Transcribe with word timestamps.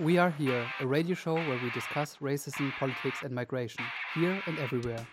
We 0.00 0.16
Are 0.16 0.30
Here, 0.30 0.64
a 0.78 0.86
radio 0.86 1.16
show 1.16 1.34
where 1.34 1.58
we 1.64 1.70
discuss 1.70 2.18
racism, 2.20 2.70
politics 2.78 3.18
and 3.24 3.34
migration, 3.34 3.84
here 4.14 4.40
and 4.46 4.56
everywhere. 4.58 5.04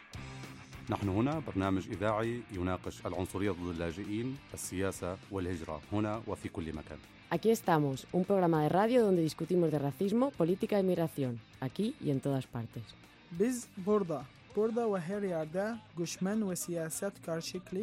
نحن 0.89 1.09
هنا 1.09 1.39
برنامج 1.47 1.89
إذاعي 1.89 2.41
يناقش 2.51 3.05
العنصرية 3.05 3.51
ضد 3.51 3.69
اللاجئين، 3.69 4.37
السياسة 4.53 5.17
والهجرة 5.31 5.81
هنا 5.91 6.21
وفي 6.27 6.49
كل 6.49 6.73
مكان. 6.73 6.97
Aquí 7.31 7.49
estamos, 7.49 8.05
un 8.13 8.23
programa 8.23 8.61
de 8.61 8.69
radio 8.69 9.01
donde 9.05 9.23
discutimos 9.23 9.71
de 9.71 9.79
racismo, 9.79 10.29
política 10.31 10.79
y 10.79 10.83
migración, 10.83 11.39
aquí 11.61 11.95
y 11.99 12.11
en 12.11 12.19
todas 12.19 12.45
partes. 12.45 12.83
Biz 13.31 13.67
burada, 13.77 14.25
burada 14.55 14.93
ve 14.93 14.99
her 14.99 15.21
yerde 15.21 15.75
göçmen 15.97 16.49
ve 16.49 16.55
siyaset 16.55 17.13
karşılıklı 17.25 17.79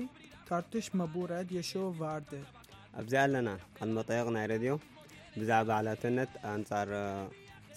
tartışma 0.49 1.15
bu 1.15 1.29
radyo 1.29 1.63
show 1.63 2.05
vardı. 2.05 2.39
أبزعلنا 3.01 3.55
قد 3.81 3.89
ما 3.97 4.03
طيقنا 4.03 4.47
راديو 4.47 4.79
ብዛዕባ 5.40 5.70
ዓላትነት 5.80 6.32
ኣንጻር 6.54 6.90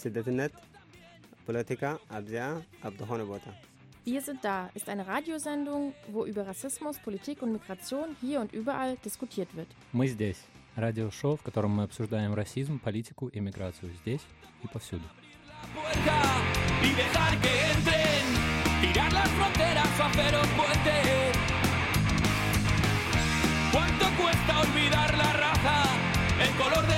ስደትነት 0.03 0.55
ፖለቲካ 1.47 1.83
ኣብዚኣ 2.19 2.47
ኣብ 2.89 2.95
ዝኾነ 3.01 3.25
ቦታ 3.33 3.47
Wir 4.13 4.23
sind 4.27 4.41
da 4.49 4.59
ist 4.79 4.89
eine 4.93 5.05
Radiosendung, 5.15 5.83
wo 6.15 6.21
über 6.31 6.43
Rassismus, 6.51 6.97
Politik 7.07 7.43
und 7.45 7.51
Migration 7.57 8.09
hier 8.23 8.39
und 8.43 8.51
überall 8.61 8.93
diskutiert 9.09 9.51
wird. 9.59 9.69
Мы 9.99 10.07
здесь. 10.15 10.41
Радиошоу, 10.85 11.37
в 11.37 11.43
котором 11.43 11.73
мы 11.77 11.83
обсуждаем 11.89 12.33
расизм, 12.35 12.79
политику 12.79 13.29
и 13.29 13.41
миграцию 13.41 13.93
здесь 14.01 14.25
и 14.65 14.69
повсюду. 14.69 15.05
y 16.83 16.91
dejar 16.95 17.33
que 17.43 17.53
entren, 17.73 18.25
tirar 18.81 19.13
las 19.13 19.29
fronteras 19.31 19.89
o 20.01 20.03
hacer 20.05 20.35
un 20.35 20.49
puente. 20.59 20.97
¿Cuánto 23.73 24.05
cuesta 24.21 24.61
olvidar 24.61 25.17
la 25.17 25.33
raza, 25.45 25.79
el 26.45 26.51
color 26.57 26.87
de 26.87 26.94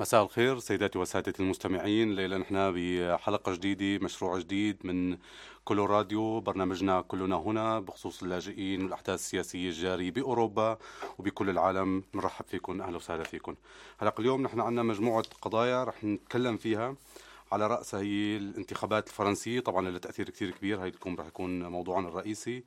مساء 0.00 0.22
الخير 0.22 0.58
سيداتي 0.58 0.98
وسادتي 0.98 1.42
المستمعين. 1.42 2.14
ليلة 2.14 2.36
نحن 2.36 2.72
بحلقة 2.74 3.54
جديدة 3.54 4.04
مشروع 4.04 4.38
جديد 4.38 4.76
من 4.84 5.18
كل 5.64 5.78
راديو. 5.78 6.40
برنامجنا 6.40 7.00
كلنا 7.00 7.36
هنا 7.36 7.80
بخصوص 7.80 8.22
اللاجئين 8.22 8.82
والأحداث 8.82 9.20
السياسية 9.20 9.68
الجارية 9.68 10.10
بأوروبا 10.10 10.78
وبكل 11.18 11.50
العالم. 11.50 12.02
نرحب 12.14 12.44
فيكم 12.44 12.82
أهلا 12.82 12.96
وسهلا 12.96 13.24
فيكم. 13.24 13.54
حلقة 14.00 14.20
اليوم 14.20 14.42
نحن 14.42 14.60
عندنا 14.60 14.82
مجموعة 14.82 15.24
قضايا 15.42 15.84
رح 15.84 16.04
نتكلم 16.04 16.56
فيها. 16.56 16.96
على 17.52 17.66
رأسها 17.66 18.00
هي 18.00 18.36
الانتخابات 18.36 19.08
الفرنسية 19.08 19.60
طبعا 19.60 19.90
لها 19.90 19.98
تأثير 19.98 20.30
كثير 20.30 20.50
كبير. 20.50 20.82
هاي 20.82 20.92
رح 21.06 21.26
يكون 21.26 21.66
موضوعنا 21.66 22.08
الرئيسي. 22.08 22.64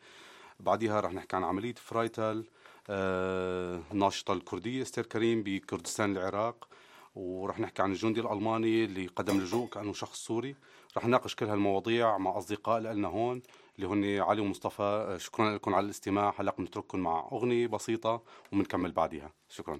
بعدها 0.59 0.99
رح 0.99 1.13
نحكي 1.13 1.35
عن 1.35 1.43
عملية 1.43 1.75
فرايتال 1.75 2.45
آه 2.89 3.81
الناشطة 3.91 4.33
الكردية 4.33 4.81
إستير 4.81 5.05
كريم 5.05 5.43
بكردستان 5.43 6.17
العراق. 6.17 6.67
ورح 7.15 7.59
نحكي 7.59 7.81
عن 7.81 7.91
الجندي 7.91 8.21
الألماني 8.21 8.85
اللي 8.85 9.07
قدم 9.07 9.37
لجوء 9.37 9.67
كأنه 9.67 9.93
شخص 9.93 10.25
سوري. 10.25 10.55
رح 10.97 11.05
نناقش 11.05 11.35
كل 11.35 11.45
هالمواضيع 11.45 12.17
مع 12.17 12.37
أصدقاء 12.37 12.79
لنا 12.79 13.07
هون 13.07 13.41
اللي 13.75 13.87
هن 13.87 14.21
علي 14.21 14.41
ومصطفى. 14.41 15.17
شكرا 15.19 15.55
لكم 15.55 15.75
على 15.75 15.85
الاستماع. 15.85 16.33
هلأ 16.39 16.55
بنترككم 16.57 16.99
مع 16.99 17.29
أغنية 17.31 17.67
بسيطة 17.67 18.21
وبنكمل 18.53 18.91
بعدها. 18.91 19.33
شكرا. 19.49 19.79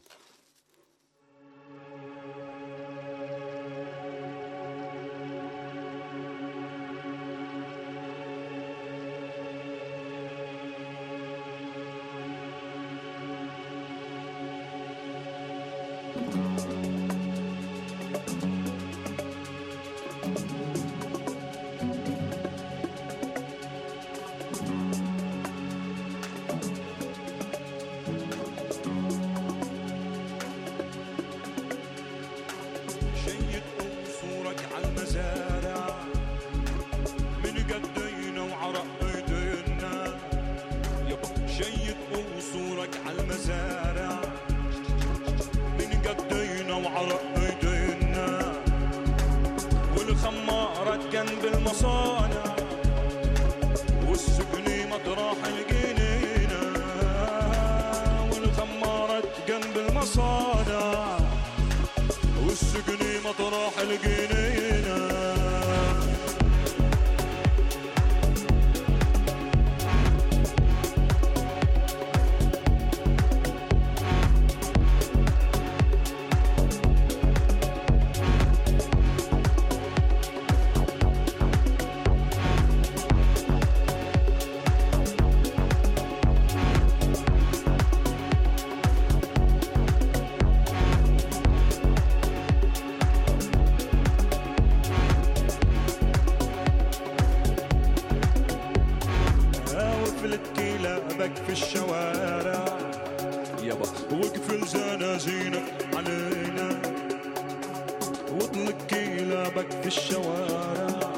الشوارع 110.31 111.11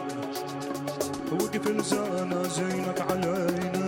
وقفل 1.31 1.83
زنازينك 1.83 3.01
علينا. 3.11 3.82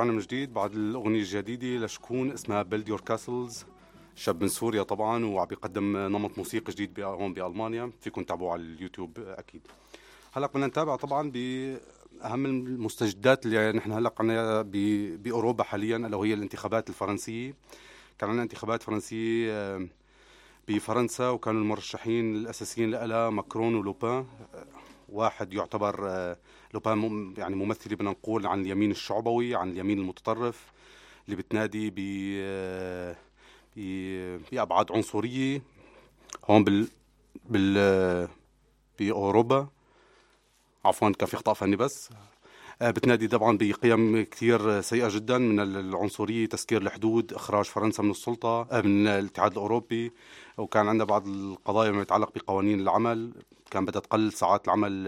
رجعنا 0.00 0.12
من 0.12 0.18
جديد 0.18 0.52
بعد 0.52 0.74
الأغنية 0.74 1.20
الجديدة 1.20 1.86
لشكون 1.86 2.32
اسمها 2.32 2.62
Build 2.62 2.88
Your 2.88 3.00
Castles 3.00 3.64
شاب 4.14 4.42
من 4.42 4.48
سوريا 4.48 4.82
طبعا 4.82 5.24
وعم 5.24 5.46
بيقدم 5.46 5.96
نمط 5.96 6.38
موسيقي 6.38 6.72
جديد 6.72 7.00
هون 7.00 7.34
بألمانيا. 7.34 7.92
فيكم 8.00 8.22
تتابعوه 8.22 8.52
على 8.52 8.62
اليوتيوب 8.62 9.18
أكيد. 9.18 9.60
هلأ 10.32 10.46
بدنا 10.46 10.66
نتابع 10.66 10.96
طبعا 10.96 11.30
بأهم 11.30 12.46
المستجدات 12.46 13.46
اللي 13.46 13.72
نحن 13.72 13.92
هلأ 13.92 14.14
عنا 14.20 14.62
بأوروبا 15.16 15.64
حاليا 15.64 15.96
ألا 15.96 16.16
وهي 16.16 16.34
الانتخابات 16.34 16.88
الفرنسية. 16.88 17.54
كان 18.18 18.28
عندنا 18.30 18.42
انتخابات 18.42 18.82
فرنسية 18.82 19.52
آه، 19.52 19.86
بفرنسا 20.68 21.28
وكانوا 21.28 21.60
المرشحين 21.60 22.36
الأساسيين 22.36 22.90
لها 22.90 23.30
ماكرون 23.30 23.74
ولوبان. 23.74 24.26
آه، 24.54 24.64
واحد 25.08 25.52
يعتبر 25.52 26.08
آه، 26.08 26.36
لوبان 26.74 27.34
يعني 27.38 27.54
ممثل 27.56 27.94
بدنا 27.94 28.10
نقول 28.10 28.46
عن 28.46 28.60
اليمين 28.60 28.90
الشعبوي 28.90 29.54
عن 29.54 29.70
اليمين 29.70 29.98
المتطرف 29.98 30.72
اللي 31.24 31.36
بتنادي 31.36 31.90
ب 31.90 31.98
آه، 32.40 33.16
ب- 33.76 34.40
بأبعاد 34.52 34.92
عنصرية 34.92 35.62
هون 36.50 36.64
بال 36.64 36.88
بال 37.50 37.74
آه، 37.78 38.28
بأوروبا. 38.98 39.68
عفوا 40.84 41.10
كان 41.10 41.28
في 41.28 41.36
خطأ 41.36 41.52
فني 41.52 41.76
بس. 41.76 42.10
آه، 42.82 42.90
بتنادي 42.90 43.28
طبعا 43.28 43.58
بقيم 43.60 44.22
كثير 44.24 44.80
سيئة 44.80 45.08
جدا 45.08 45.38
من 45.38 45.60
العنصرية 45.60 46.46
تسكير 46.46 46.82
الحدود 46.82 47.32
إخراج 47.32 47.64
فرنسا 47.64 48.02
من 48.02 48.10
السلطة 48.10 48.62
آه، 48.72 48.80
من 48.80 49.06
الاتحاد 49.06 49.52
الأوروبي. 49.52 50.12
وكان 50.58 50.88
عندنا 50.88 51.04
بعض 51.04 51.26
القضايا 51.28 51.90
ما 51.90 52.02
يتعلق 52.02 52.32
بقوانين 52.34 52.80
العمل. 52.80 53.32
كان 53.70 53.84
بدها 53.84 54.00
تقلل 54.00 54.32
ساعات 54.32 54.64
العمل 54.64 55.04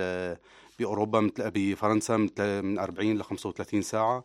بأوروبا 0.82 1.20
مثل 1.20 1.50
بفرنسا 1.50 2.16
مثل 2.16 2.62
من 2.62 2.78
40 2.78 3.18
ل 3.18 3.24
35 3.24 3.82
ساعة. 3.82 4.24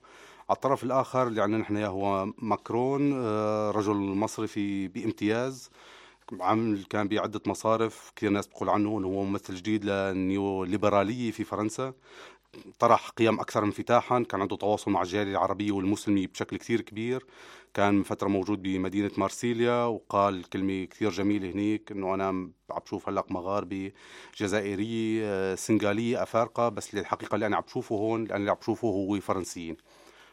على 0.50 0.56
الطرف 0.56 0.84
الآخر 0.84 1.28
اللي 1.28 1.42
عندنا 1.42 1.62
نحن 1.62 1.78
هو 1.78 2.26
ماكرون 2.38 3.14
آه، 3.16 3.72
رجل 3.72 3.96
مصرفي 3.96 4.88
بامتياز. 4.88 5.70
عامل 6.42 6.84
كان 6.90 7.08
بعدة 7.08 7.42
مصارف 7.48 8.12
كثير 8.16 8.30
ناس 8.30 8.48
بتقول 8.48 8.70
عنه 8.70 8.98
إنه 9.00 9.08
هو 9.08 9.24
ممثل 9.24 9.56
جديد 9.56 9.86
للنيو 9.86 10.64
ليبرالية 10.64 11.32
في 11.32 11.44
فرنسا. 11.44 11.94
طرح 12.80 13.10
قيم 13.10 13.40
أكثر 13.40 13.64
انفتاحا 13.64 14.24
كان 14.24 14.42
عنده 14.42 14.56
تواصل 14.56 14.92
مع 14.92 15.02
الجالية 15.02 15.32
العربية 15.32 15.72
والمسلمة 15.72 16.28
بشكل 16.28 16.58
كثير 16.58 16.82
كبير. 16.82 17.26
كان 17.74 17.94
من 17.94 18.04
فترة 18.04 18.28
موجود 18.28 18.62
بمدينة 18.62 19.12
مارسيليا 19.18 19.84
وقال 19.86 20.50
كلمة 20.50 20.86
كثير 20.86 21.10
جميلة 21.10 21.52
هنيك 21.52 21.92
إنه 21.92 22.14
أنا 22.14 22.28
عم 22.28 22.52
بشوف 22.86 23.10
هلأ 23.10 23.26
مغاربة 23.30 23.92
جزائرية 24.38 25.22
آه، 25.26 25.56
سنغالية 25.56 26.24
أفارقة 26.24 26.70
بس 26.70 26.90
اللي 26.90 27.02
الحقيقة 27.02 27.36
اللي 27.36 27.46
أنا 27.46 27.56
عم 27.58 27.62
بشوفه 27.64 27.96
هون 27.96 28.22
أنا 28.26 28.36
اللي 28.36 28.52
عم 28.52 28.58
بشوفه 28.62 28.88
هو 28.88 29.20
فرنسيين. 29.20 29.78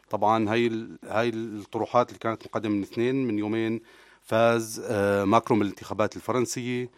طبعا 0.09 0.49
هاي 0.51 0.87
هاي 1.03 1.29
الطروحات 1.29 2.09
اللي 2.09 2.19
كانت 2.19 2.45
مقدمة 2.47 2.75
من 2.75 2.81
اثنين 2.81 3.27
من 3.27 3.39
يومين 3.39 3.81
فاز 4.21 4.83
آه، 4.89 5.25
ماكرون 5.25 5.59
بالانتخابات 5.59 6.15
الفرنسية 6.15 6.89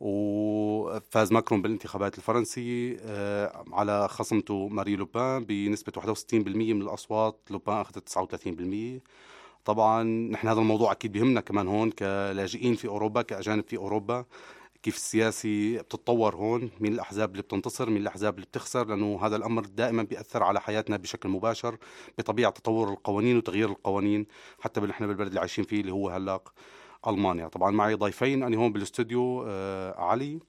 وفاز 0.00 1.32
ماكرون 1.32 1.62
بالانتخابات 1.62 2.18
الفرنسية 2.18 2.96
آه، 3.00 3.64
على 3.72 4.08
خصمته 4.08 4.68
ماري 4.68 4.96
لوبان 4.96 5.44
بنسبة 5.44 5.92
61% 5.96 6.74
من 6.74 6.82
الأصوات. 6.82 7.40
لوبان 7.50 7.76
أخذت 7.76 8.08
39% 8.08 9.00
طبعا 9.64 10.02
نحن 10.02 10.48
هذا 10.48 10.60
الموضوع 10.60 10.92
أكيد 10.92 11.12
بيهمنا 11.12 11.40
كمان 11.40 11.68
هون 11.68 11.90
كلاجئين 11.90 12.74
في 12.74 12.88
أوروبا 12.88 13.22
كأجانب 13.22 13.64
في 13.68 13.76
أوروبا. 13.76 14.24
كيف 14.82 14.96
السياسي 14.96 15.78
بتتطور 15.78 16.36
هون؟ 16.36 16.70
مين 16.80 16.92
الأحزاب 16.92 17.30
اللي 17.30 17.42
بتنتصر؟ 17.42 17.90
مين 17.90 18.02
الأحزاب 18.02 18.34
اللي 18.34 18.46
بتخسر؟ 18.46 18.86
لأنه 18.86 19.18
هذا 19.22 19.36
الأمر 19.36 19.64
دائما 19.64 20.02
بيأثر 20.02 20.42
على 20.42 20.60
حياتنا 20.60 20.96
بشكل 20.96 21.28
مباشر 21.28 21.76
بطبيعة 22.18 22.52
تطور 22.52 22.92
القوانين 22.92 23.36
وتغيير 23.36 23.68
القوانين 23.70 24.26
حتى 24.60 24.80
نحن 24.80 25.06
بالبلد 25.06 25.28
اللي 25.28 25.40
عايشين 25.40 25.64
فيه 25.64 25.80
اللي 25.80 25.92
هو 25.92 26.08
هلا 26.08 26.40
ألمانيا. 27.06 27.48
طبعا 27.48 27.70
معي 27.70 27.94
ضيفين 27.94 28.42
أنا 28.42 28.56
هون 28.56 28.72
بالاستوديو 28.72 29.44
آه 29.46 30.00
علي. 30.00 30.40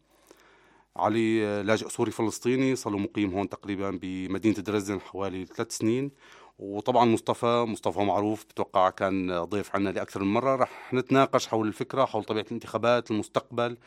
علي 0.96 1.46
آه، 1.46 1.62
لاجئ 1.62 1.90
سوري 1.90 2.12
فلسطيني 2.12 2.76
صار 2.76 2.94
له 2.94 3.00
مقيم 3.00 3.34
هون 3.34 3.50
تقريبا 3.50 4.00
بمدينة 4.02 4.56
درزدن 4.56 5.02
حوالي 5.02 5.46
ثلاث 5.46 5.78
سنين. 5.78 6.12
وطبعا 6.60 7.06
مصطفى 7.06 7.66
مصطفى 7.68 8.00
معروف 8.00 8.46
بتوقع 8.46 8.90
كان 8.90 9.44
ضيف 9.44 9.76
عنا 9.76 9.90
لأكثر 9.90 10.24
من 10.24 10.34
مرة. 10.34 10.56
رح 10.56 10.94
نتناقش 10.94 11.48
حول 11.48 11.68
الفكرة 11.68 12.06
حول 12.06 12.24
طبيعة 12.24 12.46
الانتخابات 12.48 13.12
المستقبل 13.12 13.78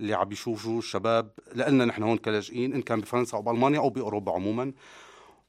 اللي 0.00 0.14
عم 0.14 0.28
بيشوفوا 0.28 0.78
الشباب. 0.78 1.30
لنا 1.54 1.84
نحن 1.84 2.02
هون 2.02 2.16
كلاجئين 2.16 2.74
إن 2.74 2.82
كان 2.82 3.00
بفرنسا 3.00 3.36
أو 3.36 3.42
بألمانيا 3.42 3.78
أو 3.78 3.90
بأوروبا 3.90 4.32
عموما. 4.32 4.72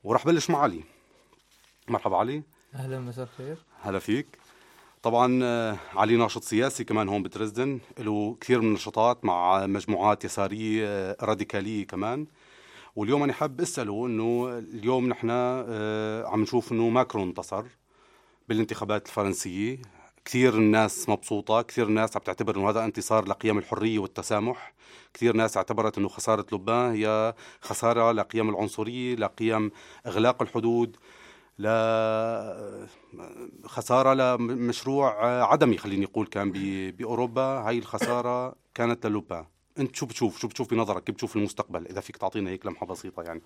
ورح 0.04 0.26
بلش 0.26 0.50
مع 0.50 0.60
علي. 0.60 0.84
مرحبا 1.88 2.18
علي. 2.18 2.44
أهلا 2.76 3.00
مساء 3.00 3.24
الخير. 3.24 3.58
هلا 3.82 4.00
فيك. 4.00 4.28
طبعا 5.08 5.40
آه، 5.44 5.78
علي 5.96 6.16
ناشط 6.16 6.44
سياسي 6.44 6.84
كمان 6.84 7.10
هون 7.10 7.24
بدرزدن 7.24 7.80
له 8.00 8.38
كثير 8.42 8.62
من 8.62 8.68
النشاطات 8.68 9.26
مع 9.26 9.66
مجموعات 9.68 10.26
يسارية 10.26 10.88
آه، 10.88 11.18
راديكالية 11.22 11.88
كمان. 11.88 12.28
واليوم 12.96 13.24
أنا 13.24 13.34
حاب 13.34 13.62
أسأله 13.62 14.06
أنه 14.08 14.58
اليوم 14.58 15.10
نحن 15.10 15.28
آه، 15.32 16.26
عم 16.28 16.42
نشوف 16.42 16.72
أنه 16.72 16.90
ماكرون 16.90 17.28
انتصر 17.28 17.64
بالانتخابات 18.50 19.08
الفرنسية. 19.08 19.82
كثير 20.26 20.54
الناس 20.54 21.10
مبسوطة 21.10 21.62
كثير 21.62 21.88
الناس 21.88 22.18
عم 22.18 22.24
تعتبر 22.24 22.56
أنه 22.56 22.70
هذا 22.70 22.86
انتصار 22.86 23.28
لقيم 23.28 23.58
الحرية 23.58 24.00
والتسامح. 24.00 24.74
كثير 25.14 25.36
ناس 25.36 25.58
اعتبرت 25.58 25.98
أنه 25.98 26.08
خسارة 26.08 26.46
لبنان 26.52 26.92
هي 26.92 27.34
خسارة 27.62 28.12
لقيم 28.12 28.50
العنصرية 28.50 29.16
لقيم 29.16 29.72
إغلاق 30.08 30.42
الحدود. 30.42 30.98
لا 31.58 32.88
خسارة 33.66 34.14
لمشروع 34.14 35.26
عدمي 35.52 35.78
خليني 35.78 36.06
أقول 36.06 36.28
كان 36.28 36.52
بأوروبا. 36.92 37.42
هاي 37.42 37.78
الخسارة 37.78 38.56
كانت 38.74 39.06
للوبان 39.06 39.46
أنت 39.80 39.96
شو 39.96 40.06
بتشوف؟ 40.06 40.40
شو 40.40 40.48
بتشوف 40.48 40.74
بنظرك؟ 40.74 41.04
كيف 41.04 41.16
بتشوف 41.16 41.36
المستقبل؟ 41.36 41.88
إذا 41.88 42.02
فيك 42.02 42.18
تعطينا 42.18 42.50
هيك 42.50 42.66
لمحة 42.66 42.86
بسيطة 42.86 43.24
يعني. 43.24 43.42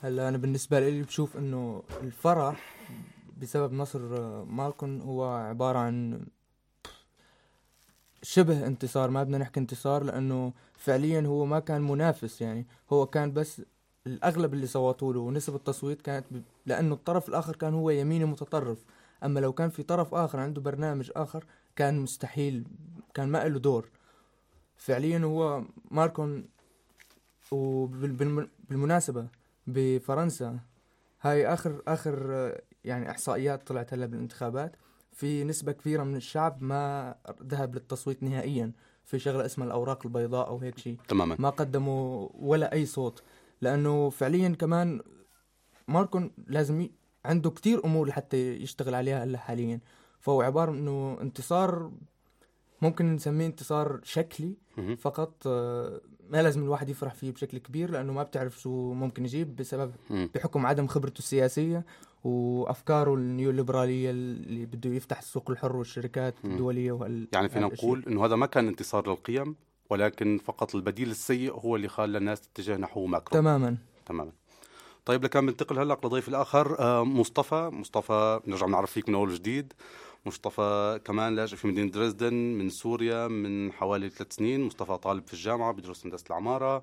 هلا 0.00 0.28
أنا 0.28 0.38
بالنسبة 0.38 0.80
لي 0.80 1.02
بشوف 1.02 1.36
إنه 1.36 1.82
الفرح 2.02 2.76
بسبب 3.42 3.72
نصر 3.72 4.00
مالكون 4.44 5.00
هو 5.00 5.24
عبارة 5.24 5.78
عن 5.78 6.26
شبه 8.22 8.66
انتصار. 8.66 9.10
ما 9.10 9.22
بدنا 9.22 9.38
نحكي 9.38 9.60
انتصار 9.60 10.02
لأنه 10.02 10.52
فعليا 10.74 11.20
هو 11.20 11.44
ما 11.44 11.60
كان 11.60 11.82
منافس 11.82 12.40
يعني. 12.40 12.66
هو 12.92 13.06
كان 13.06 13.32
بس 13.32 13.62
الأغلب 14.06 14.54
اللي 14.54 14.66
صوتوا 14.66 15.12
له 15.12 15.20
ونسب 15.20 15.54
التصويت 15.54 16.02
كانت 16.02 16.26
ب... 16.30 16.42
لأنه 16.66 16.94
الطرف 16.94 17.28
الآخر 17.28 17.56
كان 17.56 17.74
هو 17.74 17.90
يميني 17.90 18.24
متطرف. 18.24 18.84
أما 19.24 19.40
لو 19.40 19.52
كان 19.52 19.70
في 19.70 19.82
طرف 19.82 20.14
آخر 20.14 20.40
عنده 20.40 20.60
برنامج 20.60 21.10
آخر 21.16 21.44
كان 21.76 21.98
مستحيل 21.98 22.64
كان 23.14 23.28
ما 23.28 23.48
له 23.48 23.58
دور. 23.58 23.88
فعليا 24.76 25.18
هو 25.18 25.62
ماركون 25.90 26.44
وبالمناسبة 27.50 29.26
بفرنسا 29.66 30.58
هاي 31.20 31.46
آخر 31.46 31.82
آه، 32.32 32.62
يعني 32.84 33.10
إحصائيات 33.10 33.68
طلعت 33.68 33.92
هلا 33.94 34.06
بالانتخابات. 34.06 34.76
في 35.12 35.44
نسبة 35.44 35.72
كبيرة 35.72 36.02
من 36.02 36.16
الشعب 36.16 36.62
ما 36.62 37.14
ذهب 37.42 37.74
للتصويت 37.74 38.22
نهائيا 38.22 38.72
في 39.04 39.18
شغلة 39.18 39.46
اسمها 39.46 39.66
الأوراق 39.66 40.06
البيضاء 40.06 40.48
أو 40.48 40.58
هيك 40.58 40.78
شيء. 40.78 40.98
تماما. 41.08 41.36
ما 41.38 41.50
قدموا 41.50 42.28
ولا 42.34 42.72
أي 42.72 42.86
صوت. 42.86 43.22
لأنه 43.60 44.10
فعليا 44.10 44.48
كمان 44.48 45.00
ماركون 45.88 46.30
لازم 46.46 46.80
ي... 46.80 46.90
عنده 47.24 47.50
كتير 47.50 47.84
أمور 47.84 48.08
لحتى 48.08 48.56
يشتغل 48.56 48.94
عليها 48.94 49.24
هلأ 49.24 49.38
حاليا 49.38 49.80
فهو 50.20 50.42
عبارة 50.42 50.70
إنه 50.72 51.18
انتصار 51.20 51.90
ممكن 52.82 53.14
نسميه 53.14 53.46
انتصار 53.46 54.00
شكلي. 54.02 54.54
فقط 54.98 55.34
آه، 55.46 56.00
ما 56.30 56.42
لازم 56.42 56.62
الواحد 56.62 56.88
يفرح 56.88 57.14
فيه 57.14 57.32
بشكل 57.32 57.58
كبير 57.58 57.90
لأنه 57.90 58.12
ما 58.12 58.22
بتعرف 58.22 58.60
شو 58.60 58.92
ممكن 58.92 59.24
يجيب 59.24 59.56
بسبب. 59.56 59.92
بحكم 60.10 60.66
عدم 60.66 60.86
خبرته 60.86 61.18
السياسية 61.18 61.84
وأفكاره 62.24 63.14
النيوليبرالية 63.14 64.10
اللي 64.10 64.66
بده 64.66 64.90
يفتح 64.90 65.18
السوق 65.18 65.50
الحر 65.50 65.76
والشركات. 65.76 66.34
الدولية 66.44 66.92
وهال 66.92 67.28
يعني 67.32 67.48
فينا. 67.48 67.66
نقول 67.66 68.04
إنه 68.08 68.24
هذا 68.26 68.36
ما 68.36 68.46
كان 68.46 68.68
انتصار 68.68 69.08
للقيم 69.10 69.56
ولكن 69.94 70.40
فقط 70.44 70.74
البديل 70.74 71.10
السيء 71.10 71.52
هو 71.52 71.76
اللي 71.76 71.88
خلى 71.88 72.18
الناس 72.18 72.40
تتجه 72.40 72.76
نحو 72.76 73.06
ماكرون. 73.06 73.42
تماما. 73.42 73.76
تماما. 74.06 74.32
طيب 75.04 75.24
لكان 75.24 75.46
بنتقل 75.46 75.78
هلأ 75.78 75.98
لضيف 76.04 76.28
الآخر 76.28 76.78
آه، 76.78 77.04
مصطفى. 77.04 77.70
مصطفى 77.72 78.40
بنرجع 78.46 78.66
بنعرف 78.66 78.90
فيك 78.90 79.08
من 79.08 79.14
أول 79.14 79.34
جديد 79.34 79.72
مصطفى 80.26 81.00
كمان 81.04 81.36
لاجئ 81.36 81.56
في 81.56 81.66
مدينة 81.66 81.90
درزدن 81.90 82.34
من 82.34 82.70
سوريا 82.70 83.28
من 83.28 83.72
حوالي 83.72 84.08
ثلاث 84.08 84.32
سنين. 84.32 84.60
مصطفى 84.60 84.96
طالب 84.96 85.26
في 85.26 85.34
الجامعة 85.34 85.72
بدرس 85.72 86.06
هندسة 86.06 86.24
العمارة 86.30 86.82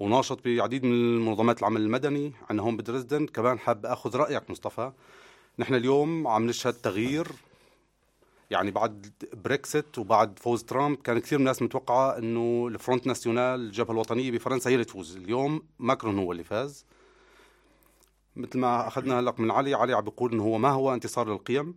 وناشط 0.00 0.38
بعديد 0.44 0.84
من 0.84 1.24
منظمات 1.26 1.58
العمل 1.60 1.80
المدني 1.80 2.32
عندنا 2.50 2.62
هون 2.62 2.76
بدرزدن 2.76 3.26
كمان 3.26 3.58
حاب 3.58 3.86
أخذ 3.86 4.16
رأيك 4.16 4.50
مصطفى. 4.50 4.92
نحن 5.58 5.74
اليوم 5.74 6.26
عم 6.26 6.46
نشهد 6.46 6.74
تغيير 6.74 7.26
يعني 8.50 8.70
بعد 8.70 9.12
بريكسيت 9.32 9.98
وبعد 9.98 10.38
فوز 10.38 10.64
ترامب 10.64 10.96
كان 10.96 11.18
كثير 11.18 11.38
من 11.38 11.42
الناس 11.42 11.62
متوقعة 11.62 12.18
إنه 12.18 12.68
ال 12.68 12.74
Front 12.74 13.06
National 13.06 13.60
الجبهة 13.60 13.92
الوطنية 13.92 14.30
بفرنسا 14.30 14.70
هي 14.70 14.74
اللي 14.74 14.84
تفوز. 14.84 15.16
اليوم 15.16 15.62
ماكرون 15.78 16.18
هو 16.18 16.32
اللي 16.32 16.44
فاز. 16.44 16.86
مثل 18.36 18.58
ما 18.58 18.88
أخذنا 18.88 19.20
هلا 19.20 19.34
من 19.38 19.50
علي 19.50 19.74
علي 19.74 19.92
عم 19.92 20.04
بيقول 20.04 20.32
إنه 20.32 20.42
هو 20.42 20.58
ما 20.58 20.70
هو 20.70 20.94
انتصار 20.94 21.28
للقيم 21.28 21.74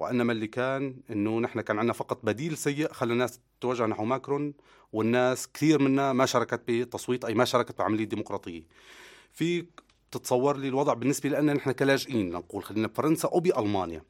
وإنما 0.00 0.32
اللي 0.32 0.46
كان 0.46 0.96
إنه 1.10 1.40
نحن 1.40 1.60
كان 1.60 1.78
عندنا 1.78 1.92
فقط 1.92 2.20
بديل 2.22 2.56
سيء 2.56 2.92
خلى 2.92 3.12
الناس 3.12 3.40
تتوجه 3.60 3.86
نحو 3.86 4.04
ماكرون 4.04 4.54
والناس 4.92 5.48
كثير 5.52 5.82
منا 5.82 6.12
ما 6.12 6.26
شاركت 6.26 6.60
بتصويت 6.68 7.24
أي 7.24 7.34
ما 7.34 7.44
شاركت 7.44 7.78
بعملية 7.78 8.04
ديمقراطية. 8.04 8.62
في 9.32 9.66
تتصور 10.10 10.56
لي 10.56 10.68
الوضع 10.68 10.94
بالنسبة 10.94 11.28
لنا 11.28 11.52
نحن 11.52 11.70
كلاجئين 11.70 12.30
نقول 12.30 12.64
خلينا 12.64 12.86
بفرنسا 12.88 13.28
أو 13.28 13.40
بألمانيا. 13.40 14.02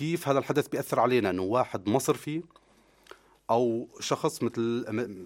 كيف 0.00 0.28
هذا 0.28 0.38
الحدث 0.38 0.68
بيأثر 0.68 1.00
علينا؟ 1.00 1.30
إنه 1.30 1.42
واحد 1.42 1.88
مصرفي 1.88 2.42
أو 3.50 3.88
شخص 4.00 4.42
مثل 4.42 4.84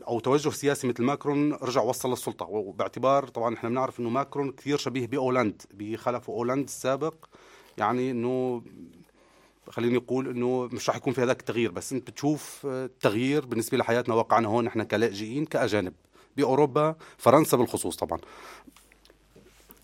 أو 0.09 0.21
توجه 0.21 0.50
سياسي 0.50 0.87
مثل 0.87 1.02
ماكرون 1.02 1.52
رجع 1.52 1.83
وصل 1.83 2.11
للسلطة. 2.11 2.47
وباعتبار 2.47 3.28
طبعا 3.28 3.54
إحنا 3.54 3.69
بنعرف 3.69 4.00
إنه 4.00 4.09
ماكرون 4.11 4.52
كثير 4.52 4.76
شبيه 4.78 5.07
بأولاند 5.07 5.62
بخلفه 5.75 6.33
أولاند 6.33 6.64
السابق. 6.64 7.14
يعني 7.78 8.11
إنه 8.11 8.62
خليني 9.71 9.97
أقول 9.97 10.28
إنه 10.28 10.69
مش 10.73 10.88
راح 10.88 10.97
يكون 10.97 11.12
في 11.12 11.23
هذاك 11.23 11.40
التغيير 11.40 11.71
بس 11.71 11.93
أنت 11.93 12.11
بتشوف 12.11 12.66
التغيير 12.66 13.47
بالنسبة 13.47 13.78
لحياتنا 13.78 14.14
واقعنا 14.14 14.49
هون 14.49 14.64
نحن 14.64 14.83
كلاجئين 14.83 15.47
كأجانب 15.47 15.93
بأوروبا 16.37 16.97
فرنسا 17.19 17.57
بالخصوص 17.57 17.97
طبعا. 17.97 18.19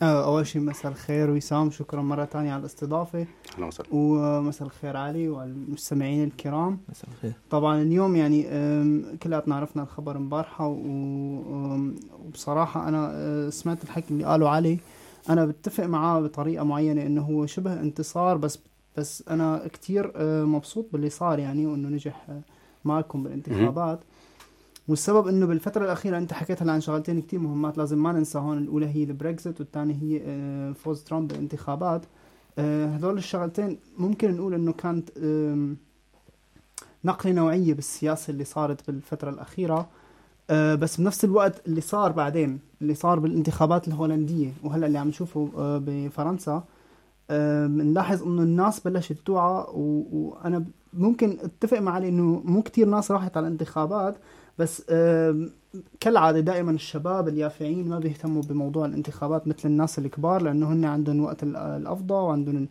آه، 0.03 0.25
أول 0.25 0.47
شيء 0.47 0.63
مساء 0.63 0.93
الخير 0.93 1.31
وسام 1.31 1.71
شكرا 1.71 2.03
مرة 2.03 2.25
ثانية 2.25 2.53
على 2.53 2.61
الاستضافة. 2.61 3.27
أهلا 3.57 3.67
وسهلا. 3.67 3.89
ومساء 3.93 4.67
الخير 4.67 4.97
علي 4.97 5.29
والمستمعين 5.29 6.25
الكرام. 6.25 6.79
مساء 6.89 7.11
الخير. 7.11 7.33
طبعا 7.51 7.83
اليوم 7.83 8.17
يعني 8.17 8.43
كلياتنا 9.23 9.55
عرفنا 9.55 9.83
الخبر 9.83 10.17
امبارحة 10.17 10.67
و- 10.67 10.75
أم، 11.75 11.97
وبصراحة 12.27 12.89
أنا 12.89 13.11
أه، 13.15 13.49
سمعت 13.51 13.85
الحكي 13.85 14.11
اللي 14.15 14.25
قاله 14.25 14.49
علي. 14.49 14.79
أنا 15.31 15.47
بتفق 15.47 15.85
معاه 15.87 16.21
بطريقة 16.21 16.65
معينة 16.65 17.03
إنه 17.07 17.23
هو 17.23 17.47
شبه 17.47 17.81
انتصار 17.81 18.37
بس 18.37 18.59
بس 18.97 19.25
أنا 19.31 19.63
كتير 19.73 20.13
أه، 20.17 20.45
مبسوط 20.45 20.87
باللي 20.93 21.11
صار 21.11 21.39
يعني 21.39 21.67
وإنه 21.67 21.89
نجح 21.89 22.27
معكم 22.85 23.23
بالانتخابات. 23.23 24.01
والسبب 24.91 25.29
إنه 25.29 25.47
بالفترة 25.47 25.85
الأخيرة 25.85 26.19
أنت 26.19 26.33
حكيت 26.33 26.63
هلا 26.63 26.73
عن 26.73 26.81
شغلتين 26.81 27.23
كتير 27.23 27.39
مهمات 27.39 27.79
لازم 27.79 28.03
ما 28.03 28.13
ننسى 28.13 28.39
هون 28.39 28.59
الأولى 28.59 28.87
هي 28.87 29.03
البريكزت 29.03 29.61
والثانيه 29.61 29.95
هي 29.95 30.21
آه، 30.25 30.73
فوز 30.73 31.03
ترامب 31.03 31.29
بالانتخابات 31.29 32.03
آه، 32.59 32.87
هذول 32.87 33.19
الشغلتين 33.19 33.79
ممكن 33.99 34.37
نقول 34.37 34.55
إنه 34.55 34.73
كانت 34.73 35.11
نقلة 37.05 37.33
نوعية 37.33 37.75
بالسياسة 37.75 38.31
اللي 38.31 38.45
صارت 38.45 38.91
بالفترة 38.91 39.31
الأخيرة. 39.31 39.89
آه، 40.51 40.75
بس 40.75 41.01
بنفس 41.01 41.25
الوقت 41.25 41.69
اللي 41.69 41.81
صار 41.81 42.13
بعدين 42.13 42.59
اللي 42.83 42.95
صار 42.95 43.19
بالانتخابات 43.19 43.89
الهولندية 43.89 44.53
وهلأ 44.65 44.87
اللي 44.87 44.99
عم 44.99 45.09
نشوفه 45.09 45.51
بفرنسا. 45.57 46.65
بنلاحظ 47.67 48.23
إنه 48.23 48.43
الناس 48.43 48.81
بلشت 48.81 49.17
توعى 49.27 49.67
وأنا 49.73 50.65
ممكن 50.93 51.39
أتفق 51.43 51.79
مع 51.79 51.93
علي 51.93 52.09
إنه 52.09 52.43
مو 52.45 52.63
كتير 52.63 52.89
ناس 52.89 53.11
راحت 53.11 53.37
على 53.37 53.47
الانتخابات 53.47 54.17
بس 54.61 54.83
كالعادة 56.01 56.41
دائما 56.41 56.71
الشباب 56.71 57.29
اليافعين 57.29 57.89
ما 57.89 57.99
بيهتموا 57.99 58.43
بموضوع 58.43 58.87
الانتخابات 58.87 59.49
مثل 59.49 59.69
الناس 59.69 59.99
الكبار 59.99 60.43
لأنه 60.43 60.73
هن 60.73 60.85
عندهم 60.85 61.25
وقت 61.25 61.43
ال- 61.43 61.57
الأفضى 61.57 62.15
وعندهم 62.15 62.67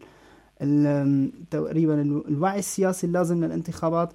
تقريبا 1.52 2.02
ال- 2.02 2.24
الوعي 2.28 2.60
السياسي 2.60 3.08
اللازم 3.08 3.44
للانتخابات. 3.46 4.10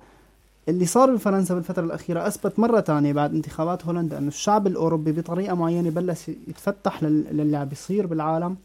اللي 0.69 0.87
صار 0.87 1.15
بفرنسا 1.15 1.55
بالفترة 1.55 1.85
الأخيرة 1.85 2.27
أثبت 2.27 2.59
مرة 2.59 2.81
تانية 2.81 3.13
بعد 3.13 3.35
انتخابات 3.35 3.87
هولندا 3.87 4.19
أنه 4.19 4.29
الشعب 4.29 4.67
الأوروبي 4.67 5.13
بطريقة 5.13 5.55
معينة 5.55 5.91
بلش 5.91 6.29
يتفتح 6.29 7.03
لل- 7.03 7.37
للي 7.37 7.57
عم 7.57 7.69
بيصير 7.69 8.07
بالعالم. 8.07 8.57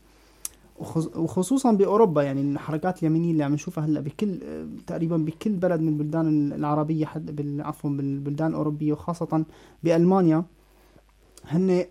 وخصوصا 1.15 1.71
بأوروبا 1.71 2.23
يعني 2.23 2.41
الحركات 2.41 2.99
اليمينيه 2.99 3.31
اللي 3.31 3.43
عم 3.43 3.53
نشوفها 3.53 3.85
هلأ 3.85 3.99
بكل 3.99 4.39
تقريبا 4.87 5.17
بكل 5.17 5.51
بلد 5.51 5.81
من 5.81 5.87
البلدان 5.87 6.53
العربية 6.53 7.05
حد 7.05 7.59
عفوا 7.59 7.89
بالبلدان 7.89 8.47
الأوروبية 8.47 8.93
وخاصه 8.93 9.45
بألمانيا 9.83 10.43
هن 11.47 11.85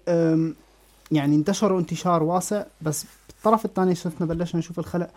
يعني 1.12 1.36
انتشروا 1.36 1.80
انتشار 1.80 2.22
واسع 2.22 2.64
بس 2.82 3.06
بالطرف 3.28 3.64
الثاني 3.64 3.94
شفنا 3.94 4.26
بلشنا 4.26 4.58
نشوف 4.58 4.78
الخلق 4.78 5.10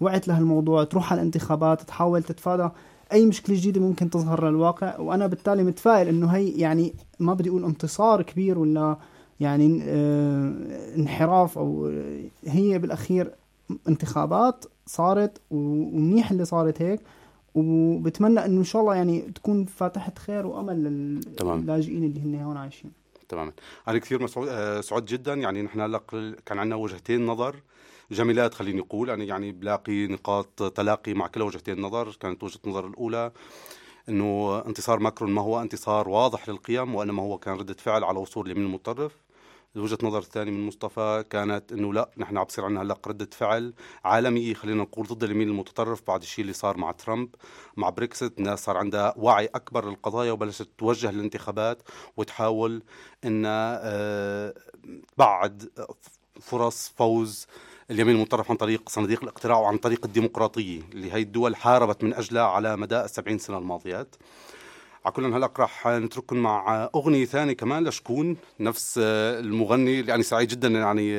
وعت 0.00 0.28
لهالموضوع 0.28 0.84
تروح 0.84 1.12
على 1.12 1.20
الانتخابات 1.20 1.82
تحاول 1.82 2.22
تتفادى 2.22 2.68
أي 3.12 3.26
مشكلة 3.26 3.56
جديدة 3.56 3.80
ممكن 3.80 4.10
تظهر 4.10 4.50
للواقع 4.50 4.98
وأنا 4.98 5.26
بالتالي 5.26 5.64
متفائل 5.64 6.08
إنه 6.08 6.26
هي 6.26 6.48
يعني 6.48 6.94
ما 7.18 7.34
بدي 7.34 7.48
أقول 7.48 7.64
انتصار 7.64 8.22
كبير 8.22 8.58
ولا 8.58 8.96
يعني 9.40 9.82
آه، 9.82 10.52
انحراف 10.96 11.58
أو 11.58 11.86
آه، 11.86 12.20
هي 12.44 12.78
بالأخير 12.78 13.34
انتخابات 13.88 14.64
صارت 14.86 15.40
ومنيح 15.50 16.30
اللي 16.30 16.44
صارت 16.44 16.82
هيك. 16.82 17.00
وبتمنى 17.54 18.44
إنه 18.44 18.58
إن 18.58 18.64
شاء 18.64 18.82
الله 18.82 18.94
يعني 18.94 19.20
تكون 19.20 19.64
فاتحة 19.64 20.12
خير 20.18 20.46
وأمل. 20.46 20.84
للاجئين 21.42 22.04
اللي 22.04 22.20
هن 22.20 22.42
هون 22.42 22.56
عايشين. 22.56 22.92
تماما 23.28 23.52
أنا 23.88 23.98
كثير 23.98 24.22
مسعود 24.22 24.48
آه، 24.48 24.80
سعود 24.80 25.04
جدا. 25.04 25.34
يعني 25.34 25.62
نحن 25.62 25.80
هلأ 25.80 26.00
كان 26.46 26.58
عندنا 26.58 26.76
وجهتين 26.76 27.26
نظر 27.26 27.56
جميلات 28.10 28.54
خليني 28.54 28.80
أقول. 28.80 29.10
أنا 29.10 29.24
يعني 29.24 29.52
بلاقي 29.52 30.06
نقاط 30.06 30.72
تلاقي 30.76 31.14
مع 31.14 31.26
كلا 31.26 31.44
وجهتين 31.44 31.80
نظر. 31.80 32.16
كانت 32.20 32.44
وجهة 32.44 32.60
النظر 32.64 32.86
الأولى 32.86 33.32
إنه 34.08 34.62
انتصار 34.66 34.98
ماكرون 34.98 35.30
ما 35.30 35.42
هو 35.42 35.62
انتصار 35.62 36.08
واضح 36.08 36.48
للقيم 36.48 36.94
وإنما 36.94 37.22
هو 37.22 37.38
كان 37.38 37.54
ردة 37.54 37.74
فعل 37.74 38.04
على 38.04 38.18
وصول 38.18 38.46
اليمين 38.46 38.64
المتطرف. 38.66 39.12
وجهة 39.80 39.98
نظر 40.02 40.18
الثانية 40.18 40.52
من 40.52 40.66
مصطفى 40.66 41.24
كانت 41.30 41.72
إنه 41.72 41.94
لا 41.94 42.10
نحن 42.18 42.36
عم 42.38 42.44
بصير 42.44 42.64
عندنا 42.64 42.82
هلا 42.82 42.96
رده 43.06 43.28
فعل 43.32 43.74
عالميه 44.04 44.54
خلينا 44.54 44.82
نقول 44.82 45.06
ضد 45.06 45.24
اليمين 45.24 45.48
المتطرف 45.48 46.02
بعد 46.06 46.22
الشيء 46.22 46.42
اللي 46.42 46.52
صار 46.52 46.76
مع 46.76 46.92
ترامب. 46.92 47.28
مع 47.76 47.90
بريكسيت 47.90 48.38
الناس 48.38 48.64
صار 48.64 48.76
عندها 48.76 49.14
وعي 49.16 49.46
أكبر 49.46 49.88
للقضايا 49.88 50.32
وبلشت 50.32 50.68
توجه 50.78 51.10
للانتخابات 51.10 51.82
وتحاول 52.16 52.82
انها 53.24 53.80
آه، 53.82 54.54
تبعد 55.16 55.70
فرص 56.40 56.88
فوز 56.96 57.46
اليمين 57.90 58.16
المتطرف 58.16 58.50
عن 58.50 58.56
طريق 58.56 58.88
صناديق 58.88 59.22
الاقتراع 59.22 59.58
وعن 59.58 59.76
طريق 59.78 60.04
الديمقراطية 60.04 60.80
اللي 60.92 61.12
هي 61.12 61.22
الدول 61.22 61.56
حاربت 61.56 62.04
من 62.04 62.14
أجلها 62.14 62.42
على 62.42 62.76
مدى 62.76 63.00
السبعين 63.00 63.38
سنة 63.38 63.58
الماضيات. 63.58 64.16
على 65.06 65.12
كل 65.12 65.24
هلأ 65.24 65.50
راح 65.58 65.86
نترككم 65.86 66.36
مع 66.36 66.90
أغنية 66.94 67.24
ثانية 67.24 67.52
كمان 67.52 67.84
لشكون؟ 67.88 68.36
نفس 68.60 68.98
المغني 68.98 70.00
اللي 70.00 70.14
أنا 70.14 70.22
سعيد 70.22 70.48
جدا 70.48 70.68
يعني 70.68 71.18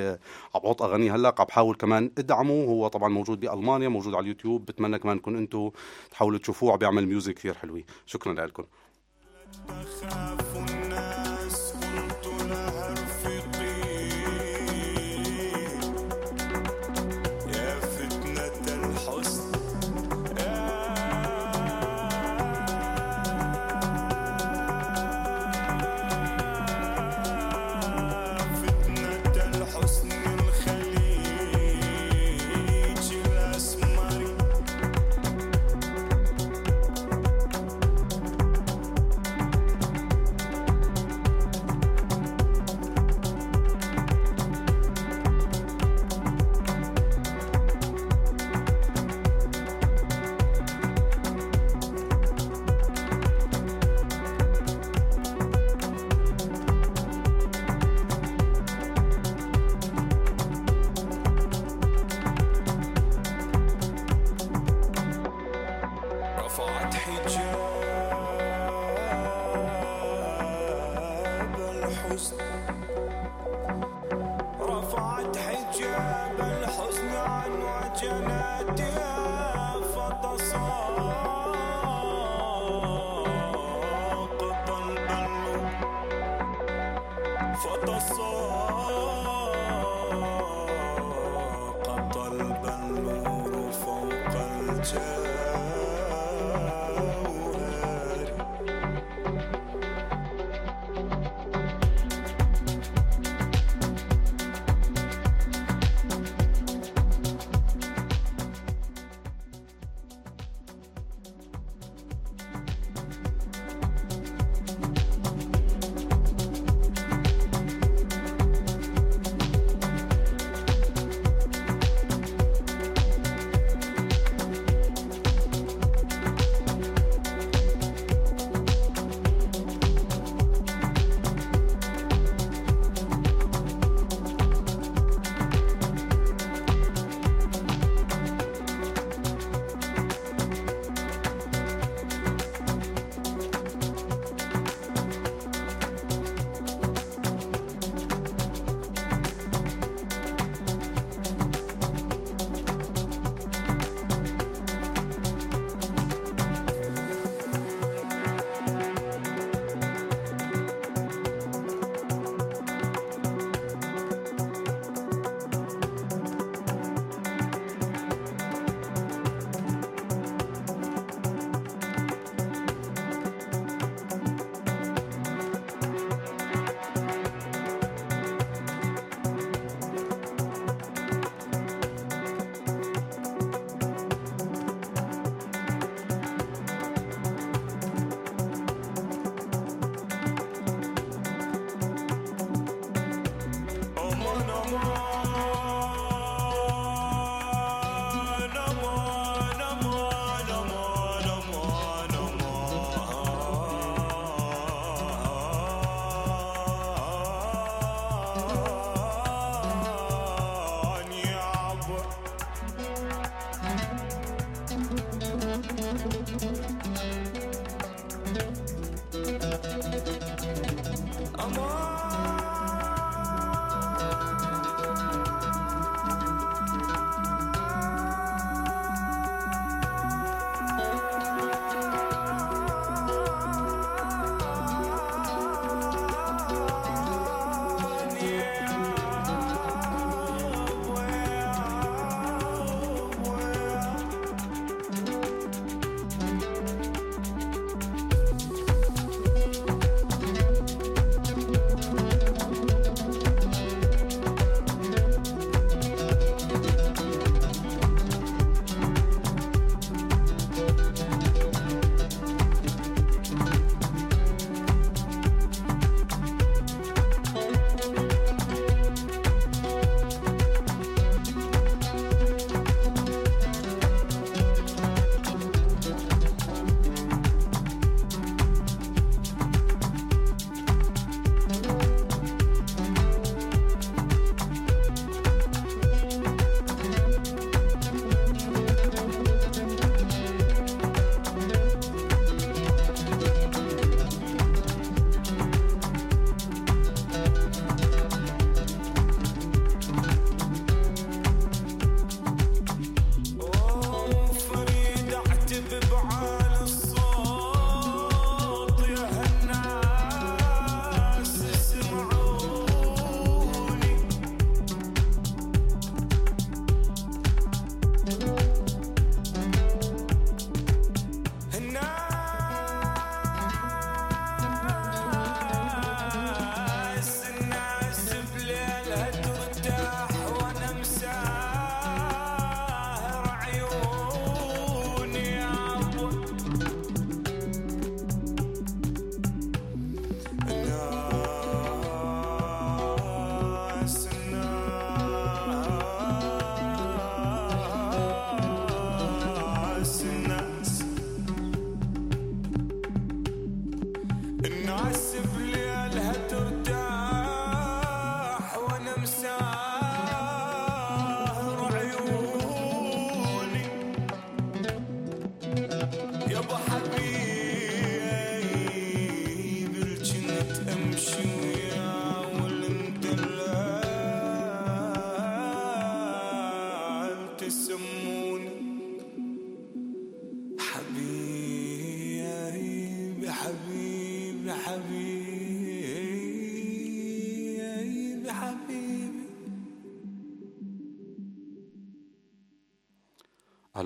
عم 0.55 0.61
بحط 0.63 0.81
أغانيه 0.81 1.15
هلأ 1.15 1.35
عم 1.39 1.45
بحاول 1.45 1.75
كمان 1.75 2.11
إدعمه. 2.17 2.63
هو 2.63 2.87
طبعا 2.87 3.09
موجود 3.09 3.39
بألمانيا 3.39 3.87
موجود 3.87 4.13
على 4.13 4.23
اليوتيوب. 4.23 4.65
بتمنى 4.65 4.99
كمان 4.99 5.19
كون 5.19 5.35
أنتم 5.35 5.71
تحاولوا 6.11 6.39
تشوفوه 6.39 6.71
عم 6.71 6.77
بيعمل 6.77 7.07
ميوزك 7.07 7.33
كثير 7.33 7.53
حلوة. 7.53 7.83
شكرا 8.05 8.33
لكم. 8.33 8.63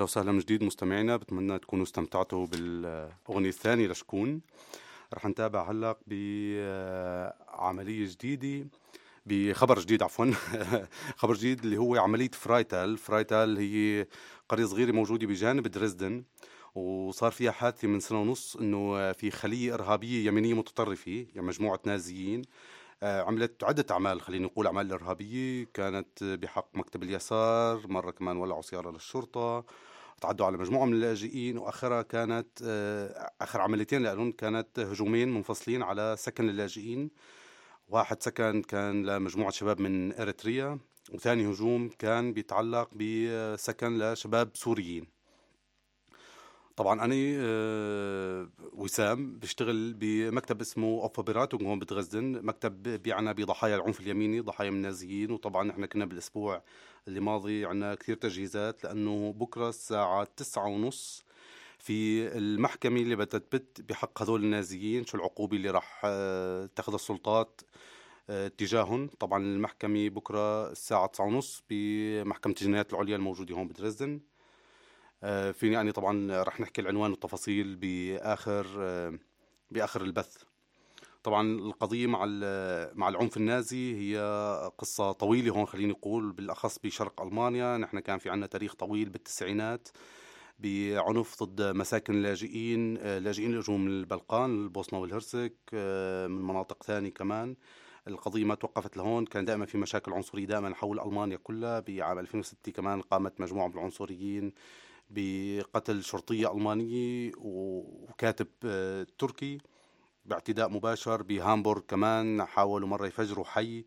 أهلا 0.01 0.09
وسهلا 0.09 0.31
من 0.31 0.39
جديد 0.39 0.63
مستمعينا 0.63 1.17
بتمنى 1.17 1.59
تكونوا 1.59 1.83
استمتعتوا 1.83 2.47
بالأغنية 2.47 3.49
الثانية 3.49 3.87
لشكون. 3.87 4.41
رح 5.13 5.25
نتابع 5.25 5.71
هلا 5.71 5.97
بعملية 6.07 8.07
جديدة 8.07 8.67
بخبر 9.25 9.79
جديد 9.79 10.03
عفوا. 10.03 10.31
خبر 11.21 11.33
جديد 11.33 11.63
اللي 11.63 11.77
هو 11.77 11.95
عملية 11.95 12.29
فرايتال 12.33 12.97
فرايتال 12.97 13.57
هي 13.57 14.07
قرية 14.49 14.65
صغيرة 14.65 14.91
موجودة 14.91 15.27
بجانب 15.27 15.67
دريسدن 15.67 16.23
وصار 16.75 17.31
فيها 17.31 17.51
حادثة 17.51 17.87
من 17.87 17.99
سنة 17.99 18.21
ونص 18.21 18.55
إنه 18.55 19.11
في 19.11 19.31
خلية 19.31 19.73
إرهابية 19.73 20.27
يمينية 20.27 20.53
متطرفة 20.53 21.25
يعني 21.35 21.47
مجموعة 21.47 21.79
نازيين 21.85 22.41
آه، 23.03 23.21
عملت 23.21 23.63
عدة 23.63 23.85
أعمال 23.91 24.21
خلينا 24.21 24.45
نقول 24.45 24.65
أعمال 24.65 24.91
إرهابية 24.91 25.67
كانت 25.73 26.23
بحق 26.23 26.67
مكتب 26.73 27.03
اليسار 27.03 27.87
مرة 27.87 28.11
كمان 28.11 28.37
ولعوا 28.37 28.61
سيارة 28.61 28.91
للشرطة 28.91 29.65
تعدوا 30.21 30.45
على 30.45 30.57
مجموعة 30.57 30.85
من 30.85 30.93
اللاجئين 30.93 31.57
وآخرها 31.57 32.01
كانت 32.01 32.47
آه، 32.63 33.31
آخر 33.41 33.61
عمليتين 33.61 34.03
لهم 34.03 34.31
كانت 34.31 34.79
هجومين 34.79 35.33
منفصلين 35.33 35.83
على 35.83 36.15
سكن 36.17 36.49
اللاجئين 36.49 37.09
واحد 37.87 38.23
سكن 38.23 38.61
كان 38.61 39.05
لمجموعة 39.05 39.51
شباب 39.51 39.81
من 39.81 40.13
إريتريا 40.13 40.79
وثاني 41.13 41.51
هجوم 41.51 41.89
كان 41.99 42.33
بيتعلق 42.33 42.89
بسكن 42.93 43.99
لشباب 43.99 44.49
سوريين. 44.53 45.20
طبعا 46.75 47.05
أنا 47.05 47.15
آه، 47.39 48.49
وسام 48.73 49.39
بشتغل 49.39 49.93
بمكتب 49.93 50.61
اسمه 50.61 50.87
اوفابيراتو 51.03 51.57
هون 51.57 51.79
بتغزن. 51.79 52.45
مكتب 52.45 52.83
بيعنى 52.83 53.33
بضحايا 53.33 53.75
العنف 53.75 53.99
اليميني 53.99 54.39
ضحايا 54.39 54.69
من 54.69 54.77
النازيين 54.77 55.31
وطبعا 55.31 55.71
إحنا 55.71 55.85
كنا 55.85 56.05
بالأسبوع 56.05 56.63
اللي 57.07 57.19
ماضي 57.19 57.65
عندنا 57.65 57.95
كثير 57.95 58.15
تجهيزات 58.15 58.83
لأنه 58.83 59.33
بكرة 59.33 59.69
الساعة 59.69 60.23
تسعة 60.37 60.67
ونص 60.67 61.23
في 61.79 62.27
المحكمة 62.37 62.99
اللي 63.01 63.15
بتثبت 63.15 63.81
بحق 63.81 64.21
هذول 64.21 64.43
النازيين. 64.43 65.05
شو 65.05 65.17
العقوبة 65.17 65.57
اللي 65.57 65.69
راح 65.69 66.01
آه، 66.05 66.69
تاخذها 66.75 66.95
السلطات 66.95 67.61
آه، 68.29 68.47
تجاههم 68.47 69.07
طبعا 69.19 69.43
المحكمة 69.43 70.09
بكرة 70.09 70.71
الساعة 70.71 71.07
تسعة 71.07 71.25
ونص 71.25 71.63
بمحكمة 71.69 72.53
الجنايات 72.61 72.93
العليا 72.93 73.15
الموجودة 73.15 73.55
هون 73.55 73.67
بدرزدن 73.67 74.21
فيني 75.53 75.73
يعني 75.73 75.91
طبعا 75.91 76.43
رح 76.43 76.59
نحكي 76.59 76.81
العنوان 76.81 77.11
والتفاصيل 77.11 77.75
بآخر 77.75 78.67
آه، 78.79 79.13
بآخر 79.71 80.01
البث. 80.01 80.37
طبعا 81.23 81.59
القضية 81.59 82.07
مع 82.07 82.25
مع 82.93 83.09
العنف 83.09 83.37
النازي 83.37 83.95
هي 83.95 84.19
قصة 84.77 85.11
طويلة 85.11 85.53
هون 85.53 85.65
خليني 85.65 85.91
أقول 85.91 86.31
بالأخص 86.31 86.79
بشرق 86.83 87.21
ألمانيا. 87.21 87.77
نحن 87.77 87.99
كان 87.99 88.17
في 88.17 88.29
عندنا 88.29 88.47
تاريخ 88.47 88.75
طويل 88.75 89.09
بالتسعينات 89.09 89.87
بعنف 90.59 91.43
ضد 91.43 91.75
مساكن 91.75 92.13
اللاجئين 92.13 92.97
آه، 92.97 93.19
لاجئين 93.19 93.53
اللي 93.53 93.77
من 93.77 93.87
البلقان 93.87 94.63
البوسنة 94.63 94.99
والهرسك 94.99 95.55
من 96.29 96.41
مناطق 96.41 96.83
ثانية 96.83 97.09
كمان. 97.09 97.55
القضية 98.07 98.43
ما 98.45 98.55
توقفت 98.55 98.97
لهون. 98.97 99.25
كان 99.25 99.45
دائما 99.45 99.65
في 99.65 99.77
مشاكل 99.77 100.13
عنصرية 100.13 100.45
دائما 100.45 100.75
حول 100.75 100.99
ألمانيا 100.99 101.37
كلها. 101.37 101.79
بعام 101.79 102.19
2006 102.19 102.71
كمان 102.71 103.01
قامت 103.01 103.41
مجموعة 103.41 103.67
من 103.67 103.73
العنصريين 103.73 104.53
بقتل 105.11 106.03
شرطية 106.03 106.51
ألمانية 106.51 107.31
وكاتب 107.37 108.47
آه، 108.65 109.07
تركي 109.17 109.57
باعتداء 110.25 110.69
مباشر 110.69 111.23
بهامبورغ 111.23 111.81
كمان 111.87 112.45
حاولوا 112.45 112.87
مرة 112.87 113.07
يفجروا 113.07 113.45
حي 113.45 113.85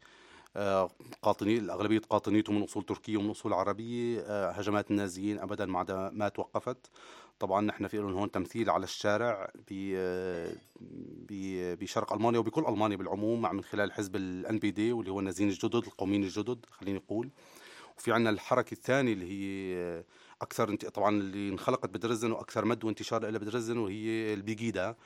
آه، 0.56 0.90
قاطني 1.22 1.58
الأغلبية 1.58 1.98
قاطنيته 1.98 2.52
من 2.52 2.62
أصول 2.62 2.82
تركية 2.82 3.16
ومن 3.16 3.30
أصول 3.30 3.52
عربية 3.52 4.20
آه، 4.20 4.50
هجمات 4.50 4.90
النازيين 4.90 5.38
أبدا 5.38 5.66
ما 5.66 6.10
ما 6.12 6.28
توقفت. 6.28 6.90
طبعا 7.38 7.60
نحن 7.60 7.86
في 7.86 7.96
لهم 7.96 8.12
هون 8.12 8.30
تمثيل 8.30 8.70
على 8.70 8.84
الشارع 8.84 9.50
بشرق 11.80 12.12
ألمانيا 12.12 12.38
وبكل 12.38 12.64
ألمانيا 12.66 12.96
بالعموم 12.96 13.42
من 13.42 13.62
خلال 13.64 13.92
حزب 13.92 14.16
الان 14.16 14.58
بي 14.58 14.70
دي 14.70 14.92
واللي 14.92 15.10
هو 15.10 15.20
النازيين 15.20 15.48
الجدد 15.50 15.74
القوميين 15.74 16.22
الجدد 16.24 16.66
خليني 16.70 16.98
أقول. 16.98 17.30
وفي 17.98 18.12
عندنا 18.12 18.30
الحركة 18.30 18.74
الثانية 18.74 19.12
اللي 19.12 19.26
هي 19.32 20.04
أكثر 20.44 20.68
انت 20.68 20.86
طبعا 20.86 21.10
اللي 21.10 21.48
انخلقت 21.48 21.88
بدرزن 21.90 22.32
وأكثر 22.32 22.64
مد 22.64 22.84
وانتشار 22.84 23.26
لها 23.26 23.38
بدرزن 23.38 23.78
وهي 23.78 24.34
البيجيدا 24.34 24.96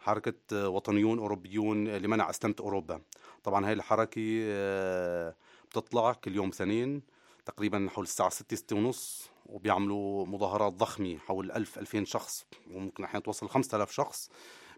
حركة 0.00 0.68
وطنيون 0.68 1.18
أوروبيون 1.18 1.88
لمنع 1.88 2.30
أسلمة 2.30 2.54
أوروبا. 2.60 3.00
طبعا 3.44 3.66
هاي 3.66 3.72
الحركة 3.72 4.22
آه، 4.44 5.34
بتطلع 5.70 6.12
كل 6.12 6.34
يوم 6.34 6.48
اثنين 6.48 7.02
تقريبا 7.44 7.88
حول 7.90 8.04
الساعة 8.04 8.28
ستة 8.28 8.56
ستة 8.56 8.76
ونص 8.76 9.30
وبيعملوا 9.46 10.26
مظاهرات 10.26 10.72
ضخمة 10.72 11.18
حول 11.18 11.52
ألف 11.52 11.78
ألفين 11.78 12.04
شخص 12.04 12.46
وممكن 12.70 13.04
أحيانا 13.04 13.24
توصل 13.24 13.48
خمسة 13.48 13.76
آلاف 13.76 13.90
شخص 13.92 14.30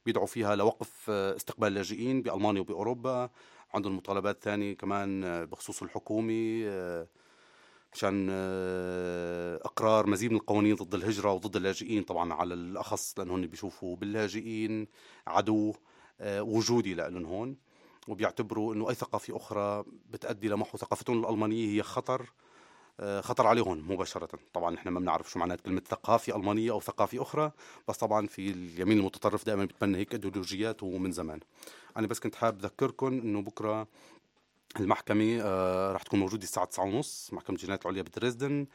بيدعوا 0.07 0.27
فيها 0.27 0.57
لوقف 0.57 1.07
آه، 1.11 1.37
استقبال 1.37 1.69
اللاجئين 1.69 2.23
بألمانيا 2.23 2.61
وبأوروبا. 2.61 3.31
عندهم 3.75 3.97
مطالبات 3.97 4.45
ثانية 4.45 4.77
كمان 4.77 5.25
آه، 5.25 5.45
بخصوص 5.45 5.83
الحكومة 5.83 6.67
مشان 7.97 8.29
آه، 8.31 9.57
إقرار 9.65 10.07
مزيد 10.07 10.31
من 10.31 10.37
القوانين 10.37 10.75
ضد 10.75 10.95
الهجرة 10.95 11.33
وضد 11.33 11.57
اللاجئين 11.57 12.03
طبعا 12.03 12.35
على 12.35 12.55
الأخص 12.55 13.19
لانهم 13.19 13.41
بيشوفوا 13.41 13.97
باللاجئين 13.97 14.87
عدو 15.27 15.75
آه، 16.21 16.43
وجودي 16.43 16.95
لهم 16.95 17.25
هون 17.25 17.57
وبيعتبروا 18.09 18.75
إنه 18.75 18.91
أي 18.91 18.95
ثقافة 18.95 19.37
أخرى 19.37 19.85
بتؤدي 20.11 20.49
لمحو 20.49 20.79
ثقافتهم 20.79 21.25
الألمانية 21.25 21.69
هي 21.77 21.83
خطر 21.83 22.33
آه، 23.01 23.21
خطر 23.21 23.47
عليهم 23.47 23.93
مباشرة. 23.93 24.29
طبعا 24.53 24.71
نحن 24.71 24.89
ما 24.89 25.01
بنعرف 25.01 25.31
شو 25.31 25.39
معنات 25.39 25.61
كلمة 25.61 25.83
ثقافة 25.89 26.37
ألمانية 26.37 26.71
أو 26.71 26.81
ثقافة 26.81 27.23
أخرى 27.23 27.53
بس 27.89 27.97
طبعا 27.97 28.27
في 28.27 28.51
اليمين 28.51 28.99
المتطرف 28.99 29.47
دائما 29.47 29.65
بيتبنى 29.65 29.99
هيك 29.99 30.13
أيديولوجيات 30.13 30.83
ومن 30.83 31.13
زمان. 31.13 31.41
أنا 31.97 32.07
بس 32.07 32.21
كنت 32.21 32.35
حابب 32.35 32.65
أذكركم 32.65 33.07
أنه 33.07 33.43
بكرة 33.43 33.89
المحكمة 34.81 35.39
آه 35.43 35.93
راح 35.93 36.03
تكون 36.03 36.21
موجودة 36.21 36.43
الساعة 36.43 36.67
9:30 36.67 37.35
محكمة 37.35 37.57
الجنايات 37.57 37.87
العليا 37.87 38.03
بدريسدن. 38.03 38.67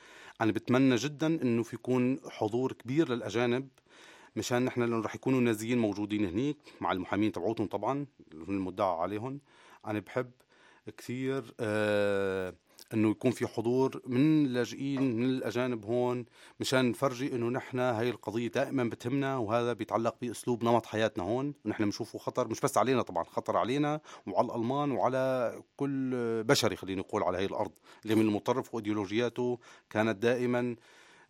أنا 0.42 0.52
بتمنى 0.52 0.96
جدا 0.96 1.28
إنه 1.28 1.64
في 1.64 1.76
يكون 1.76 2.20
حضور 2.30 2.72
كبير 2.74 3.10
للأجانب 3.10 3.68
مشان 4.36 4.66
نحن 4.66 4.82
لأنه 4.82 5.02
راح 5.02 5.16
يكونوا 5.16 5.42
نازيين 5.42 5.78
موجودين 5.78 6.26
هنيك 6.26 6.58
مع 6.82 6.92
المحامين 6.92 7.32
تبعوتهم 7.32 7.68
طبعا 7.68 8.06
المدعى 8.34 8.96
عليهم. 8.98 9.42
أنا 9.88 10.00
بحب 10.00 10.32
كثير 10.98 11.54
آه 11.60 12.54
إنه 12.94 13.12
يكون 13.12 13.32
في 13.32 13.48
حضور 13.48 14.02
من 14.08 14.46
اللاجئين 14.46 15.18
من 15.18 15.26
الأجانب 15.26 15.86
هون 15.86 16.26
مشان 16.60 16.90
نفرجي 16.90 17.36
إنه 17.36 17.50
نحن 17.50 17.80
هاي 17.80 18.10
القضية 18.10 18.48
دائما 18.48 18.84
بتهمنا 18.84 19.38
وهذا 19.38 19.74
بيتعلق 19.74 20.16
بأسلوب 20.22 20.64
نمط 20.64 20.86
حياتنا 20.86 21.24
هون. 21.24 21.54
ونحن 21.66 21.84
بنشوفه 21.84 22.20
خطر 22.20 22.48
مش 22.48 22.60
بس 22.60 22.78
علينا 22.78 23.02
طبعا 23.02 23.24
خطر 23.24 23.58
علينا 23.58 24.02
وعلى 24.28 24.48
الألمان 24.48 24.92
وعلى 24.92 25.56
كل 25.76 26.12
بشري 26.44 26.76
خلينا 26.76 27.02
نقول 27.02 27.24
على 27.24 27.38
هاي 27.38 27.46
الأرض. 27.46 27.72
اللي 28.04 28.16
من 28.16 28.22
المتطرف 28.22 28.76
وإيديولوجياته 28.76 29.60
كانت 29.90 30.18
دائما 30.18 30.76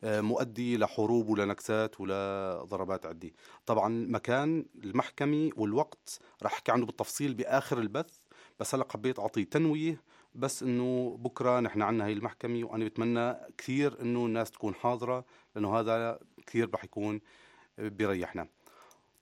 آه، 0.04 0.22
مؤدي 0.22 0.78
لحروب 0.78 1.30
ولنكسات 1.30 2.02
ولضربات 2.02 3.06
عدي. 3.06 3.34
طبعا 3.66 4.06
مكان 4.10 4.66
المحكمة 4.84 5.50
والوقت 5.58 6.20
راح 6.44 6.54
أحكي 6.54 6.72
عنه 6.72 6.86
بالتفصيل 6.86 7.34
بآخر 7.34 7.80
البث 7.80 8.18
بس 8.60 8.76
هلأ 8.76 8.86
حبيت 8.90 9.20
أعطي 9.20 9.46
تنوية 9.46 10.02
بس 10.36 10.64
إنه 10.64 11.18
بكرة 11.20 11.60
نحن 11.60 11.82
عندنا 11.82 12.06
هي 12.06 12.14
المحكمة 12.14 12.64
وأنا 12.64 12.86
بتمنى 12.86 13.36
كثير 13.58 14.02
إنه 14.02 14.26
الناس 14.26 14.52
تكون 14.52 14.76
حاضرة 14.76 15.26
لأنه 15.56 15.80
هذا 15.80 16.20
كثير 16.48 16.70
رح 16.74 16.84
يكون 16.84 17.22
بيريحنا. 17.78 18.48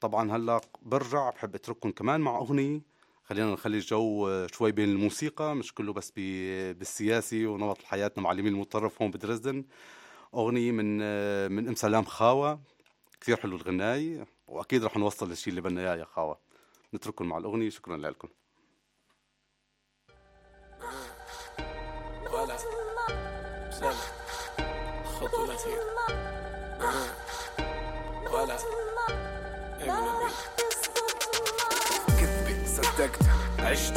طبعا 0.02 0.32
هلأ 0.32 0.62
برجع 0.82 1.30
بحب 1.30 1.56
أترككم 1.56 1.91
كمان 1.91 2.22
مع 2.22 2.38
أغنية. 2.38 2.82
خلينا 3.24 3.54
نخلي 3.54 3.78
الجو 3.78 4.48
شوي 4.48 4.72
بين 4.72 4.89
الموسيقى 4.89 5.56
مش 5.56 5.74
كله 5.74 5.93
بس 5.93 6.12
بالسياسي 6.15 7.45
ونمط 7.45 7.84
حياتنا 7.84 8.24
مع 8.24 8.32
اليمين 8.32 8.54
المتطرف 8.54 9.02
هون 9.02 9.12
بدرزدن 9.12 9.65
أغنية 10.34 10.72
من 10.72 10.98
من 11.52 11.67
أم 11.67 11.76
سلام 11.76 12.04
خاوة. 12.04 12.62
كثير 13.22 13.38
حلو 13.38 13.56
الغناي 13.56 14.26
وأكيد 14.48 14.84
رح 14.84 14.98
نوصل 14.98 15.30
للشيء 15.30 15.50
اللي 15.50 15.62
بدنا 15.62 15.82
إياه 15.82 15.95
يا 15.95 16.06
خاوة. 16.06 16.39
نترككم 16.93 17.26
مع 17.26 17.38
الأغنية 17.38 17.69
شكرا 17.69 17.98
لكم. 17.98 18.28
عشت. 33.69 33.93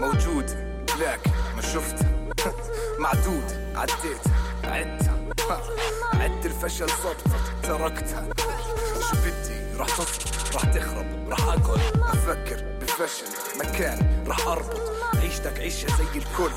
موجود. 0.00 0.50
لك. 1.00 1.20
ما 1.56 1.62
شفت. 1.62 1.96
معدود. 2.98 3.74
عديت. 3.74 4.22
عدت. 4.64 5.10
عد 6.14 6.46
الفشل 6.46 6.88
صبت 6.88 7.16
تركت 7.62 8.08
شو 9.00 9.16
بدي؟ 9.16 9.78
راح 9.78 9.88
تصبر 9.88 10.54
راح 10.54 10.64
تخرب. 10.64 11.28
راح 11.28 11.44
اقعد 11.44 11.80
أفكر 12.02 12.64
بفشل. 12.80 13.26
مكان. 13.58 14.24
راح 14.26 14.46
أربط. 14.48 14.80
عيشتك 15.22 15.58
عيشة 15.58 15.86
زي 15.86 16.18
الكل. 16.18 16.52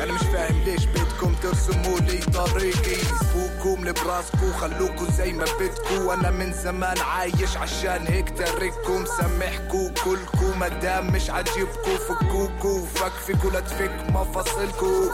أنا 0.00 0.12
مش 0.12 0.20
فاهم 0.20 0.62
ليش 0.64 0.84
بدكم 0.84 1.34
ترسموا 1.42 1.98
لي 2.00 2.18
طريقي. 2.18 2.96
سبوكم 3.20 3.84
لبراسكو 3.88 4.52
خلوكوا 4.60 5.06
زي 5.18 5.32
ما 5.32 5.44
بدكو 5.60 6.12
أنا 6.12 6.30
من 6.30 6.52
زمان 6.52 6.98
عايش 6.98 7.56
عشان 7.56 8.06
هيك 8.06 8.38
ترككم. 8.38 9.04
سامحكو 9.04 9.90
كلكو 10.04 10.54
مدام 10.56 11.12
مش 11.12 11.30
عاجبكو 11.30 11.96
فكوكو. 12.08 12.86
فكفكو 12.86 13.50
لا 13.50 13.60
تفك 13.60 14.04
مفاصلكو 14.08 15.10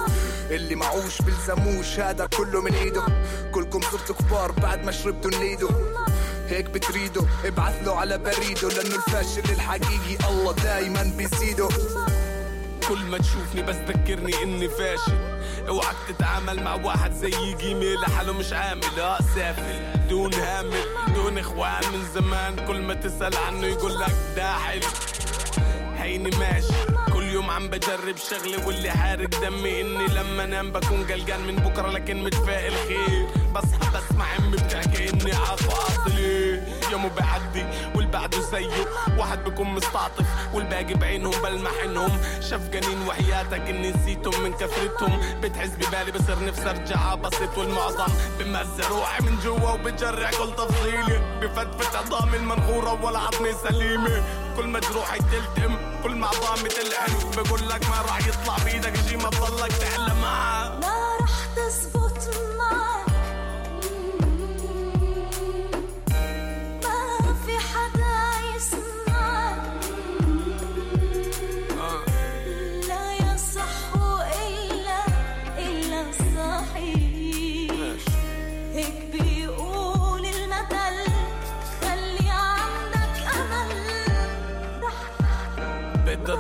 اللي 0.51 0.75
معوش 0.75 1.23
بلزموش 1.23 2.01
هذا 2.01 2.27
كله 2.27 2.61
من 2.61 2.75
إيده. 2.75 3.03
كلكم 3.55 3.81
صرتوا 3.81 4.15
كبار 4.15 4.53
بعد 4.53 4.85
ما 4.85 4.93
شربتوا 4.93 5.31
النيدو. 5.31 5.69
هيك 6.49 6.71
بتريدوا؟ 6.71 7.23
ابعث 7.45 7.75
له 7.87 7.97
على 7.97 8.19
بريده 8.19 8.69
لأنه 8.69 8.95
الفاشل 8.95 9.53
الحقيقي 9.53 10.29
الله 10.31 10.53
دايما 10.53 11.13
بيزيده 11.17 11.69
كل 12.89 12.99
ما 13.05 13.19
تشوفني 13.19 13.63
بس 13.63 13.77
ذكرني 13.77 14.43
إني 14.43 14.69
فاشل. 14.69 15.39
اوعك 15.69 15.97
تتعامل 16.09 16.63
مع 16.63 16.75
واحد 16.75 17.13
زي 17.13 17.55
جيمي 17.61 17.95
لحاله 17.95 18.33
مش 18.33 18.53
عامل. 18.53 19.01
آه 19.01 19.19
سافل. 19.35 20.09
دون 20.09 20.35
هامل. 20.35 20.83
دون 21.15 21.39
إخوان. 21.39 21.83
من 21.93 22.05
زمان 22.15 22.67
كل 22.67 22.81
ما 22.81 22.95
تسأل 22.95 23.37
عنه 23.37 23.67
يقول 23.67 24.01
لك 24.01 24.15
ده 24.37 24.53
حلو. 24.53 24.87
هيني 25.99 26.31
ماشي. 26.31 26.73
كل 27.13 27.23
يوم 27.23 27.51
عم 27.51 27.69
بجرب 27.69 28.17
شغلة 28.31 28.67
واللي 28.67 28.91
حارق 28.91 29.41
دمي 29.41 29.81
إني 29.81 30.07
لما 30.07 30.45
أنام 30.45 30.73
بكون 30.73 31.05
قلقان 31.05 31.41
من 31.41 31.57
بكرة 31.57 31.91
لكن 31.91 32.25
متفائل 32.25 32.73
خير. 32.89 33.27
بصحى 33.55 33.91
بسمع 33.95 34.37
أمي 34.39 34.57
بتحكي 34.57 35.11
إني 35.11 35.33
عفو 35.33 35.71
اصلي 35.73 36.63
يومه 36.91 37.09
بعدي 37.09 37.67
والبعده 37.95 38.41
زيه. 38.41 38.87
واحد 39.19 39.45
بكون 39.45 39.67
مستعطف 39.67 40.27
والباقي 40.55 40.95
بعينهم 40.95 41.43
بلمح 41.43 41.71
انهم 41.85 42.21
شفقانين 42.41 43.09
وحياتك 43.09 43.61
إني 43.61 43.93
نسيتهم 43.93 44.43
من 44.43 44.53
كثرتهم. 44.53 45.41
بتحس 45.41 45.71
ببالي 45.71 46.13
بصير 46.13 46.45
نفسي 46.45 46.71
أرجع 46.71 47.15
بسيط. 47.15 47.59
والمعظم 47.59 48.13
بمزع 48.39 48.89
روحي 48.89 49.23
من 49.23 49.39
جوا 49.45 49.71
وبجرع 49.71 50.31
كل 50.31 50.57
تفصيلي 50.57 51.39
بفتفت 51.41 51.97
عظامي 51.97 52.37
المنخورة 52.37 53.05
ولا 53.05 53.19
عظمي 53.19 53.53
سليمة. 53.69 54.23
كل 54.57 54.67
ما 54.67 54.81
جروحي 54.81 55.19
تلتم 55.19 55.77
كل 56.03 56.15
ما 56.15 56.27
عظامي 56.27 56.69
تلحن 56.69 57.43
بقول 57.43 57.69
لك 57.69 57.89
ما 57.91 58.03
راح 58.03 58.19
يطلع 58.27 58.57
بإيدك 58.65 58.93
شي 59.09 59.17
ما 59.17 59.31
تضلك 59.31 59.73
تعلم. 59.73 60.21
معاه 60.21 60.69
ما 60.69 61.17
رح 61.21 61.47
تزبط 61.57 61.98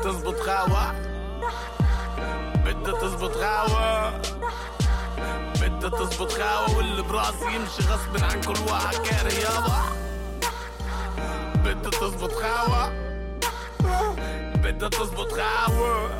تزبط 0.08 0.40
خاوة. 0.40 0.92
بدها 2.64 3.00
تزبط 3.00 3.32
خاوة. 3.36 4.10
بدها 5.60 5.90
تزبط 5.90 6.32
خاوة 6.32 6.76
واللي 6.76 7.02
براسي 7.02 7.44
يمشي 7.44 7.82
غصب 7.82 8.24
عن 8.24 8.40
كل 8.40 8.60
واحد 8.72 8.96
كاره 8.96 9.32
يابا 9.32 9.82
بدها 11.54 11.90
تزبط 11.90 12.32
خاوة. 12.32 12.92
بدها 14.54 14.88
تزبط 14.88 15.32
خاوة. 15.32 16.10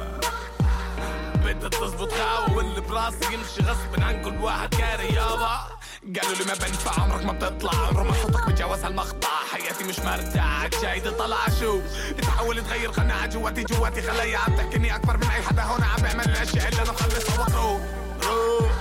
بدها 1.45 1.69
تزبط 1.69 2.13
خاوة 2.13 2.57
واللي 2.57 2.81
براسي 2.81 3.25
يمشي 3.35 3.71
غصب 3.71 4.03
عن 4.03 4.23
كل 4.23 4.37
واحد 4.45 4.75
كاره 4.75 5.03
يابا 5.03 5.78
قالوا 6.17 6.37
لي 6.37 6.45
ما 6.45 6.55
بنفع 6.55 7.03
عمرك 7.03 7.25
ما 7.25 7.33
بتطلع. 7.33 7.91
رمى 7.91 8.13
صوتك 8.23 8.49
بتجاوز 8.49 8.85
هالمقطع 8.85 9.29
حياتي 9.53 9.85
مش 9.85 9.99
مرتاح. 9.99 10.69
جاي 10.83 11.01
طلع 11.01 11.49
شو؟ 11.61 11.81
تحاول 12.23 12.65
تغير 12.65 12.91
قناعة 12.91 13.27
جواتي 13.27 13.63
جواتي 13.65 14.03
خليها 14.03 14.39
عم 14.39 14.57
تحكيني 14.57 14.95
أكبر 14.95 15.17
من 15.17 15.23
أي 15.23 15.43
حدا. 15.43 15.63
هون 15.63 15.83
عم 15.83 16.03
بيعمل 16.03 16.25
الأشياء 16.25 16.69
اللي 16.69 16.83
أنا 16.83 16.93
مخلصها 16.93 17.41
وقته 17.41 17.81
روح. 18.23 18.73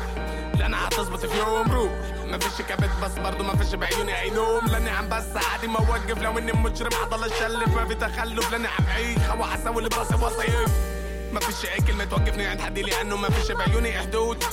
لأنا 0.58 0.78
حتزبط 0.78 1.26
في 1.26 1.38
يوم. 1.38 1.72
روح. 1.72 1.92
ما 2.26 2.38
فيش 2.40 2.66
كبت 2.66 2.90
بس 3.04 3.12
برضو 3.12 3.44
ما 3.44 3.56
فيش 3.56 3.76
بعيوني 3.76 4.22
أي 4.22 4.30
نوم. 4.30 4.66
لأني 4.68 4.90
عم 4.90 5.10
بس 5.10 5.46
عادي 5.52 5.68
ما 5.68 5.78
اوقف 5.80 6.18
لو 6.22 6.38
إني 6.38 6.52
مجرم 6.52 6.92
حضل 6.94 7.24
اشلف 7.24 7.68
ما 7.76 7.86
في 7.86 7.96
تخلف. 7.96 8.52
لأني 8.52 8.68
عم 8.68 8.86
عيش 8.96 9.20
هوا 9.20 9.46
حسوي 9.46 9.78
اللي 9.78 9.90
براسي 9.90 10.16
وصيف. 10.16 10.70
ما 11.32 11.40
فيش 11.40 11.70
أي 11.72 11.82
كلمة 11.82 12.04
توقفني 12.04 12.46
عند 12.48 12.62
حدي 12.62 12.82
لأنه 12.82 13.18
ما 13.18 13.30
فيش 13.30 13.52
بعيوني 13.52 14.00
حدود. 14.00 14.44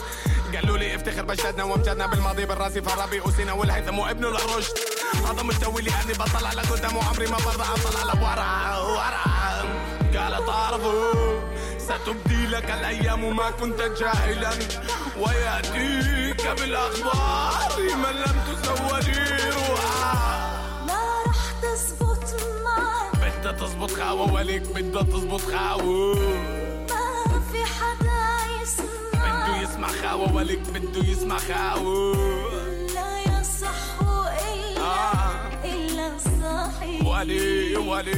قالوا 0.57 0.79
لي 0.79 0.95
افتخر 0.95 1.23
بجدادنا 1.25 1.65
وامجادنا 1.65 2.07
بالماضي 2.07 2.47
بالراسي 2.47 2.83
فرابي 2.83 3.21
وسينا 3.21 3.53
والهيثم 3.53 3.99
وابنه 3.99 4.29
للرشد 4.29 4.75
هذا 5.27 5.43
مستوي 5.43 5.83
لاني 5.83 6.13
بطلع 6.13 6.53
لقدام 6.53 6.97
وعمري 6.97 7.27
ما 7.27 7.37
برضى 7.37 7.63
أطلع 7.63 8.03
لورا 8.15 8.79
ورا 8.79 9.25
قال 10.17 10.47
تعرفوا 10.47 11.41
ستبدي 11.79 12.47
لك 12.47 12.71
الأيام 12.71 13.25
وما 13.25 13.51
كنت 13.51 13.81
جاهلا. 14.01 14.51
ويأتيك 15.19 16.47
بالأخبار 16.61 17.79
من 17.79 18.15
لم 18.17 18.37
تزودي 18.63 19.21
ما 22.65 23.11
بدها 23.13 23.53
تزبط 23.53 23.91
خاوة 23.91 24.33
وليك 24.33 24.63
بدها 24.63 25.03
تزبط 25.03 25.41
خاوة. 25.41 26.15
ما 26.91 27.41
في 27.53 27.65
حدا 27.65 28.04
يسمع 29.65 29.89
خاوة 29.89 30.35
وليك 30.35 30.59
بده 30.59 31.09
يسمع 31.09 31.39
خاوة. 31.39 32.15
لا 32.95 33.21
يصح 33.21 34.03
إلا 34.03 35.31
إلا 35.65 36.17
الصحيح. 36.17 37.07
ولي 37.07 37.77
ولي 37.77 38.13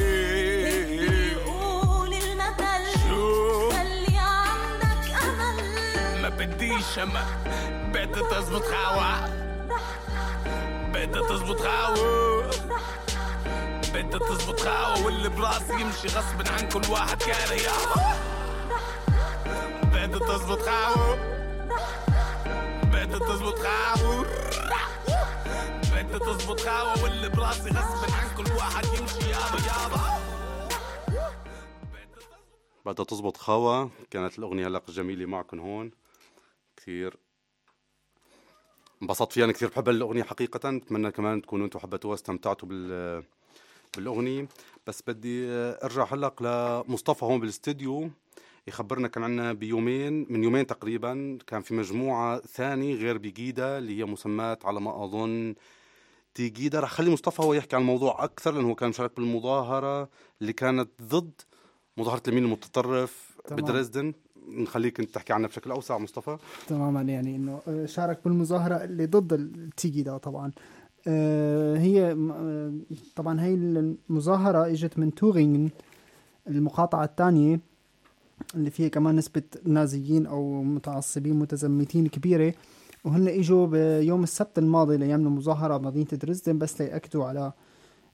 بيقول 0.98 2.14
المثل. 2.14 3.00
شو؟ 3.08 3.70
خلي 3.70 4.18
عندك 4.18 5.22
أمل. 5.24 6.22
ما 6.22 6.28
بديش 6.28 6.98
امل 6.98 7.26
بدها 7.92 8.40
تزبط 8.40 8.62
خاوة. 8.64 9.28
بدها 10.92 11.28
تزبط 11.28 11.60
خاوة. 11.60 12.50
بدها 13.94 14.18
تزبط 14.18 14.60
خاوة 14.60 15.04
واللي 15.04 15.28
براسي 15.28 15.72
يمشي 15.72 16.08
غصب 16.08 16.48
عن 16.58 16.68
كل 16.68 16.90
واحد 16.92 17.22
كاره 17.22 17.52
يابا 17.54 18.16
عن 28.12 28.36
كل 28.36 28.52
واحد 28.52 28.84
يمشي 28.84 29.30
يابا 29.30 29.58
يابا 29.66 30.00
بدها 32.86 33.04
تزبط 33.04 33.36
خاوة. 33.36 33.90
كانت 34.10 34.38
الأغنية 34.38 34.66
هلق 34.66 34.90
جميلة 34.90 35.26
معكم 35.26 35.60
هون. 35.60 35.90
كثير 36.76 37.16
انبسطت 39.02 39.32
فيها. 39.32 39.44
أنا 39.44 39.52
كثير 39.52 39.68
بحب 39.68 39.88
الأغنية 39.88 40.22
حقيقة. 40.22 40.70
بتمنى 40.70 41.10
كمان 41.10 41.42
تكونوا 41.42 41.64
أنتم 41.66 41.78
حبيتوها 41.78 42.14
استمتعتوا 42.14 42.68
بال 42.68 43.24
بالأغنية. 43.96 44.48
بس 44.86 45.02
بدي 45.06 45.46
أرجع 45.84 46.04
هلق 46.12 46.42
لمصطفى 46.42 47.24
هون 47.24 47.40
بالاستديو 47.40 48.10
يخبرنا 48.68 49.08
كان 49.08 49.24
عنا 49.24 49.52
بيومين 49.52 50.26
من 50.32 50.44
يومين 50.44 50.66
تقريبا 50.66 51.38
كان 51.46 51.62
في 51.62 51.74
مجموعة 51.74 52.40
ثاني 52.40 52.94
غير 52.94 53.18
بيجيدا 53.18 53.78
اللي 53.78 53.98
هي 53.98 54.04
مسمات 54.04 54.64
على 54.66 54.80
ما 54.80 55.04
أظن 55.04 55.54
تيجيدا. 56.34 56.80
رح 56.80 56.90
خلي 56.90 57.10
مصطفى 57.10 57.42
هو 57.42 57.54
يحكي 57.54 57.76
عن 57.76 57.82
الموضوع 57.82 58.24
أكثر 58.24 58.52
لأنه 58.54 58.68
هو 58.68 58.74
كان 58.74 58.88
مشارك 58.88 59.16
بالمظاهرة 59.16 60.08
اللي 60.40 60.52
كانت 60.52 60.88
ضد 61.02 61.30
مظاهرة 61.96 62.22
اليمين 62.28 62.44
المتطرف 62.44 63.36
تمام. 63.44 63.62
بدريسدن 63.62 64.14
نخليك 64.48 65.00
أنت 65.00 65.10
تحكي 65.10 65.32
عنها 65.32 65.48
بشكل 65.48 65.70
أوسع 65.70 65.98
مصطفى. 65.98 66.38
تماما 66.68 67.02
يعني 67.02 67.36
إنه 67.36 67.60
آه، 67.68 67.86
شارك 67.86 68.18
بالمظاهرة 68.24 68.74
اللي 68.84 69.06
ضد 69.06 69.32
التيجي 69.32 70.02
ده 70.02 70.16
طبعا. 70.18 70.52
آه، 71.08 71.76
هي 71.78 72.12
آه، 72.12 72.72
طبعا 73.16 73.40
هي 73.40 73.54
المظاهرة 73.54 74.66
إجت 74.66 74.98
من 74.98 75.14
توغينغن 75.14 75.70
المقاطعة 76.48 77.04
الثانية. 77.04 77.60
اللي 78.54 78.70
فيها 78.70 78.88
كمان 78.88 79.16
نسبة 79.16 79.42
نازيين 79.64 80.26
أو 80.26 80.62
متعصبين 80.62 81.38
متزمتين 81.38 82.06
كبيرة. 82.06 82.54
وهن 83.04 83.28
إجوا 83.28 83.66
بيوم 83.66 84.22
السبت 84.22 84.58
الماضي 84.58 84.96
ليعملوا 84.96 85.30
مظاهره 85.30 85.76
بمدينه 85.76 86.06
دريسدن 86.12 86.58
بس 86.58 86.80
ليأكدوا 86.82 87.24
على 87.24 87.52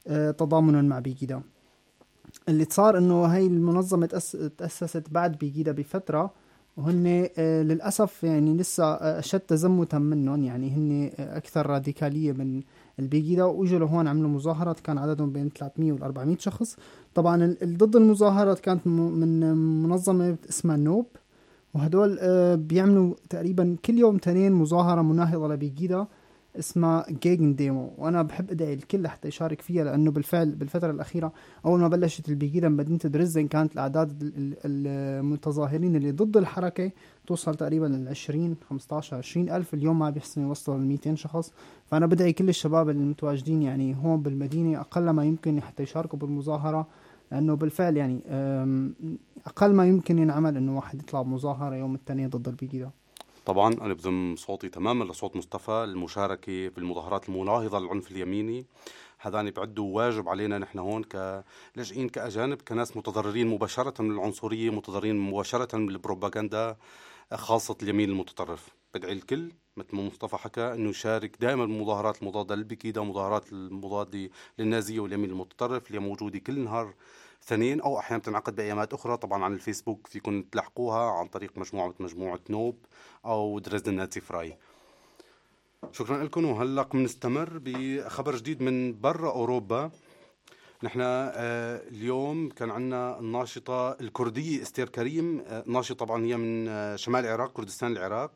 آه، 0.07 0.31
تضامنهم 0.31 0.85
مع 0.85 0.99
بيجيدا. 0.99 1.41
اللي 2.49 2.65
صار 2.69 2.97
إنه 2.97 3.25
هاي 3.25 3.47
المنظمة 3.47 4.07
تأس- 4.07 4.49
تأسست 4.57 5.03
بعد 5.11 5.37
بيجيدا 5.37 5.71
بفترة. 5.71 6.33
وهن 6.77 7.27
آه، 7.37 7.61
للأسف 7.63 8.23
يعني 8.23 8.57
لسه 8.57 8.83
آه، 8.83 9.19
أشد 9.19 9.39
تزمتا 9.39 9.99
منهم. 9.99 10.43
يعني 10.43 10.69
هن 10.71 11.11
أكثر 11.19 11.65
راديكالية 11.67 12.31
من 12.31 12.61
البيجيدا. 12.99 13.43
وإجوا 13.43 13.79
لهون 13.79 14.07
عملوا 14.07 14.29
مظاهرات 14.29 14.79
كان 14.79 14.97
عددهم 14.97 15.31
بين 15.31 15.49
300 15.49 15.91
وال 15.91 16.03
400 16.03 16.37
شخص. 16.37 16.75
طبعا 17.15 17.55
ضد 17.63 17.95
المظاهرات 17.95 18.59
كانت 18.59 18.87
من 18.87 19.53
منظمة 19.83 20.37
اسمها 20.49 20.77
نوب 20.77 21.05
وهدول 21.73 22.17
آه، 22.21 22.55
بيعملوا 22.55 23.13
تقريبا 23.29 23.75
كل 23.85 23.97
يوم 23.97 24.17
تنين 24.17 24.51
مظاهرة 24.51 25.01
مناهضة 25.01 25.47
لبيجيدا. 25.47 26.07
اسمها 26.59 27.05
جيجن 27.23 27.55
ديمو. 27.55 27.93
وأنا 27.97 28.21
بحب 28.21 28.51
أدعي 28.51 28.73
الكل 28.73 29.07
حتى 29.07 29.27
يشارك 29.27 29.61
فيها 29.61 29.83
لأنه 29.83 30.11
بالفعل 30.11 30.55
بالفترة 30.55 30.91
الأخيرة 30.91 31.33
أول 31.65 31.79
ما 31.79 31.87
بلشت 31.87 32.29
البيجيدا 32.29 32.67
بمدينه 32.69 32.97
درزدن 32.97 33.47
كانت 33.47 33.73
الأعداد 33.73 34.21
ال- 34.21 34.33
ال- 34.37 34.87
المتظاهرين 35.19 35.95
اللي 35.95 36.11
ضد 36.11 36.37
الحركة 36.37 36.91
توصل 37.27 37.55
تقريبا 37.55 37.85
ل 37.85 38.07
20 38.09 38.55
15 38.69 39.17
20 39.17 39.49
ألف. 39.49 39.73
اليوم 39.73 39.99
ما 39.99 40.09
بيحسنوا 40.09 40.47
يوصلوا 40.47 40.77
ل 40.77 40.81
200 40.81 41.15
شخص. 41.15 41.51
فأنا 41.85 42.05
بدعي 42.05 42.33
كل 42.33 42.49
الشباب 42.49 42.89
المتواجدين 42.89 43.61
يعني 43.61 43.95
هون 44.03 44.21
بالمدينة 44.21 44.79
أقل 44.79 45.09
ما 45.09 45.25
يمكن 45.25 45.61
حتى 45.61 45.83
يشاركوا 45.83 46.19
بالمظاهرة 46.19 46.87
لأنه 47.31 47.53
بالفعل 47.55 47.97
يعني 47.97 48.19
أقل 49.47 49.73
ما 49.73 49.85
يمكن 49.87 50.19
ينعمل 50.19 50.57
إنه 50.57 50.75
واحد 50.75 50.99
يطلع 51.01 51.21
بمظاهرة 51.21 51.75
يوم 51.75 51.95
التانية 51.95 52.27
ضد 52.27 52.47
البيجيدا. 52.47 52.89
طبعا 53.45 53.73
أنا 53.73 53.93
بضم 53.93 54.35
صوتي 54.35 54.69
تماما 54.69 55.03
لصوت 55.03 55.35
مصطفى 55.35 55.71
المشاركه 55.71 56.69
بالمظاهرات 56.69 57.29
المناهضه 57.29 57.79
للعنف 57.79 58.11
اليميني. 58.11 58.65
هذان 59.19 59.51
بيعدوا 59.51 59.95
واجب 59.95 60.29
علينا 60.29 60.57
نحن 60.57 60.79
هون 60.79 61.03
كلاجئين 61.03 62.09
كأجانب 62.09 62.61
كناس 62.61 62.97
متضررين 62.97 63.47
مباشرة 63.47 64.01
من 64.01 64.11
العنصرية 64.11 64.69
متضررين 64.69 65.19
مباشرة 65.19 65.77
من 65.77 65.89
البروباغندا 65.89 66.77
خاصة 67.33 67.77
اليمين 67.83 68.09
المتطرف. 68.09 68.69
بدعي 68.93 69.13
الكل 69.13 69.51
مثل 69.77 69.95
ما 69.95 70.03
مصطفى 70.03 70.37
حكى 70.37 70.73
إنه 70.73 70.89
يشارك 70.89 71.37
دائما 71.41 71.65
بالمظاهرات 71.65 72.21
المضادة 72.21 72.55
للبكيدا 72.55 73.01
مظاهرات 73.01 73.53
المضادة 73.53 74.29
للنازية 74.59 74.99
واليمين 74.99 75.29
المتطرف 75.29 75.87
اللي 75.87 75.99
موجوده 75.99 76.39
كل 76.39 76.59
نهار 76.59 76.93
اثنين 77.47 77.81
أو 77.81 77.99
أحيانا 77.99 78.23
تنعقد 78.23 78.55
بأيامات 78.55 78.93
أخرى 78.93 79.17
طبعا 79.17 79.43
على 79.43 79.53
الفيسبوك 79.53 80.07
فيكم 80.07 80.41
تلاحقوها 80.41 81.11
عن 81.11 81.27
طريق 81.27 81.57
مجموعه 81.57 81.93
مجموعة 81.99 82.39
NOPE 82.49 82.77
أو 83.25 83.59
Dresden 83.59 83.93
Nazifrei. 83.95 84.57
شكرا 85.91 86.23
لكم 86.23 86.45
وهلا 86.45 86.83
بنستمر 86.83 87.49
بخبر 87.63 88.35
جديد 88.35 88.61
من 88.61 88.99
برا 89.01 89.31
أوروبا. 89.31 89.91
نحن 90.83 90.99
آه، 91.01 91.81
اليوم 91.87 92.49
كان 92.49 92.71
عندنا 92.71 93.19
الناشطة 93.19 93.91
الكردية 93.91 94.61
إستير 94.61 94.89
كريم 94.89 95.43
آه، 95.47 95.63
ناشطة 95.67 96.05
طبعا 96.05 96.25
هي 96.25 96.37
من 96.37 96.67
آه، 96.67 96.95
شمال 96.95 97.25
العراق 97.25 97.53
كردستان 97.53 97.91
العراق. 97.91 98.31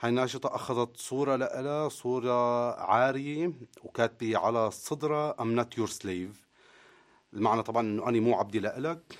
هاي 0.00 0.10
الناشطة 0.10 0.54
أخذت 0.54 0.96
صورة 0.96 1.36
لها 1.36 1.88
صورة 1.88 2.72
عارية 2.80 3.52
وكاتبة 3.84 4.38
على 4.38 4.70
صدرها 4.70 5.36
I'm 5.40 5.60
not 5.60 5.78
your 5.78 5.88
slave. 5.88 6.45
المعنى 7.34 7.62
طبعا 7.62 7.82
أنه 7.82 8.08
أنا 8.08 8.20
مو 8.20 8.34
عبدي 8.34 8.60
لإلك. 8.60 9.18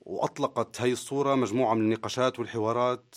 وأطلقت 0.00 0.80
هاي 0.80 0.92
الصورة 0.92 1.34
مجموعة 1.34 1.74
من 1.74 1.80
النقاشات 1.80 2.38
والحوارات 2.38 3.14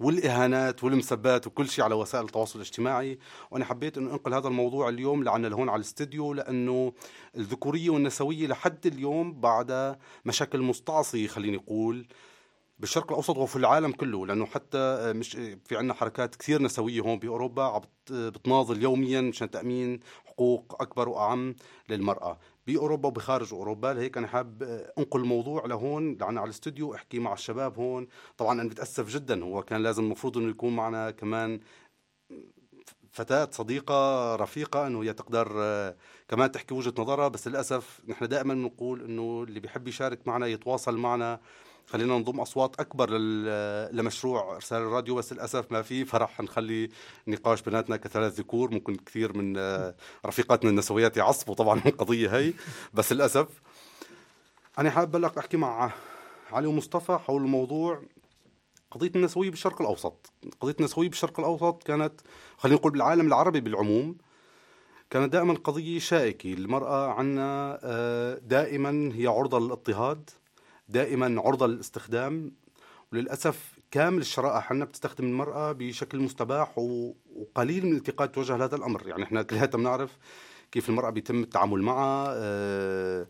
والإهانات 0.00 0.84
والمسبات 0.84 1.46
وكل 1.46 1.68
شيء 1.68 1.84
على 1.84 1.94
وسائل 1.94 2.24
التواصل 2.24 2.58
الاجتماعي. 2.58 3.18
وأنا 3.50 3.64
حبيت 3.64 3.98
إنه 3.98 4.10
أنقل 4.12 4.34
هذا 4.34 4.48
الموضوع 4.48 4.88
اليوم 4.88 5.24
لعنا 5.24 5.46
لهون 5.46 5.68
على 5.68 5.76
الاستديو 5.76 6.32
لأنه 6.32 6.92
الذكورية 7.36 7.90
والنسوية 7.90 8.46
لحد 8.46 8.86
اليوم 8.86 9.40
بعد 9.40 9.96
مشاكل 10.24 10.62
مستعصية 10.62 11.26
خليني 11.28 11.56
أقول 11.56 12.06
بالشرق 12.78 13.10
الأوسط 13.10 13.36
وفي 13.36 13.56
العالم 13.56 13.92
كله. 13.92 14.26
لأنه 14.26 14.46
حتى 14.46 15.12
مش 15.12 15.30
في 15.64 15.76
عندنا 15.76 15.94
حركات 15.94 16.36
كثير 16.36 16.62
نسوية 16.62 17.00
هون 17.00 17.18
بأوروبا 17.18 17.62
عم 17.62 17.80
بت- 17.80 18.12
بتناضل 18.12 18.82
يوميا 18.82 19.20
مشان 19.20 19.50
تأمين 19.50 20.00
حقوق 20.24 20.76
أكبر 20.82 21.08
وأعم 21.08 21.54
للمرأة. 21.88 22.38
بأوروبا 22.66 23.08
وبخارج 23.08 23.54
أوروبا 23.54 23.86
لهيك 23.86 24.18
أنا 24.18 24.26
حابب 24.26 24.62
أنقل 24.98 25.20
الموضوع 25.20 25.66
لهون 25.66 26.16
لعنا 26.16 26.40
على 26.40 26.48
الاستوديو 26.48 26.94
أحكي 26.94 27.18
مع 27.18 27.32
الشباب 27.32 27.78
هون. 27.78 28.06
طبعا 28.36 28.60
أنا 28.60 28.68
بتاسف 28.68 29.08
جدا 29.08 29.44
هو 29.44 29.62
كان 29.62 29.82
لازم 29.82 30.04
المفروض 30.04 30.38
إنه 30.38 30.50
يكون 30.50 30.76
معنا 30.76 31.10
كمان 31.10 31.60
فتاة 33.12 33.48
صديقة 33.52 34.34
رفيقة 34.36 34.86
إنه 34.86 35.02
هي 35.02 35.12
تقدر 35.12 35.48
كمان 36.28 36.52
تحكي 36.52 36.74
وجهة 36.74 36.94
نظرها 36.98 37.28
بس 37.28 37.48
للأسف 37.48 38.00
نحن 38.08 38.28
دائما 38.28 38.54
بنقول 38.54 39.04
إنه 39.04 39.44
اللي 39.48 39.60
بيحب 39.60 39.88
يشارك 39.88 40.28
معنا 40.28 40.46
يتواصل 40.46 40.96
معنا. 40.96 41.40
خلينا 41.86 42.18
نضم 42.18 42.40
أصوات 42.40 42.80
أكبر 42.80 43.10
لمشروع 43.92 44.54
إرسال 44.54 44.78
الراديو 44.82 45.14
بس 45.14 45.32
للأسف 45.32 45.72
ما 45.72 45.82
في 45.82 46.04
فرح 46.04 46.40
نخلي 46.40 46.88
نقاش 47.26 47.62
بيناتنا 47.62 47.96
كثلاث 47.96 48.32
ذكور 48.32 48.70
ممكن 48.70 48.96
كثير 48.96 49.36
من 49.36 49.56
آه، 49.58 49.94
رفيقاتنا 50.26 50.70
النسويات 50.70 51.16
يعصبوا 51.16 51.54
طبعا 51.54 51.74
من 51.74 51.86
القضية 51.86 52.36
هي 52.36 52.52
بس 52.94 53.12
للأسف. 53.12 53.46
أنا 54.78 54.90
حابب 54.90 55.16
هلا 55.16 55.38
أحكي 55.38 55.56
مع 55.56 55.92
علي 56.52 56.66
ومصطفى 56.66 57.18
حول 57.18 57.42
الموضوع. 57.42 58.02
قضية 58.90 59.10
النسويه 59.16 59.50
بالشرق 59.50 59.80
الأوسط. 59.80 60.32
قضية 60.60 60.76
النسويه 60.80 61.08
بالشرق 61.08 61.40
الأوسط 61.40 61.82
كانت 61.82 62.20
خلينا 62.58 62.78
نقول 62.78 62.92
بالعالم 62.92 63.26
العربي 63.26 63.60
بالعموم 63.60 64.16
كانت 65.10 65.32
دائما 65.32 65.54
قضية 65.54 65.98
شائكة. 65.98 66.52
المرأة 66.52 67.12
عنا 67.12 67.78
آه، 67.82 68.38
دائما 68.38 69.10
هي 69.14 69.26
عرضة 69.26 69.60
للاضطهاد 69.60 70.30
دائما 70.88 71.42
عرضة 71.42 71.66
للاستخدام. 71.66 72.52
وللأسف 73.12 73.78
كامل 73.90 74.20
الشرائح 74.20 74.72
عنا 74.72 74.84
بتستخدم 74.84 75.24
المرأة 75.24 75.72
بشكل 75.72 76.20
مستباح 76.20 76.78
وقليل 76.78 77.86
من 77.86 77.92
الالتقاء 77.92 78.28
توجه 78.28 78.56
لهذا 78.56 78.76
الأمر. 78.76 79.08
يعني 79.08 79.22
إحنا 79.22 79.42
كلياتنا 79.50 79.80
بنعرف 79.80 80.18
كيف 80.72 80.88
المرأة 80.88 81.10
بيتم 81.10 81.42
التعامل 81.42 81.82
معها 81.82 82.32
آه، 82.36 83.26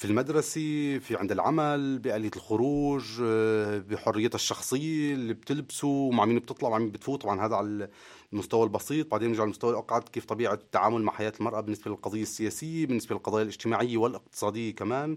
في 0.00 0.06
المدرسة 0.06 0.98
في 0.98 1.16
عند 1.16 1.32
العمل 1.32 1.98
بآلية 1.98 2.30
الخروج 2.36 3.04
آه، 3.22 3.78
بحريتها 3.78 4.36
الشخصية 4.36 5.14
اللي 5.14 5.34
بتلبسه 5.34 6.10
مع 6.10 6.24
مين 6.24 6.38
بتطلع 6.38 6.68
مع 6.68 6.78
مين 6.78 6.90
بتفوت 6.90 7.22
طبعا 7.22 7.46
هذا 7.46 7.56
على 7.56 7.88
المستوى 8.32 8.64
البسيط. 8.64 9.10
بعدين 9.10 9.28
نرجع 9.28 9.44
المستوى 9.44 9.70
الأقعد 9.70 10.02
كيف 10.02 10.24
طبيعة 10.24 10.54
التعامل 10.54 11.02
مع 11.02 11.12
حياة 11.12 11.32
المرأة 11.40 11.60
بالنسبة 11.60 11.90
للقضية 11.90 12.22
السياسية 12.22 12.86
بالنسبة 12.86 13.14
للقضايا 13.14 13.42
الاجتماعية 13.42 13.96
والاقتصادية 13.96 14.74
كمان. 14.74 15.16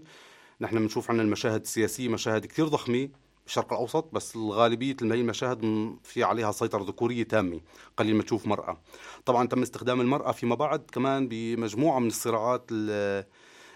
نحن 0.60 0.78
بنشوف 0.78 1.10
عنا 1.10 1.22
المشاهد 1.22 1.60
السياسية 1.60 2.08
مشاهد 2.08 2.46
كثير 2.46 2.68
ضخمة 2.68 3.08
بالشرق 3.44 3.72
الأوسط 3.72 4.08
بس 4.12 4.36
الغالبية 4.36 4.96
المشاهد 5.02 5.60
في 6.02 6.22
عليها 6.24 6.52
سيطرة 6.52 6.82
ذكورية 6.84 7.22
تامة 7.22 7.60
قليل 7.96 8.14
ما 8.16 8.22
تشوف 8.22 8.46
مرأة. 8.46 8.80
طبعا 9.24 9.46
تم 9.46 9.62
استخدام 9.62 10.00
المرأة 10.00 10.32
فيما 10.32 10.54
بعد 10.54 10.82
كمان 10.92 11.28
بمجموعة 11.28 11.98
من 11.98 12.06
الصراعات 12.06 12.64
ال- 12.70 13.24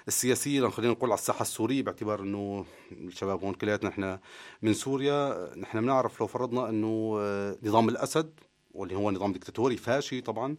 السياسية 0.09 0.61
لأن 0.61 0.71
خلينا 0.71 0.93
نقول 0.93 1.11
على 1.11 1.19
الساحة 1.19 1.43
السورية 1.43 1.83
باعتبار 1.83 2.21
أنه 2.21 2.65
الشباب 2.93 3.45
هون 3.45 3.55
كلياتنا 3.55 3.89
نحن 3.91 4.19
من 4.63 4.73
سوريا. 4.73 5.51
نحن 5.57 5.81
بنعرف 5.81 6.21
لو 6.21 6.27
فرضنا 6.27 6.69
أنه 6.69 7.17
آه، 7.21 7.57
نظام 7.63 7.89
الأسد 7.89 8.41
واللي 8.75 8.97
هو 8.97 9.11
نظام 9.11 9.33
ديكتاتوري 9.33 9.77
فاشي 9.77 10.21
طبعا 10.21 10.57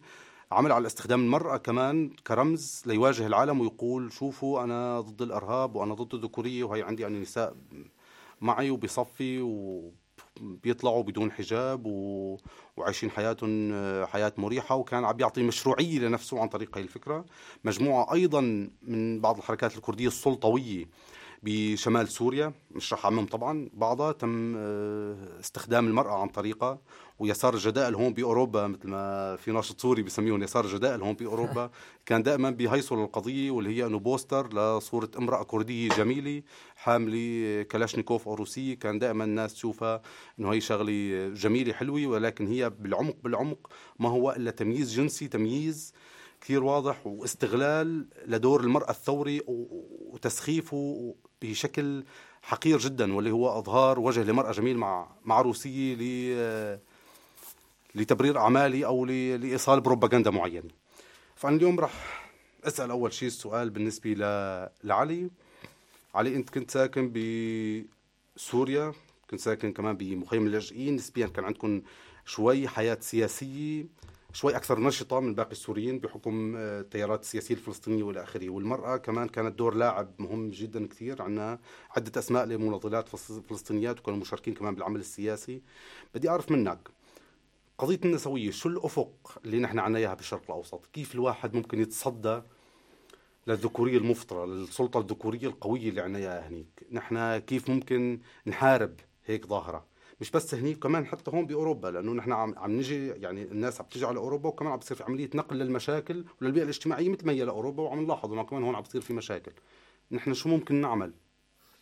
عمل 0.52 0.72
على 0.72 0.86
استخدام 0.86 1.20
المرأة 1.20 1.56
كمان 1.56 2.08
كرمز 2.26 2.82
ليواجه 2.86 3.26
العالم 3.26 3.60
ويقول 3.60 4.12
شوفوا 4.12 4.64
أنا 4.64 5.00
ضد 5.00 5.22
الإرهاب 5.22 5.74
وأنا 5.76 5.94
ضد 5.94 6.14
الذكورية 6.14 6.64
وهي 6.64 6.82
عندي 6.82 7.06
أنا 7.06 7.18
نساء 7.18 7.56
معي 8.40 8.70
وبصفي 8.70 9.40
وبيطلعوا 10.40 11.02
بدون 11.02 11.32
حجاب 11.32 11.86
و... 11.86 12.36
وعايشين 12.76 13.10
حياتهم 13.10 13.72
حياة 14.06 14.32
مريحة 14.36 14.74
وكان 14.74 15.04
عم 15.04 15.20
يعطي 15.20 15.42
مشروعية 15.42 15.98
لنفسه 15.98 16.40
عن 16.40 16.48
طريق 16.48 16.76
هاي 16.76 16.82
الفكرة. 16.82 17.24
مجموعة 17.64 18.12
أيضا 18.14 18.70
من 18.82 19.20
بعض 19.20 19.36
الحركات 19.36 19.76
الكردية 19.76 20.06
السلطوية 20.08 20.86
بشمال 21.42 22.08
سوريا 22.08 22.52
مش 22.70 22.92
رح 22.92 23.04
أعمم 23.04 23.26
طبعا. 23.26 23.68
بعضها 23.72 24.12
تم 24.12 24.54
آه، 24.56 25.40
استخدام 25.40 25.86
المرأة 25.86 26.20
عن 26.20 26.28
طريقها 26.28 26.78
ويسار 27.18 27.54
الجدائل 27.54 27.94
هون 27.94 28.12
بأوروبا 28.14 28.66
مثل 28.66 28.88
ما 28.88 29.36
في 29.36 29.52
ناشط 29.52 29.80
سوري 29.80 30.02
بيسميهم 30.02 30.42
يسار 30.42 30.64
الجدائل 30.64 31.02
هون 31.02 31.14
بأوروبا. 31.14 31.70
كان 32.06 32.22
دائما 32.22 32.50
بيهيصوا 32.50 32.96
للقضية 32.96 33.50
واللي 33.50 33.76
هي 33.76 33.86
أنه 33.86 33.98
بوستر 33.98 34.54
لصورة 34.54 35.10
امرأة 35.18 35.42
كردية 35.42 35.88
جميلة 35.88 36.42
حاملة 36.76 37.62
كلاشنيكوف 37.62 38.28
أو 38.28 38.34
روسية. 38.34 38.74
كان 38.74 38.98
دائما 38.98 39.24
الناس 39.24 39.54
تشوفها 39.54 40.02
أنه 40.38 40.52
هي 40.52 40.60
شغلة 40.60 41.28
جميلة 41.28 41.72
حلوة 41.72 42.06
ولكن 42.06 42.46
هي 42.46 42.70
بالعمق 42.70 43.16
بالعمق 43.24 43.70
ما 43.98 44.08
هو 44.08 44.30
إلا 44.32 44.50
تمييز 44.50 44.94
جنسي 44.94 45.28
تمييز 45.28 45.94
كثير 46.40 46.64
واضح 46.64 47.06
واستغلال 47.06 48.06
لدور 48.26 48.60
المرأة 48.60 48.90
الثوري 48.90 49.40
وتسخيفه 49.46 51.14
بشكل 51.42 52.04
حقير 52.42 52.78
جدا 52.78 53.14
واللي 53.14 53.30
هو 53.30 53.58
أظهار 53.58 54.00
وجه 54.00 54.22
لمرأة 54.22 54.52
جميل 54.52 54.78
مع 54.78 55.08
مع 55.24 55.40
روسية 55.40 55.94
ل 55.94 56.78
لتبرير 57.94 58.38
أعمالي 58.38 58.86
أو 58.86 59.04
لإيصال 59.04 59.80
بروباغندا 59.80 60.30
معينة. 60.30 60.70
فأنا 61.36 61.56
اليوم 61.56 61.80
راح 61.80 62.24
أسأل 62.64 62.90
أول 62.90 63.12
شيء 63.12 63.28
السؤال 63.28 63.70
بالنسبة 63.70 64.10
ل... 64.10 64.20
لعلي. 64.84 65.30
علي 66.14 66.36
أنت 66.36 66.50
كنت 66.50 66.70
ساكن 66.70 67.12
بسوريا، 68.36 68.92
كنت 69.30 69.40
ساكن 69.40 69.72
كمان 69.72 69.96
بمخيم 69.96 70.46
اللاجئين، 70.46 70.94
نسبيا 70.94 71.26
كان 71.26 71.44
عندكم 71.44 71.82
شوي 72.26 72.68
حياة 72.68 72.98
سياسية 73.00 73.86
شوي 74.32 74.56
أكثر 74.56 74.80
نشطة 74.80 75.20
من 75.20 75.34
باقي 75.34 75.52
السوريين 75.52 75.98
بحكم 75.98 76.56
آه، 76.56 76.80
التيارات 76.80 77.22
السياسية 77.22 77.54
الفلسطينية 77.54 78.02
والى 78.02 78.22
آخره. 78.22 78.48
والمرأة 78.50 78.96
كمان 78.96 79.28
كانت 79.28 79.58
دور 79.58 79.74
لاعب 79.74 80.10
مهم 80.18 80.50
جدا 80.50 80.86
كثير. 80.86 81.22
عندنا 81.22 81.58
عدة 81.96 82.18
أسماء 82.20 82.44
لمناضلات 82.44 83.08
فلس- 83.08 83.32
فلسطينيات 83.48 83.98
وكانوا 84.00 84.18
مشاركين 84.20 84.54
كمان 84.54 84.74
بالعمل 84.74 85.00
السياسي. 85.00 85.62
بدي 86.14 86.28
أعرف 86.28 86.50
منك 86.50 86.88
قضية 87.78 88.00
النسوية 88.04 88.50
شو 88.50 88.68
الأفق 88.68 89.38
اللي 89.44 89.58
نحن 89.58 89.78
عنا 89.78 89.98
اياها 89.98 90.14
بالشرق 90.14 90.42
الأوسط؟ 90.44 90.86
كيف 90.92 91.14
الواحد 91.14 91.54
ممكن 91.54 91.80
يتصدى 91.80 92.42
للذكورية 93.46 93.98
المفطره 93.98 94.44
للسلطة 94.46 95.00
الذكورية 95.00 95.46
القوية 95.46 95.88
اللي 95.88 96.00
عنا 96.00 96.18
اياها 96.18 96.48
هنيك؟ 96.48 96.86
نحن 96.92 97.38
كيف 97.38 97.70
ممكن 97.70 98.20
نحارب 98.46 98.94
هيك 99.26 99.46
ظاهرة؟ 99.46 99.89
مش 100.20 100.30
بس 100.30 100.54
هنيك 100.54 100.78
كمان 100.78 101.06
حتى 101.06 101.30
هون 101.30 101.46
بأوروبا 101.46 101.88
لأنه 101.88 102.12
نحن 102.12 102.32
عم 102.32 102.54
عم 102.58 102.72
نجي 102.72 103.08
يعني 103.08 103.42
الناس 103.42 103.80
عم 103.80 103.86
تجي 103.90 104.06
على 104.06 104.18
أوروبا 104.18 104.48
وكمان 104.48 104.72
عم 104.72 104.78
بصير 104.78 104.96
في 104.96 105.04
عملية 105.04 105.30
نقل 105.34 105.56
للمشاكل 105.56 106.24
وللبيئة 106.42 106.64
الاجتماعية 106.64 107.08
مثل 107.08 107.26
ما 107.26 107.32
هي 107.32 107.44
لأوروبا 107.44 107.82
وعم 107.82 108.00
نلاحظ 108.00 108.32
إنه 108.32 108.42
كمان 108.42 108.64
هون 108.64 108.74
عم 108.74 108.82
بصير 108.82 109.00
في 109.00 109.12
مشاكل. 109.12 109.52
نحن 110.12 110.34
شو 110.34 110.48
ممكن 110.48 110.74
نعمل؟ 110.74 111.12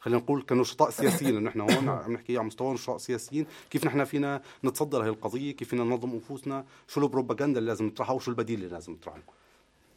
خلينا 0.01 0.20
نقول 0.20 0.43
كنشطاء 0.43 0.91
سياسيين 0.91 1.34
لأنه 1.34 1.49
نحن 1.49 1.61
هون 1.61 1.89
عم 1.89 2.12
نحكي 2.12 2.39
على 2.39 2.47
مستوى 2.47 2.74
نشطاء 2.74 2.99
سياسيين. 2.99 3.47
كيف 3.70 3.84
نحن 3.84 4.05
فينا 4.05 4.43
نتصدى 4.64 4.97
لهي 4.97 5.09
القضية؟ 5.09 5.53
كيف 5.53 5.68
فينا 5.68 5.84
ننظم 5.84 6.11
انفسنا 6.11 6.64
شو 6.89 7.01
البروباغندا 7.01 7.59
اللي 7.59 7.68
لازم 7.68 7.86
نطرحها 7.86 8.14
وشو 8.14 8.30
البديل 8.30 8.59
اللي 8.59 8.70
لازم 8.70 8.93
نطرحه 8.93 9.22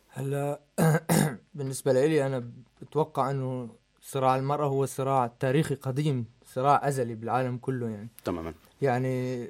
هلأ 0.10 0.62
بالنسبة 1.56 1.94
لي 1.94 2.26
أنا 2.26 2.52
بتوقع 2.82 3.32
إنه 3.32 3.70
صراع 4.02 4.36
المرأة 4.36 4.68
هو 4.68 4.86
صراع 4.86 5.28
تاريخي 5.28 5.76
قديم. 5.76 6.26
صراع 6.54 6.88
أزلي 6.88 7.16
بالعالم 7.16 7.58
كله 7.58 7.90
يعني. 7.90 8.10
تماما. 8.26 8.54
يعني 8.82 9.48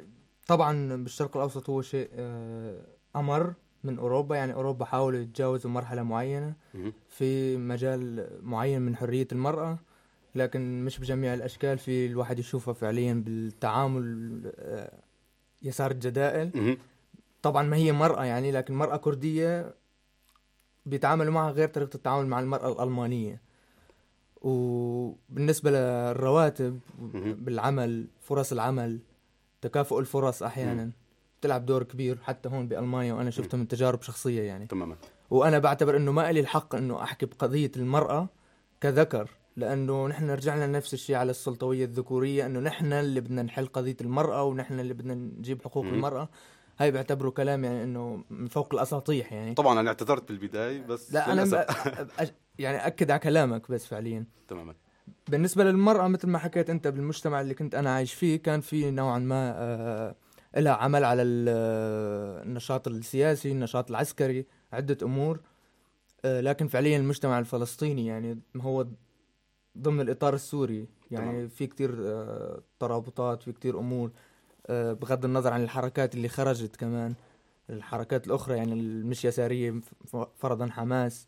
طبعا 0.48 0.96
بالشرق 1.04 1.38
الأوسط 1.38 1.70
هو 1.70 1.82
شيء 1.82 2.10
آه، 2.14 2.82
أمر 3.16 3.54
من 3.84 3.98
أوروبا. 4.00 4.36
يعني 4.36 4.54
أوروبا 4.54 4.86
حاولوا 4.86 5.20
يتجاوزوا 5.20 5.72
مرحلة 5.72 6.04
معينة 6.04 6.54
مهم. 6.74 6.94
في 7.10 7.58
مجال 7.58 8.28
معين 8.44 8.82
من 8.82 8.96
حرية 8.96 9.28
المرأة 9.32 9.80
لكن 10.36 10.86
مش 10.86 11.00
بجميع 11.00 11.34
الأشكال. 11.34 11.78
في 11.78 12.06
الواحد 12.06 12.40
يشوفها 12.40 12.74
فعليا 12.74 13.14
بالتعامل 13.14 14.42
آه، 14.56 14.94
يسار 15.64 15.92
الجدائل. 15.92 16.78
طبعا 17.42 17.64
ما 17.64 17.76
هي 17.78 17.92
مرأة 17.92 18.24
يعني 18.26 18.52
لكن 18.52 18.74
مرأة 18.74 18.98
كردية 18.98 19.74
بيتعاملوا 20.86 21.34
معها 21.34 21.52
غير 21.52 21.68
طريقة 21.68 21.96
التعامل 21.96 22.28
مع 22.28 22.40
المرأة 22.40 22.72
الألمانية. 22.72 23.42
وبالنسبة 24.42 25.72
للرواتب 25.72 26.80
بالعمل 27.24 28.08
فرص 28.22 28.52
العمل 28.52 29.00
تكافؤ 29.62 30.00
الفرص 30.00 30.44
أحيانا. 30.44 30.92
بتلعب 31.40 31.66
دور 31.66 31.84
كبير 31.84 32.18
حتى 32.24 32.50
هون 32.50 32.68
بألمانيا 32.68 33.14
وأنا 33.14 33.30
شفته 33.30 33.58
من 33.58 33.68
تجارب 33.68 34.02
شخصية 34.02 34.42
يعني. 34.42 34.68
تماما. 34.68 34.96
وأنا 35.30 35.60
بعتبر 35.60 35.98
إنه 35.98 36.12
ما 36.12 36.30
إلي 36.30 36.40
الحق 36.40 36.76
إنه 36.76 37.04
أحكي 37.04 37.26
بقضية 37.26 37.72
المرأة 37.78 38.30
كذكر 38.82 39.30
لأنه 39.56 40.08
نحن 40.08 40.30
رجعنا 40.30 40.66
لنفس 40.68 40.94
الشيء 40.94 41.16
على 41.16 41.32
السلطوية 41.32 41.86
الذكورية 41.86 42.46
إنه 42.46 42.60
نحن 42.60 42.94
اللي 42.94 43.22
بدنا 43.22 43.44
نحل 43.44 43.66
قضية 43.66 43.98
المرأة 44.02 44.44
ونحن 44.44 44.80
اللي 44.80 44.94
بدنا 44.94 45.14
نجيب 45.14 45.62
حقوق 45.62 45.84
مم. 45.86 45.94
المرأة. 45.94 46.30
هاي 46.80 46.92
بعتبره 46.92 47.30
كلام 47.30 47.64
يعني 47.64 47.84
إنه 47.84 48.24
من 48.30 48.48
فوق 48.48 48.74
الأساطيح 48.74 49.34
يعني. 49.34 49.54
طبعا 49.54 49.80
أنا 49.80 49.90
اعتذرت 49.90 50.28
بالبداية 50.28 50.82
بس 50.86 51.14
لا 51.14 51.34
أنا 51.34 51.44
يعني 52.60 52.88
أكد 52.88 53.12
على 53.12 53.20
كلامك 53.20 53.72
بس 53.72 53.86
فعليا. 53.86 54.26
تماما. 54.48 54.76
بالنسبة 55.28 55.64
للمرأة 55.64 56.08
مثل 56.08 56.28
ما 56.28 56.38
حكيت 56.38 56.70
أنت 56.70 56.88
بالمجتمع 56.88 57.42
اللي 57.42 57.54
كنت 57.54 57.76
أنا 57.76 57.94
عايش 57.96 58.14
فيه 58.14 58.42
كان 58.42 58.62
في 58.62 58.92
نوعا 58.92 59.20
ما 59.20 59.54
آه، 59.58 60.16
لها 60.58 60.74
عمل 60.74 61.04
على 61.04 61.22
آه، 61.50 62.44
النشاط 62.44 62.88
السياسي 62.88 63.52
النشاط 63.52 63.90
العسكري 63.90 64.46
عدة 64.74 64.98
أمور. 65.04 65.40
آه، 66.26 66.42
لكن 66.42 66.68
فعليا 66.68 66.98
المجتمع 66.98 67.40
الفلسطيني 67.40 68.06
يعني 68.06 68.40
هو 68.58 68.88
ضمن 69.78 70.02
الإطار 70.02 70.34
السوري. 70.34 70.88
يعني 71.12 71.32
تمام. 71.32 71.48
في 71.48 71.68
كتير 71.68 71.98
آه، 72.00 72.62
ترابطات 72.80 73.44
في 73.44 73.52
كتير 73.52 73.80
أمور 73.80 74.12
بغض 74.70 75.26
النظر 75.26 75.54
عن 75.54 75.64
الحركات 75.64 76.16
اللي 76.16 76.28
خرجت 76.30 76.76
كمان. 76.76 77.14
الحركات 77.72 78.28
الأخرى 78.28 78.58
يعني 78.58 78.74
المش 78.74 79.26
يسارية 79.26 79.74
فرضا 80.36 80.68
حماس. 80.68 81.28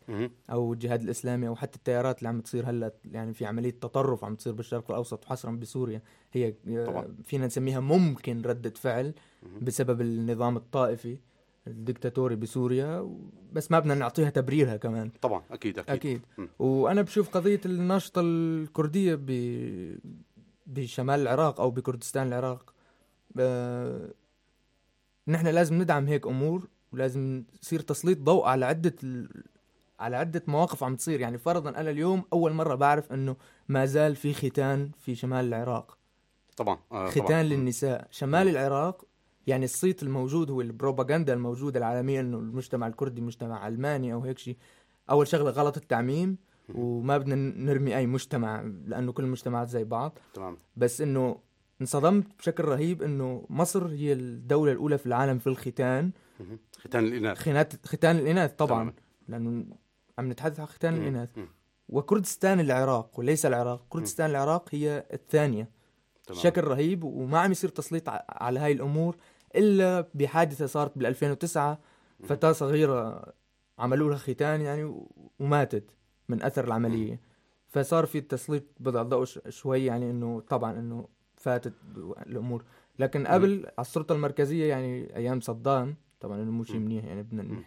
أو 0.50 0.72
الجهاد 0.72 1.02
الإسلامي 1.02 1.48
أو 1.48 1.56
حتى 1.56 1.76
التيارات 1.76 2.18
اللي 2.18 2.28
عم 2.28 2.40
تصير 2.40 2.70
هلأ 2.70 2.92
يعني 3.12 3.34
في 3.34 3.46
عملية 3.46 3.70
تطرف 3.70 4.24
عم 4.24 4.34
تصير 4.34 4.52
بالشرق 4.52 4.90
الأوسط 4.90 5.24
وحصرا 5.24 5.50
بسوريا 5.50 6.02
هي 6.32 6.54
آه، 6.68 6.86
طبعاً. 6.86 7.16
فينا 7.24 7.46
نسميها 7.46 7.80
ممكن 7.80 8.42
ردة 8.42 8.70
فعل. 8.76 9.14
بسبب 9.62 10.00
النظام 10.00 10.56
الطائفي 10.56 11.18
الدكتاتوري 11.66 12.36
بسوريا 12.36 13.10
بس 13.52 13.70
ما 13.70 13.78
بدنا 13.78 13.94
نعطيها 13.94 14.30
تبريرها 14.30 14.76
كمان 14.76 15.10
طبعا 15.22 15.42
أكيد 15.50 15.78
أكيد, 15.78 16.20
مم. 16.38 16.48
وأنا 16.58 17.02
بشوف 17.02 17.28
قضية 17.28 17.60
الناشطة 17.66 18.20
الكردية 18.24 19.14
ب... 19.14 19.26
بشمال 20.66 21.20
العراق 21.20 21.60
أو 21.60 21.70
بكردستان 21.70 22.26
العراق 22.26 22.74
نحن 25.28 25.46
لازم 25.46 25.82
ندعم 25.82 26.06
هيك 26.06 26.26
أمور 26.26 26.68
ولازم 26.92 27.44
يصير 27.62 27.80
تسليط 27.80 28.18
ضوء 28.18 28.44
على 28.46 28.64
عدة. 28.66 28.94
على 30.00 30.16
عدة 30.16 30.42
مواقف 30.48 30.84
عم 30.84 30.96
تصير. 30.96 31.20
يعني 31.20 31.38
فرضا 31.38 31.70
أنا 31.70 31.90
اليوم 31.90 32.22
أول 32.32 32.52
مرة 32.52 32.74
بعرف 32.74 33.12
إنه 33.12 33.36
ما 33.68 33.86
زال 33.86 34.16
في 34.16 34.34
ختان 34.34 34.90
في 34.98 35.14
شمال 35.14 35.44
العراق. 35.44 35.98
طبعا 36.56 36.78
آه 36.92 37.06
ختان 37.10 37.24
طبعاً. 37.24 37.42
للنساء. 37.42 38.08
شمال 38.10 38.48
العراق 38.48 39.04
يعني 39.46 39.64
الصيت 39.64 40.02
الموجود 40.02 40.50
هو 40.50 40.60
البروباغندا 40.60 41.32
الموجودة 41.32 41.78
العالمية 41.78 42.20
إنه 42.20 42.38
المجتمع 42.38 42.86
الكردي 42.86 43.20
مجتمع 43.20 43.58
علماني 43.58 44.12
أو 44.12 44.20
هيك 44.20 44.38
شيء. 44.38 44.56
أول 45.10 45.26
شغلة 45.28 45.50
غلط 45.50 45.76
التعميم 45.76 46.36
وما 46.74 47.18
بدنا 47.18 47.34
نرمي 47.34 47.96
أي 47.96 48.06
مجتمع 48.06 48.62
لأنه 48.86 49.12
كل 49.12 49.24
المجتمعات 49.24 49.68
زي 49.68 49.84
بعض. 49.84 50.18
تمام. 50.34 50.56
بس 50.76 51.00
إنه 51.00 51.38
انصدمت 51.80 52.26
بشكل 52.38 52.64
رهيب 52.64 53.02
إنه 53.02 53.46
مصر 53.50 53.88
هي 53.88 54.12
الدولة 54.12 54.72
الأولى 54.72 54.98
في 54.98 55.06
العالم 55.06 55.38
في 55.38 55.46
الختان. 55.46 56.10
ختان 56.78 57.04
الإناث. 57.04 57.38
خنات 57.38 57.86
ختان 57.86 58.16
الإناث 58.16 58.52
طبعا. 58.52 58.68
تماماً. 58.68 58.92
لأنه 59.28 59.64
عم 60.18 60.30
نتحدث 60.30 60.60
عن 60.60 60.66
ختان. 60.66 60.94
الإناث. 60.94 61.28
وكردستان 61.88 62.60
العراق 62.60 63.18
وليس 63.18 63.46
العراق. 63.46 63.86
كردستان 63.88 64.30
العراق 64.30 64.68
هي 64.74 65.06
الثانية. 65.12 65.68
تمام. 66.26 66.40
شكل 66.40 66.64
رهيب 66.64 67.04
وما 67.04 67.38
عم 67.38 67.52
يصير 67.52 67.70
تسليط 67.70 68.02
على 68.28 68.60
هاي 68.60 68.72
الأمور 68.72 69.16
إلا 69.56 70.08
بحادثة 70.14 70.66
صارت 70.66 70.98
بال 70.98 71.06
2009 71.06 71.78
فتاة 72.24 72.52
صغيرة 72.52 73.24
عملوا 73.78 74.10
لها 74.10 74.18
ختان 74.18 74.60
يعني 74.60 75.04
وماتت 75.38 75.90
من 76.28 76.42
أثر 76.42 76.64
العملية. 76.64 77.20
فصار 77.68 78.06
في 78.06 78.20
تسليط 78.20 78.62
بضع 78.80 79.02
ضوء 79.02 79.24
شوي 79.48 79.84
يعني 79.84 80.10
إنه 80.10 80.40
طبعا 80.40 80.78
إنه 80.78 81.08
فاتت 81.44 81.72
الأمور. 82.26 82.64
لكن 82.98 83.26
قبل 83.26 83.66
على 83.66 83.84
السلطة 83.84 84.12
المركزية 84.12 84.68
يعني 84.68 85.16
أيام 85.16 85.40
صدام 85.40 85.96
طبعا 86.20 86.42
إنه 86.42 86.50
مو 86.50 86.64
شيء 86.64 86.78
منيح 86.78 87.04
يعني 87.04 87.22
بدنا 87.22 87.42
نحكي. 87.42 87.66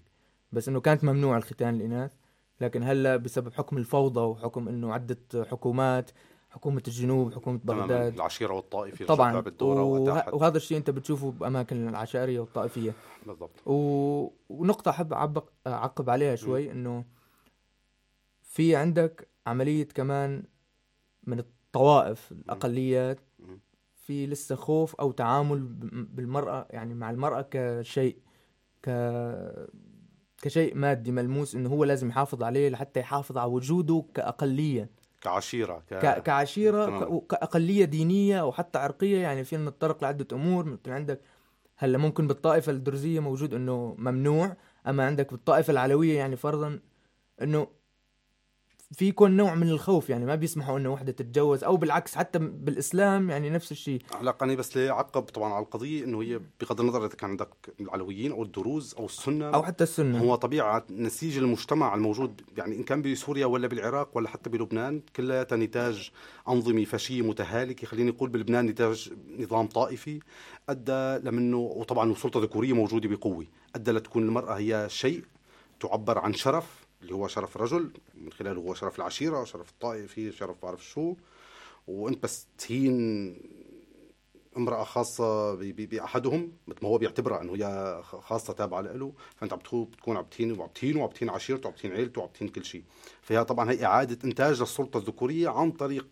بس 0.52 0.70
إنه 0.70 0.80
كانت 0.80 1.04
ممنوع 1.04 1.38
الختان 1.38 1.76
الاناث 1.76 2.14
لكن 2.62 2.84
هلأ 2.84 3.18
بسبب 3.18 3.54
حكم 3.54 3.78
الفوضى 3.78 4.22
وحكم 4.22 4.68
إنه 4.68 4.94
عدة 4.94 5.18
حكومات 5.36 6.12
حكومة 6.50 6.84
الجنوب 6.88 7.34
حكومة 7.34 7.60
بغداد. 7.64 8.14
العشيرة 8.14 8.54
والطائفه 8.54 9.06
طبعا. 9.06 9.44
وه... 9.62 9.82
واتاحت 9.84 10.34
وهذا 10.34 10.58
الشيء 10.58 10.78
أنت 10.78 10.90
بتشوفه 10.90 11.32
بأماكن 11.32 11.88
العشائرية 11.90 12.40
والطائفية. 12.40 12.94
بالضبط. 13.26 13.68
و... 13.68 13.74
ونقطة 14.50 14.90
أحب 14.90 15.14
أعبق... 15.14 15.50
أعقب 15.68 16.10
عليها 16.10 16.36
شوي 16.36 16.72
إنه 16.72 17.06
في 18.42 18.76
عندك 18.76 19.28
عملية 19.48 19.88
كمان 19.88 20.44
من 21.24 21.40
الطوائف 21.40 22.32
الأقليات. 22.32 23.20
في 24.08 24.26
لسه 24.28 24.56
خوف 24.56 24.96
أو 24.96 25.12
تعامل 25.12 25.60
بالمرأة 26.12 26.68
يعني 26.70 26.94
مع 26.94 27.10
المرأة 27.10 27.48
كشيء 27.52 28.18
ك 28.84 28.90
كشيء 30.42 30.76
مادي 30.76 31.12
ملموس 31.12 31.56
إنه 31.56 31.70
هو 31.70 31.84
لازم 31.84 32.10
يحافظ 32.10 32.44
عليه 32.44 32.70
لحتى 32.70 33.00
يحافظ 33.00 33.38
على 33.38 33.52
وجوده 33.52 34.06
كأقلية 34.14 34.90
كعشيرة 35.22 35.84
ك... 35.90 35.94
ك... 35.94 36.24
كعشيرة 36.24 36.86
تمام. 36.86 37.04
ك... 37.04 37.12
وكأقلية 37.12 37.86
دينية 37.86 38.42
أو 38.42 38.52
حتى 38.52 38.80
عرقية 38.80 39.18
يعني 39.18 39.44
فينا 39.44 39.70
نتطرق 39.70 40.04
لعدة 40.04 40.28
أمور 40.34 40.66
مثل 40.66 40.92
عندك 40.92 41.22
هلأ 41.78 41.98
ممكن 41.98 42.28
بالطائفة 42.28 42.72
الدرزية 42.72 43.20
موجود 43.20 43.54
إنه 43.54 43.96
ممنوع 43.98 44.58
أما 44.88 45.06
عندك 45.06 45.32
بالطائفة 45.32 45.72
العلوية 45.72 46.18
يعني 46.18 46.36
فرضا 46.36 46.80
إنه 47.42 47.68
في 48.92 49.08
يكون 49.08 49.32
نوع 49.32 49.56
من 49.56 49.70
الخوف 49.70 50.10
يعني 50.10 50.26
ما 50.26 50.36
بيسمحوا 50.36 50.80
إنه 50.80 50.90
وحدة 50.90 51.12
تتجوز 51.12 51.64
أو 51.64 51.78
بالعكس 51.78 52.16
حتى 52.16 52.40
بالإسلام 52.40 53.30
يعني 53.30 53.50
نفس 53.50 53.72
الشيء. 53.72 54.02
هلا 54.20 54.36
أنا 54.42 54.56
بس 54.56 54.78
ليه 54.78 54.92
عقب 54.92 55.22
طبعا 55.22 55.54
على 55.54 55.64
القضية 55.66 56.04
إنه 56.04 56.22
هي 56.22 56.40
بغض 56.62 56.82
النظر 56.82 57.06
إذا 57.06 57.16
كان 57.16 57.30
عندك 57.30 57.50
العلويين 57.80 58.32
أو 58.32 58.44
الدروز 58.44 58.96
أو 59.00 59.06
السنة. 59.06 59.50
أو 59.50 59.64
حتى 59.64 59.84
السنة. 59.84 60.20
هو 60.20 60.36
طبيعة 60.36 60.86
نسيج 60.90 61.38
المجتمع 61.38 61.96
الموجود 61.96 62.42
يعني 62.58 62.76
إن 62.76 62.84
كان 62.84 63.02
بسوريا 63.02 63.46
ولا 63.46 63.68
بالعراق 63.68 64.10
ولا 64.14 64.30
حتى 64.30 64.50
بلبنان 64.50 65.02
كلها 65.16 65.48
نتاج 65.52 66.12
انظمه 66.48 66.86
فاشية 66.86 67.22
متهالكة 67.22 67.88
خليني 67.88 68.10
أقول 68.10 68.30
بلبنان 68.30 68.66
نتاج 68.66 69.14
نظام 69.40 69.68
طائفي 69.68 70.20
أدى 70.70 71.30
لمنه 71.30 71.58
وطبعا 71.58 72.14
سلطه 72.14 72.42
ذكوريه 72.42 72.74
موجودة 72.74 73.10
بقوة 73.10 73.46
أدى 73.76 73.92
لتكون 73.92 74.24
المرأة 74.24 74.54
هي 74.54 74.86
شيء 74.90 75.24
تعبر 75.80 76.20
عن 76.20 76.34
شرف 76.34 76.87
اللي 77.08 77.16
هو 77.16 77.28
شرف 77.28 77.56
الرجل 77.56 77.92
من 78.14 78.32
خلاله 78.32 78.62
هو 78.62 78.74
شرف 78.74 78.98
العشيرة 78.98 79.44
شرف 79.44 79.70
الطائفي 79.70 80.32
شرف 80.32 80.62
بعرف 80.62 80.86
شو. 80.86 81.16
وانت 81.88 82.24
بس 82.24 82.48
تهين 82.58 82.98
امرأة 84.58 84.84
خاصة 84.84 85.56
بأحدهم 85.56 86.52
مثل 86.68 86.80
ما 86.82 86.90
هو 86.90 86.98
بيعتبرها 86.98 87.42
إنه 87.42 87.56
هي 87.56 88.02
خاصة 88.04 88.54
تابعة 88.54 88.82
له 88.82 89.14
فأنت 89.36 89.54
عم 89.54 89.60
تكون 89.60 89.84
بتكون 89.86 90.18
عم 90.18 90.26
تهين 90.26 90.60
وعم 90.60 90.70
تهين 90.70 90.98
وعم 90.98 91.10
تهين 91.10 91.30
عشيرته 91.30 91.70
وعم 91.70 91.78
تهين 91.78 91.92
عيلته 91.92 92.22
وعم 92.22 92.30
تهين 92.30 92.50
كل 92.50 92.66
شيء. 92.66 92.84
فهي 93.22 93.44
طبعا 93.44 93.72
هي 93.72 93.86
إعادة 93.86 94.18
إنتاج 94.24 94.60
للسلطة 94.62 94.98
الذكورية 94.98 95.50
عن 95.50 95.72
طريق 95.72 96.08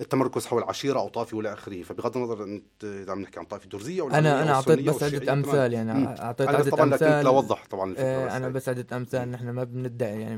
التمركز 0.00 0.46
حول 0.46 0.62
عشيرة 0.62 0.98
أو 1.00 1.08
طائفة 1.08 1.36
ولا 1.36 1.52
آخره 1.52 1.82
فبغض 1.82 2.16
النظر 2.16 2.44
أنت 2.44 2.84
إذا 2.84 3.12
عم 3.12 3.20
نحكي 3.20 3.38
عن 3.40 3.44
طائفة 3.46 3.68
درزية 3.68 4.02
أو 4.02 4.08
أنا 4.08 4.18
العلوية 4.18 4.42
أنا 4.42 4.52
أعطيت 4.54 4.80
بس 4.80 5.02
عدة 5.02 5.32
أمثال. 5.32 5.72
يعني. 5.72 6.06
أعطيت 6.20 6.48
عدة 6.48 6.70
طبعا 6.70 6.84
أمثال 6.84 7.24
لوضح 7.24 7.64
طبعا 7.70 7.90
الفكرة 7.90 8.04
آه، 8.06 8.26
بس 8.26 8.32
أنا. 8.32 8.48
بس 8.48 8.68
عدة 8.68 8.96
أمثال 8.96 9.30
نحن 9.30 9.50
ما 9.50 9.64
بندعي 9.64 10.20
يعني 10.20 10.36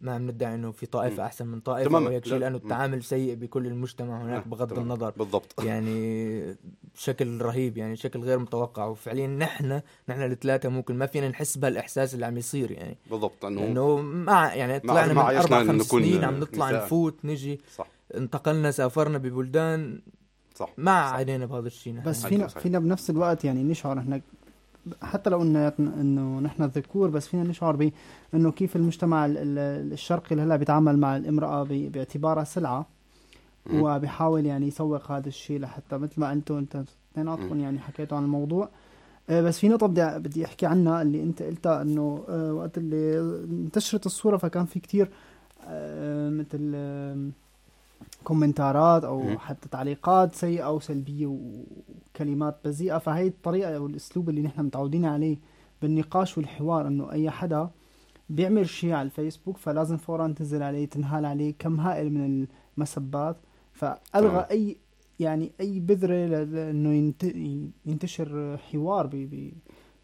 ما 0.00 0.18
بندعي 0.18 0.54
إنه 0.54 0.72
في 0.72 0.86
طائفة 0.86 1.14
مم. 1.16 1.20
أحسن 1.20 1.46
من 1.46 1.60
طائفة 1.60 1.88
تماماً. 1.88 2.08
وهيك 2.08 2.24
شيء 2.24 2.34
لا. 2.34 2.38
لأنه. 2.38 2.56
التعامل 2.56 3.02
سيء 3.02 3.34
بكل 3.34 3.66
المجتمع 3.66 4.22
هناك 4.22 4.42
آه، 4.44 4.48
بغض 4.48 4.68
تمام. 4.70 4.82
النظر 4.82 5.10
بالضبط 5.10 5.62
يعني 5.64 6.56
بشكل 6.94 7.40
رهيب 7.42 7.76
يعني 7.78 7.96
شكل 7.96 8.20
غير 8.20 8.38
متوقع 8.38 8.84
وفعليا 8.84 9.26
نحن 9.26 9.80
نحن 10.08 10.22
الثلاثة 10.22 10.68
ممكن 10.68 10.94
ما 10.98 11.06
فينا 11.06 11.28
نحس 11.28 11.56
بهالإحساس 11.58 12.14
اللي 12.14 12.26
عم 12.26 12.36
يصير 12.36 12.70
يعني 12.70 12.98
بالضبط 13.10 13.44
انه 13.44 13.60
لأنه 13.60 13.96
مع 14.02 14.54
يعني 14.54 14.80
طلعنا 14.80 15.06
من 15.08 15.14
ما 15.14 15.22
عايشنا 15.22 15.56
أربع 15.56 15.72
خمس 15.72 15.82
سنين 15.86 16.24
عم 16.24 16.40
نطلع. 16.40 16.70
نفوت 16.70 17.24
نجي 17.24 17.60
صح 17.76 17.86
انتقلنا 18.16 18.70
سافرنا 18.70 19.18
ببلدان 19.18 20.00
صح 20.54 20.70
ما 20.78 20.90
عانينا 20.90 21.46
بهذا 21.46 21.66
الشيء 21.66 21.94
نحن 21.94 22.08
بس 22.10 22.26
فينا 22.26 22.44
فينا 22.62 22.78
بنفس 22.78 23.10
الوقت 23.10 23.44
يعني 23.44 23.62
نشعر 23.62 23.98
إحنا 23.98 24.20
حتى 25.02 25.30
لو 25.30 25.42
إنه 25.42 25.72
إنه 25.78 26.40
نحن 26.40 26.62
الذكور 26.62 27.10
بس 27.10 27.26
فينا 27.28 27.42
نشعر 27.42 27.76
ب 27.76 27.92
إنه 28.34 28.52
كيف 28.52 28.76
المجتمع 28.76 29.26
ال- 29.26 29.38
ال- 29.38 29.92
الشرقي 29.92 30.30
اللي 30.32 30.42
هلا 30.42 30.56
بيتعامل 30.56 30.98
مع 30.98 31.16
الامرأة 31.16 31.62
ب- 31.62 31.92
باعتبارها 31.92 32.44
سلعة. 32.44 32.86
وبيحاول 33.72 34.46
يعني 34.46 34.66
يسوق 34.66 35.12
هذا 35.12 35.28
الشيء 35.28 35.60
لحتى 35.60 35.98
مثل 35.98 36.20
ما 36.20 36.32
أنتم 36.32 36.56
أنت 36.56 36.84
اثنيناتكم 37.12 37.60
يعني 37.60 37.78
حكيتوا 37.78 38.16
عن 38.18 38.24
الموضوع. 38.24 38.68
آه، 39.30 39.40
بس 39.42 39.58
في 39.58 39.68
نقطة 39.68 39.86
بدي 39.86 40.18
بدي 40.18 40.44
أحكي 40.44 40.66
عنها 40.66 41.02
اللي 41.02 41.22
أنت 41.22 41.42
قلتها 41.42 41.82
إنه 41.82 42.24
آه، 42.28 42.52
وقت 42.54 42.78
اللي 42.78 43.18
انتشرت 43.64 44.06
الصورة 44.06 44.36
فكان 44.36 44.64
في 44.66 44.80
كتير 44.80 45.10
آه، 45.66 46.30
مثل 46.30 46.74
كومنتارات 48.22 49.04
أو 49.04 49.20
مم. 49.22 49.38
حتى 49.38 49.68
تعليقات 49.68 50.34
سيئة 50.34 50.62
أو 50.62 50.80
سلبية 50.80 51.26
وكلمات 51.26 52.58
بذيئة 52.64 52.98
فهي 52.98 53.26
الطريقة 53.26 53.76
أو 53.76 53.86
الأسلوب 53.86 54.28
اللي 54.28 54.42
نحن 54.42 54.62
متعودين 54.64 55.04
عليه 55.04 55.36
بالنقاش 55.82 56.38
والحوار 56.38 56.86
إنه 56.86 57.12
أي 57.12 57.30
حدا 57.30 57.70
بيعمل 58.30 58.68
شيء 58.68 58.92
على 58.92 59.06
الفيسبوك 59.06 59.56
فلازم 59.56 59.96
فورا 59.96 60.28
تنزل 60.28 60.62
عليه 60.62 60.84
تنهال 60.86 61.24
عليه 61.24 61.54
كم 61.58 61.80
هائل 61.80 62.12
من 62.12 62.46
المسبات 62.78 63.36
فألغى 63.72 64.28
تمام. 64.30 64.44
أي 64.50 64.76
يعني 65.20 65.52
أي 65.60 65.80
بذرة 65.80 66.14
ل- 66.26 66.52
ل- 66.54 66.56
انه 66.58 66.92
ينت- 66.92 67.34
ينتشر 67.86 68.56
حوار 68.56 69.06
ب- 69.06 69.10
ب- 69.16 69.52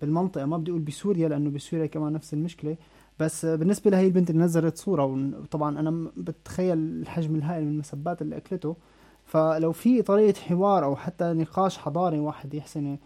بالمنطقة 0.01 0.45
ما 0.47 0.57
بدي 0.57 0.71
أقول 0.71 0.81
بسوريا 0.83 1.29
لأنه 1.29 1.51
بسوريا 1.51 1.87
كمان 1.87 2.13
نفس 2.13 2.35
المشكلة 2.35 2.77
بس 3.21 3.47
بالنسبة 3.47 3.91
لهي 3.91 4.07
البنت 4.07 4.31
اللي 4.31 4.43
نزلت 4.43 4.77
صورة 4.77 5.05
وطبعا 5.05 5.79
أنا 5.81 5.91
م- 5.91 6.13
بتخيل 6.17 6.79
الحجم 6.79 7.35
الهائل 7.37 7.65
من 7.65 7.73
المسبات 7.73 8.23
اللي 8.23 8.37
أكلته. 8.37 8.77
فلو 9.25 9.73
في 9.73 10.03
طريقة 10.03 10.41
حوار 10.41 10.85
أو 10.85 10.97
حتى 10.97 11.25
نقاش 11.33 11.79
حضاري 11.79 12.19
واحد 12.19 12.55
يحسن 12.55 12.99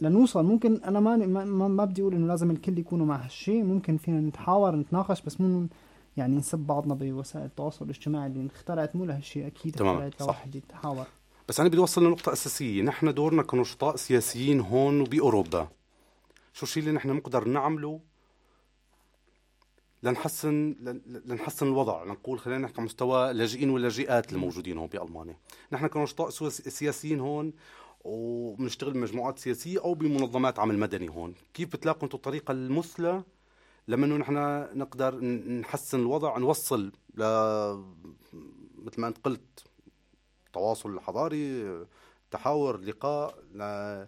لنوصل. 0.00 0.44
ممكن 0.44 0.80
أنا 0.84 1.00
ما 1.00 1.16
ما, 1.16 1.44
ما, 1.68 1.84
بدي 1.84 2.02
أقول 2.02 2.14
إنه 2.14 2.26
لازم 2.26 2.50
الكل 2.50 2.78
يكونوا 2.78 3.06
مع 3.06 3.24
هالشيء 3.24 3.64
ممكن 3.64 3.96
فينا 3.96 4.20
نتحاور 4.20 4.76
نتناقش 4.76 5.22
بس 5.22 5.40
مو 5.40 5.66
يعني 6.16 6.36
نسب 6.36 6.58
بعضنا 6.58 6.94
بوسائل 6.94 7.44
التواصل 7.44 7.84
الاجتماعي 7.84 8.26
اللي 8.26 8.46
اخترعت 8.46 8.96
مو 8.96 9.04
لهالشيء 9.04 9.46
أكيد 9.46 9.74
تمام،. 9.74 10.10
لواحد 10.20 10.54
يتحاور. 10.56 11.06
بس 11.48 11.60
أنا 11.60 11.68
بدي 11.68 11.78
أوصل 11.78 12.06
لنقطة 12.06 12.32
أساسية، 12.32 12.82
نحن 12.82 13.14
دورنا 13.14 13.42
كنشطاء 13.42 13.96
سياسيين 13.96 14.60
هون 14.60 15.00
وبأوروبا. 15.00 15.68
شو 16.52 16.62
الشيء 16.62 16.82
اللي 16.82 16.94
نحن 16.94 17.08
نقدر 17.10 17.48
نعمله 17.48 18.00
لنحسن 20.02 20.76
لن- 20.80 21.22
لنحسن 21.26 21.66
الوضع، 21.66 22.04
لنقول 22.04 22.38
خلينا 22.38 22.60
نحكي 22.60 22.74
على 22.76 22.84
مستوى 22.84 23.30
اللاجئين 23.30 23.70
واللاجئات 23.70 24.32
الموجودين 24.32 24.78
هون 24.78 24.86
بألمانيا. 24.88 25.38
نحن 25.72 25.86
كنشطاء 25.86 26.30
سياسيين 26.50 27.20
هون 27.20 27.52
وبنشتغل 28.04 28.92
بمجموعات 28.92 29.38
سياسية 29.38 29.80
أو 29.80 29.94
بمنظمات 29.94 30.58
عمل 30.58 30.78
مدني 30.78 31.08
هون، 31.08 31.34
كيف 31.54 31.72
بتلاقوا 31.72 32.02
أنتم 32.04 32.16
الطريقة 32.16 32.52
المثلى 32.52 33.22
لما 33.88 34.06
انه 34.06 34.16
نحن 34.16 34.34
نقدر 34.78 35.20
نحسن 35.60 36.00
الوضع 36.00 36.38
نوصل 36.38 36.92
ل 37.14 37.22
مثل 38.84 39.00
ما 39.00 39.08
أنت 39.08 39.18
قلت 39.24 39.64
تواصل 40.52 41.00
حضاري 41.00 41.64
تحاور 42.30 42.76
لقاء 42.80 43.38
ن- 43.54 44.06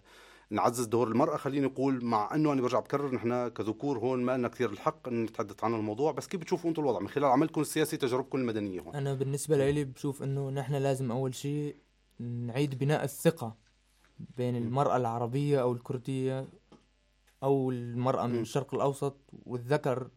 نعزز 0.51 0.85
دور 0.85 1.07
المرأة 1.07 1.37
خليني 1.37 1.65
أقول 1.65 2.05
مع 2.05 2.35
أنه 2.35 2.53
أنا 2.53 2.61
برجع 2.61 2.79
بكرر 2.79 3.15
نحن 3.15 3.47
كذكور 3.47 3.99
هون 3.99 4.23
ما 4.23 4.37
لنا 4.37 4.47
كثير 4.47 4.69
الحق 4.69 5.07
أن 5.07 5.23
نتحدث 5.23 5.63
عن 5.63 5.73
الموضوع 5.73 6.11
بس 6.11 6.27
كيف 6.27 6.41
بتشوفوا 6.41 6.69
أنتم 6.69 6.81
الوضع؟ 6.81 6.99
من 6.99 7.09
خلال 7.09 7.25
عملكم 7.25 7.61
السياسي 7.61 7.97
تجاربكم 7.97 8.37
المدنية 8.37 8.81
هون. 8.81 8.95
أنا 8.95 9.13
بالنسبة 9.13 9.71
لي 9.71 9.83
بشوف 9.83 10.23
إنه 10.23 10.49
نحن 10.49 10.75
لازم 10.75 11.11
أول 11.11 11.35
شيء 11.35 11.75
نعيد 12.19 12.79
بناء 12.79 13.03
الثقة 13.03 13.55
بين 14.37 14.55
المرأة 14.55 14.97
العربية 14.97 15.61
أو 15.61 15.73
الكردية 15.73 16.47
أو 17.43 17.71
المرأة 17.71 18.27
من. 18.27 18.39
الشرق 18.39 18.73
الأوسط 18.73 19.17
والذكر 19.45 20.09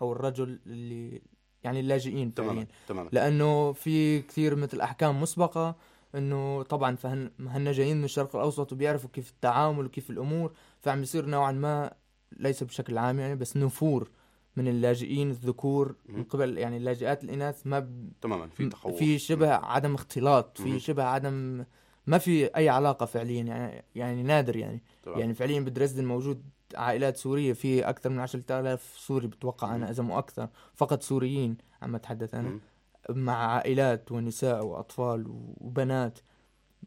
أو 0.00 0.12
الرجل 0.12 0.60
اللي 0.66 1.22
يعني 1.64 1.80
اللاجئين 1.80 2.34
تماما 2.34 2.66
تماما. 2.88 3.08
لأنه 3.12 3.72
في 3.72 4.22
كثير 4.22 4.56
مثل 4.56 4.80
أحكام 4.80 5.22
مسبقة 5.22 5.76
إنه 6.14 6.62
طبعا 6.62 6.96
فهن 6.96 7.30
هن 7.40 7.72
جايين 7.72 7.96
من 7.96 8.04
الشرق 8.04 8.36
الأوسط 8.36 8.72
وبيعرفوا 8.72 9.10
كيف 9.12 9.30
التعامل 9.30 9.86
وكيف 9.86 10.10
الأمور 10.10 10.52
فعم 10.80 11.02
يصير 11.02 11.26
نوعا 11.26 11.52
ما 11.52 11.92
ليس 12.36 12.62
بشكل 12.62 12.98
عام 12.98 13.18
يعني 13.18 13.36
بس 13.36 13.56
نفور 13.56 14.10
من 14.56 14.68
اللاجئين 14.68 15.30
الذكور 15.30 15.94
من. 16.08 16.24
قبل 16.24 16.58
يعني 16.58 16.76
اللاجئات 16.76 17.24
الإناث 17.24 17.66
ما 17.66 17.78
ب... 17.78 18.12
تماما 18.20 18.48
في 18.48 18.68
تخوف 18.68 18.96
في 18.96 19.18
شبه 19.18 19.52
عدم 19.52 19.94
اختلاط 19.94 20.60
في. 20.60 20.80
شبه 20.80 21.02
عدم 21.04 21.64
ما 22.06 22.18
في 22.18 22.46
أي 22.56 22.68
علاقة 22.68 23.06
فعليا 23.06 23.42
يعني 23.42 23.84
يعني 23.94 24.22
نادر 24.22 24.56
يعني 24.56 24.82
تمام. 25.02 25.18
يعني 25.18 25.34
فعليا 25.34 25.60
بدرزدن 25.60 26.04
موجود 26.04 26.42
عائلات 26.74 27.16
سورية 27.16 27.52
في 27.52 27.88
أكثر 27.88 28.10
من 28.10 28.18
10000 28.18 28.96
سوري 28.98 29.26
بتوقع 29.26 29.74
أنا 29.74 29.90
إذا 29.90 30.02
مو 30.02 30.18
أكثر 30.18 30.48
فقط 30.74 31.02
سوريين 31.02 31.56
عم 31.82 31.94
أتحدث 31.94 32.34
أنا 32.34 32.48
مم. 32.48 32.60
مع 33.10 33.34
عائلات 33.54 34.12
ونساء 34.12 34.64
وأطفال 34.64 35.24
وبنات 35.60 36.18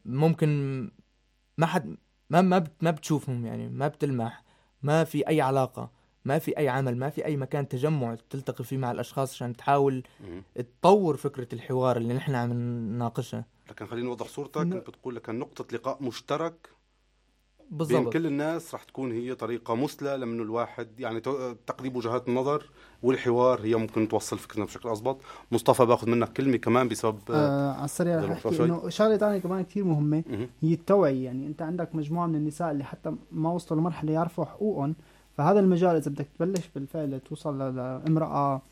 ممكن 0.04 0.82
ما 1.58 1.66
حد 1.66 1.96
ما 2.30 2.40
ما 2.40 2.64
ما 2.80 2.90
بتشوفهم 2.90 3.46
يعني 3.46 3.68
ما 3.68 3.88
بتلمح 3.88 4.44
ما 4.82 5.04
في 5.04 5.28
أي 5.28 5.40
علاقة 5.40 5.90
ما 6.24 6.38
في 6.38 6.58
أي 6.58 6.68
عمل 6.68 6.96
ما 6.96 7.10
في 7.10 7.24
أي 7.24 7.36
مكان 7.36 7.68
تجمع 7.68 8.14
تلتقي 8.30 8.64
فيه 8.64 8.76
مع 8.76 8.90
الأشخاص 8.90 9.32
عشان 9.32 9.56
تحاول. 9.56 10.02
تطور 10.54 11.16
فكرة 11.16 11.48
الحوار 11.52 11.96
اللي 11.96 12.14
نحن 12.14 12.34
عم 12.34 12.52
نناقشها 12.52 13.44
لكن 13.70 13.86
خليني 13.86 14.08
أوضح 14.08 14.26
صورتك 14.28 14.60
أنت 14.60 14.74
بتقول 14.74 15.16
لك 15.16 15.30
نقطة 15.30 15.76
لقاء 15.76 16.02
مشترك 16.02 16.68
بين 17.70 17.78
بالضبط 17.78 18.12
كل 18.12 18.26
الناس 18.26 18.74
رح 18.74 18.82
تكون 18.84 19.12
هي 19.12 19.34
طريقة 19.34 19.74
مثلى 19.74 20.16
لمنه 20.16 20.42
الواحد 20.42 21.00
يعني 21.00 21.20
ت- 21.20 21.56
تقريب 21.66 21.96
وجهات 21.96 22.28
النظر 22.28 22.70
والحوار 23.02 23.60
هي 23.60 23.74
ممكن 23.74 24.08
توصل 24.08 24.38
فكرنا 24.38 24.64
بشكل 24.64 24.88
أضبط 24.88 25.16
مصطفى 25.52 25.84
باخذ 25.86 26.10
منك 26.10 26.32
كلمة 26.32 26.56
كمان 26.56 26.88
بسبب 26.88 27.18
آه 27.30 27.72
على 27.72 27.84
السريع 27.84 28.18
إذا 28.18 28.26
رح 28.32 28.40
شوي. 28.42 28.66
إنه 28.66 28.88
شغلة 28.88 29.16
ثانية 29.16 29.38
كمان 29.38 29.64
كثير 29.64 29.84
مهمة 29.84 30.24
مهم. 30.30 30.48
هي 30.60 30.72
التوعية 30.74 31.24
يعني 31.24 31.46
أنت 31.46 31.62
عندك 31.62 31.94
مجموعة 31.94 32.26
من 32.26 32.34
النساء 32.34 32.70
اللي 32.70 32.84
حتى 32.84 33.14
ما 33.32 33.52
وصلوا 33.52 33.80
لمرحلة 33.80 34.12
يعرفوا 34.12 34.44
حقوقهم 34.44 34.94
فهذا 35.36 35.60
المجال 35.60 35.96
إذا 35.96 36.10
بدك 36.10 36.26
تبلش 36.38 36.68
بالفعل 36.74 37.20
توصل 37.20 37.58
ل- 37.62 37.76
لامرأة 37.76 38.62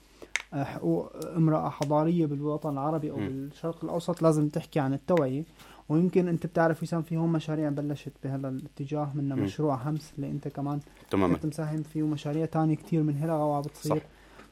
آه، 0.55 0.65
حقوق 0.65 1.13
امرأة 1.37 1.69
حضارية 1.69 2.27
بالوطن 2.27 2.73
العربي 2.73 3.11
أو 3.11 3.17
مم. 3.17 3.27
بالشرق 3.29 3.85
الأوسط 3.85 4.23
لازم 4.23 4.49
تحكي 4.49 4.81
عن 4.81 4.95
التوعية 4.95 5.45
ويمكن 5.91 6.29
انت 6.29 6.47
بتعرف 6.47 6.83
وسام 6.83 7.03
في 7.03 7.17
هون 7.17 7.33
مشاريع 7.33 7.69
بلشت 7.69 8.13
بهذا 8.25 8.49
الاتجاه 8.49 9.11
منها. 9.15 9.37
مشروع 9.37 9.75
همس 9.75 10.13
اللي 10.17 10.31
انت 10.31 10.49
كمان. 10.49 10.81
تماما. 11.11 11.35
كنت 11.35 11.47
مساهم 11.47 11.83
فيه 11.83 12.03
ومشاريع 12.03 12.47
تانية 12.47 12.75
كتير 12.75 13.03
من 13.03 13.19
هلا 13.23 13.33
وعم 13.35 13.63
بتصير. 13.63 13.97
صح. 13.97 14.03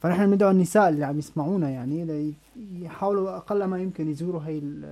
فنحن 0.00 0.30
بندعو 0.30 0.50
النساء 0.50 0.88
اللي 0.88 1.04
عم 1.04 1.18
يسمعونا 1.18 1.70
يعني 1.70 2.34
يحاولوا 2.56 3.36
أقل 3.36 3.64
ما 3.64 3.78
يمكن 3.78 4.10
يزوروا 4.10 4.40
هي 4.42 4.58
ال- 4.58 4.84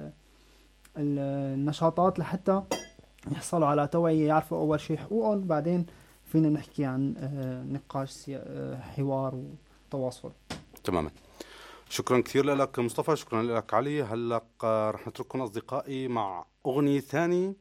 ال- 0.96 1.18
النشاطات 1.58 2.18
لحتى 2.18 2.62
يحصلوا 3.32 3.66
على 3.66 3.86
توعية 3.86 4.26
يعرفوا 4.28 4.58
أول 4.58 4.80
شيء 4.80 4.96
حقوقهم 4.96 5.40
بعدين 5.40 5.86
فينا 6.24 6.48
نحكي 6.48 6.84
عن 6.84 7.14
آه، 7.18 7.62
نقاش 7.62 8.24
آه، 8.30 8.80
حوار 8.80 9.34
وتواصل. 9.88 10.30
تماما. 10.84 11.10
شكرا 11.88 12.20
كثير 12.20 12.44
لك 12.44 12.78
مصطفى 12.78 13.16
شكرا 13.16 13.42
لك 13.42 13.74
علي. 13.74 14.02
هلا 14.02 14.42
رح 14.64 15.08
نترككم 15.08 15.40
أصدقائي 15.40 16.08
مع 16.08 16.46
أغنية 16.66 17.00
ثانية 17.00 17.54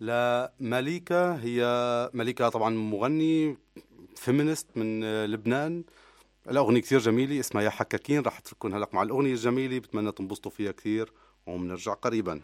لمليكة. 0.00 1.34
هي 1.34 2.10
مليكة 2.14 2.48
طبعا 2.48 2.70
مغني 2.70 3.56
فيمينست 4.16 4.66
من 4.76 5.04
لبنان. 5.24 5.84
أغنية 6.48 6.80
كثير 6.80 6.98
جميلة 6.98 7.40
اسمها 7.40 7.62
يا 7.62 7.70
حكاكين. 7.70 8.22
رح 8.22 8.38
اترككم 8.38 8.74
هلا 8.74 8.88
مع 8.92 9.02
الأغنية 9.02 9.32
الجميلة 9.32 9.78
بتمنى 9.78 10.12
تنبسطوا 10.12 10.50
فيها 10.50 10.72
كثير 10.72 11.12
وبنرجع 11.46 11.92
قريبا. 11.92 12.40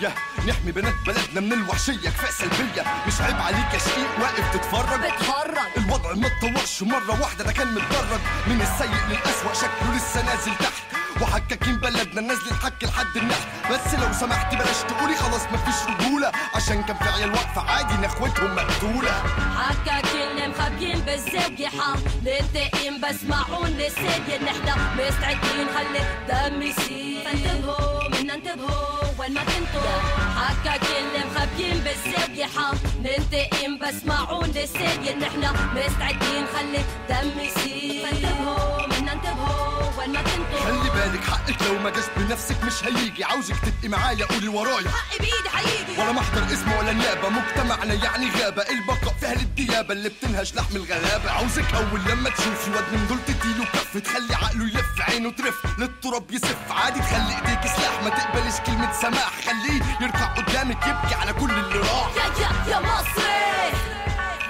المسؤولية 0.00 0.14
نحمي 0.48 0.72
بنات 0.72 0.94
بلدنا 1.06 1.40
من 1.40 1.52
الوحشية. 1.52 2.10
كفاية 2.10 2.30
سلبية. 2.30 2.84
مش 3.06 3.20
عيب 3.20 3.36
عليك 3.36 3.74
يا 3.74 3.78
شقيق. 3.78 4.20
واقف 4.20 4.54
تتفرج. 4.54 5.00
بتهرج 5.00 5.58
الوضع 5.76 6.12
ما 6.14 6.26
اتطورش. 6.26 6.82
مرة 6.82 7.20
واحدة 7.20 7.44
ده 7.44 7.52
كان 7.52 7.68
متدرج. 7.68 8.20
من 8.46 8.60
السيء 8.60 8.96
للأسوأ 9.08 9.54
شكله 9.54 9.96
لسه 9.96 10.22
نازل 10.22 10.54
تحت. 10.56 10.82
وحكاكين 11.22 11.76
بلدنا 11.76 12.20
نازل 12.20 12.50
الحك 12.50 12.84
لحد 12.84 13.16
النحت. 13.16 13.48
بس 13.70 13.94
لو 13.94 14.12
سمحت 14.12 14.54
بلاش 14.54 14.76
تقولي 14.88 15.16
خلاص 15.16 15.42
مفيش 15.52 15.74
رجولة. 15.88 16.32
عشان 16.54 16.82
كان 16.82 16.96
في 16.96 17.08
عيال 17.08 17.30
واقفة 17.32 17.70
عادي 17.70 17.94
نخوتهم 17.94 18.54
مقتولة. 18.54 19.12
حكا 19.58 20.00
كل 20.00 20.50
مخبيين 20.50 21.00
بالزاوية 21.00 21.70
للتقيم 22.24 23.00
بس 23.00 23.24
معون 23.28 23.70
للساية 23.70 24.38
نحنا 24.44 24.76
مستعدين. 24.94 25.66
خلي 25.76 26.00
دم 26.28 26.62
يسيل. 26.62 27.24
فانتبهوا. 27.24 27.99
منا 28.20 28.34
انتبهوا 28.34 29.00
وين 29.18 29.34
ما 29.34 29.40
كنتوا 29.40 29.90
حكا 30.36 30.76
كل 30.76 31.26
مخبيين 31.26 31.78
بالزاوية 31.84 32.46
ننتقم 33.00 33.78
بس 33.78 34.04
معون 34.06 34.48
للساية 34.48 35.14
نحنا 35.16 35.52
مستعدين. 35.74 36.46
خلي 36.54 36.84
دم 37.08 37.40
يسيل 37.40 38.06
فانتبهوا 38.06 38.86
منا 38.86 39.12
انتبهوا 39.12 39.98
وين 39.98 40.12
ما 40.12 40.22
كنتوا 40.22 40.60
خلي 40.60 40.90
بالك 40.90 41.19
حقك 41.30 41.62
لو 41.62 41.78
ما 41.78 41.90
جاش 41.90 42.04
بنفسك 42.16 42.64
مش 42.64 42.84
هيجي. 42.84 43.24
عاوزك 43.24 43.56
تبقي 43.56 43.88
معايا 43.88 44.26
قولي 44.26 44.48
ورايا. 44.48 44.90
حقي 44.90 45.18
بايدي 45.18 45.48
حيجي. 45.48 46.00
ولا 46.00 46.12
محضر 46.12 46.52
اسم 46.52 46.72
ولا 46.72 46.92
نيابة. 46.92 47.28
مجتمعنا 47.28 47.94
يعني 47.94 48.30
غابة. 48.30 48.62
البقاء 48.62 49.14
فيها 49.20 49.34
للديابة 49.34 49.92
اللي 49.94 50.08
بتنهش 50.08 50.54
لحم 50.54 50.76
الغلابة؟ 50.76 51.30
عاوزك 51.30 51.74
أول 51.74 52.00
لما 52.08 52.30
تشوفي 52.30 52.70
واد 52.70 52.84
من 52.92 53.06
دول 53.08 53.18
تديله 53.26 53.64
كف. 53.64 53.98
تخلي 53.98 54.34
عقله 54.34 54.64
يلف 54.64 55.00
عينه 55.00 55.30
ترف. 55.30 55.78
للتراب 55.78 56.30
يسف. 56.30 56.56
عادي 56.70 57.00
تخلي 57.00 57.36
إيديك 57.36 57.72
سلاح. 57.76 58.02
ما 58.02 58.10
تقبلش 58.10 58.56
كلمة 58.66 58.92
سماح. 58.92 59.32
خليه 59.46 59.82
يركع 60.00 60.24
قدامك 60.24 60.86
يبكي 60.86 61.14
على 61.14 61.32
كل 61.32 61.50
اللي 61.50 61.78
راح. 61.78 62.10
يا 62.16 62.42
يا 62.42 62.72
يا 62.74 62.80
مصري. 62.80 63.70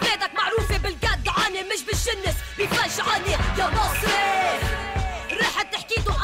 بلادك 0.03 0.31
معروفة 0.35 0.77
بالجدعنة 0.77 1.61
مش 1.75 1.83
بالشنس 1.87 2.37
بفجعني 2.59 3.31
يا 3.59 3.71
مصري. 3.71 4.70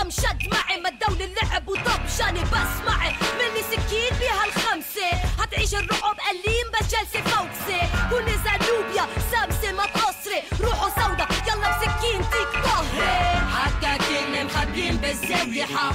النظام 0.06 0.10
شد 0.10 0.48
معي 0.54 0.80
مدوا 0.80 1.26
اللعب 1.26 1.68
وطبشاني 1.68 2.40
بس 2.40 2.74
معي. 2.86 3.12
مني 3.38 3.62
سكين 3.70 4.18
بها 4.20 4.44
الخمسة 4.46 5.10
هتعيش 5.38 5.74
الرعب 5.74 6.16
أليم 6.30 6.66
بس 6.74 6.86
جلسة 6.86 7.22
فوكسة 7.30 8.08
كوني 8.10 8.32
نوبيا 8.70 9.06
سامسة 9.32 9.72
ما 9.72 9.86
تقصري 9.86 10.42
روحوا 10.60 10.88
سودا 10.90 11.26
يلا 11.48 11.70
بسكين 11.78 12.20
تيك 12.30 12.62
طهري 12.64 13.40
حتى 13.56 14.04
كنا 14.04 14.44
مخبيين 14.44 14.96
بالزيحة 14.96 15.92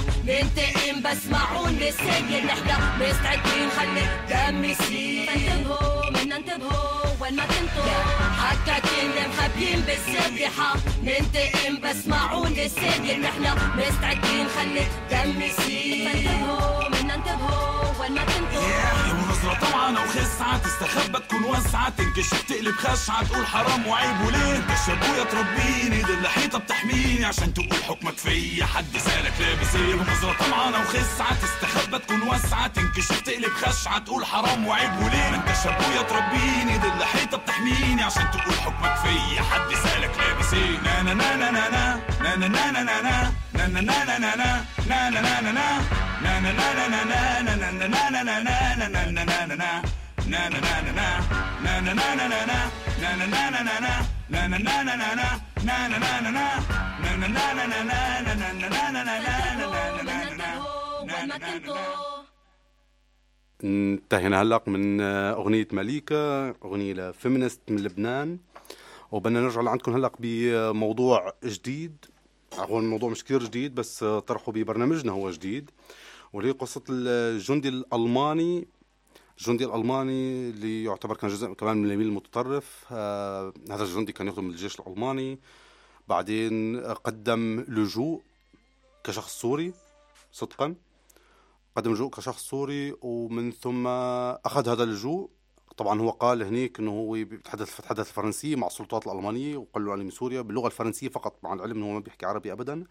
بس 1.02 1.26
معون 1.30 1.72
بالسيل 1.72 2.46
نحنا 2.46 2.96
مستعدين 3.00 3.70
خلي 3.70 4.06
دمي 4.30 4.68
يسيل 4.68 5.28
انتبهوا 5.28 6.10
من 6.10 6.32
انتبهوا 6.32 7.16
وين 7.20 7.36
ما 7.36 7.42
كنتوا. 7.46 8.21
قابلين 9.42 9.80
بالذبيحة 9.80 10.74
ننتقم 11.02 11.80
بس 11.82 12.06
معون 12.06 12.52
السيد 12.52 13.24
إحنا 13.24 13.54
مستعدين. 13.76 14.46
خلي 14.48 14.86
دمي 15.10 15.50
تستخبى 20.42 21.18
تكون 21.18 21.42
واسعة 21.44 21.88
تنكشف 21.88 22.42
تقلب 22.42 22.74
خشعة 22.74 23.24
تقول 23.24 23.46
حرام 23.46 23.86
وعيب 23.86 24.20
وليه 24.26 24.56
انت 24.56 24.70
ابويا 24.88 25.24
تربيني 25.24 26.02
دي 26.02 26.14
الحيطة 26.14 26.58
بتحميني 26.58 27.24
عشان 27.24 27.54
تقول 27.54 27.82
حكمك 27.88 28.18
فيا 28.18 28.64
حد 28.66 28.96
سالك 28.98 29.32
لابس 29.40 29.74
إيه 29.74 29.94
مناظرة 29.94 30.32
طمعانة 30.32 30.80
وخسعة 30.80 31.34
تستخبى 31.42 31.98
تكون 31.98 32.22
واسعة 32.22 32.66
تنكشف 32.66 33.20
تقلب 33.20 33.52
خشعة 33.52 33.98
تقول 33.98 34.24
حرام 34.24 34.66
وعيب 34.66 34.90
وليه 35.02 35.28
انت 35.28 35.48
ابويا 35.66 36.02
تربيني 36.02 36.78
دي 36.78 36.88
الحيطة 36.88 37.36
بتحميني 37.38 38.02
عشان 38.02 38.30
تقول 38.30 38.54
حكمك 38.54 38.96
فيا 38.96 39.42
حد 39.42 39.74
سالك 39.74 40.10
لابس 40.18 40.54
إيه 40.54 40.78
نا 40.84 41.02
نا 41.02 41.14
نا 41.14 41.36
نا 41.36 41.50
نا 41.50 42.00
نا 42.20 42.36
نا 42.36 42.46
نا 42.46 42.80
نا 49.10 49.46
نا 49.46 49.54
نا 49.54 49.82
نا 50.30 50.48
نا 50.48 50.60
نا 50.60 50.92
نا 50.92 51.20
نا 51.64 51.80
نا 51.80 51.92
نا 51.94 52.04
نا 52.04 52.26
نا 52.26 52.46
نا 52.46 52.72
انتهينا 63.64 64.42
هلا 64.42 64.62
من 64.66 65.00
اغنيه 65.00 65.68
مليكه 65.72 66.50
اغنيه 66.50 66.92
لفيمينست 66.94 67.60
من 67.68 67.76
لبنان 67.78 68.38
وبدنا 69.12 69.40
نرجع 69.40 69.60
لعندكم 69.60 69.94
هلا 69.94 70.10
بموضوع 70.18 71.32
جديد 71.44 71.96
هو 72.54 72.78
الموضوع 72.78 73.10
مش 73.10 73.24
كثير 73.24 73.42
جديد 73.44 73.74
بس 73.74 74.04
طرحه 74.04 74.52
ببرنامجنا 74.52 75.12
هو 75.12 75.30
جديد 75.30 75.70
وهي 76.32 76.50
قصة 76.50 76.82
الجندي 76.88 77.68
الألماني 77.68 78.68
الجندي 79.38 79.64
الألماني 79.64 80.50
اللي 80.50 80.84
يعتبر 80.84 81.16
كان 81.16 81.30
جزء 81.30 81.52
كمان 81.52 81.76
من 81.76 81.86
اليمين 81.86 82.06
المتطرف 82.06 82.84
آه 82.92 83.52
هذا 83.70 83.84
الجندي 83.84 84.12
كان 84.12 84.28
يخدم 84.28 84.50
الجيش 84.50 84.80
الألماني. 84.80 85.38
بعدين 86.08 86.80
قدم 86.80 87.64
لجوء 87.68 88.22
كشخص 89.04 89.40
سوري 89.40 89.72
صدقا. 90.32 90.74
قدم 91.76 91.92
لجوء 91.92 92.10
كشخص 92.10 92.48
سوري 92.48 92.94
ومن 93.02 93.52
ثم 93.52 93.86
أخذ 93.86 94.68
هذا 94.68 94.82
اللجوء. 94.82 95.30
طبعا 95.76 96.00
هو 96.00 96.10
قال 96.10 96.42
هنيك 96.42 96.78
إنه 96.80 96.90
هو 96.90 97.12
بيتحدث 97.12 97.76
بيتحدث 97.76 98.08
الفرنسيه 98.08 98.56
مع 98.56 98.66
السلطات 98.66 99.06
الألمانية 99.06 99.56
وقال 99.56 99.84
له 99.84 99.94
أنا 99.94 100.02
من 100.02 100.10
سوريا 100.10 100.40
باللغة 100.40 100.66
الفرنسية 100.66 101.08
فقط 101.08 101.38
مع 101.42 101.52
العلم 101.52 101.76
إنه 101.76 101.86
هو 101.86 101.92
ما 101.92 102.00
بيحكي 102.00 102.26
عربي 102.26 102.52
ابدا. 102.52 102.84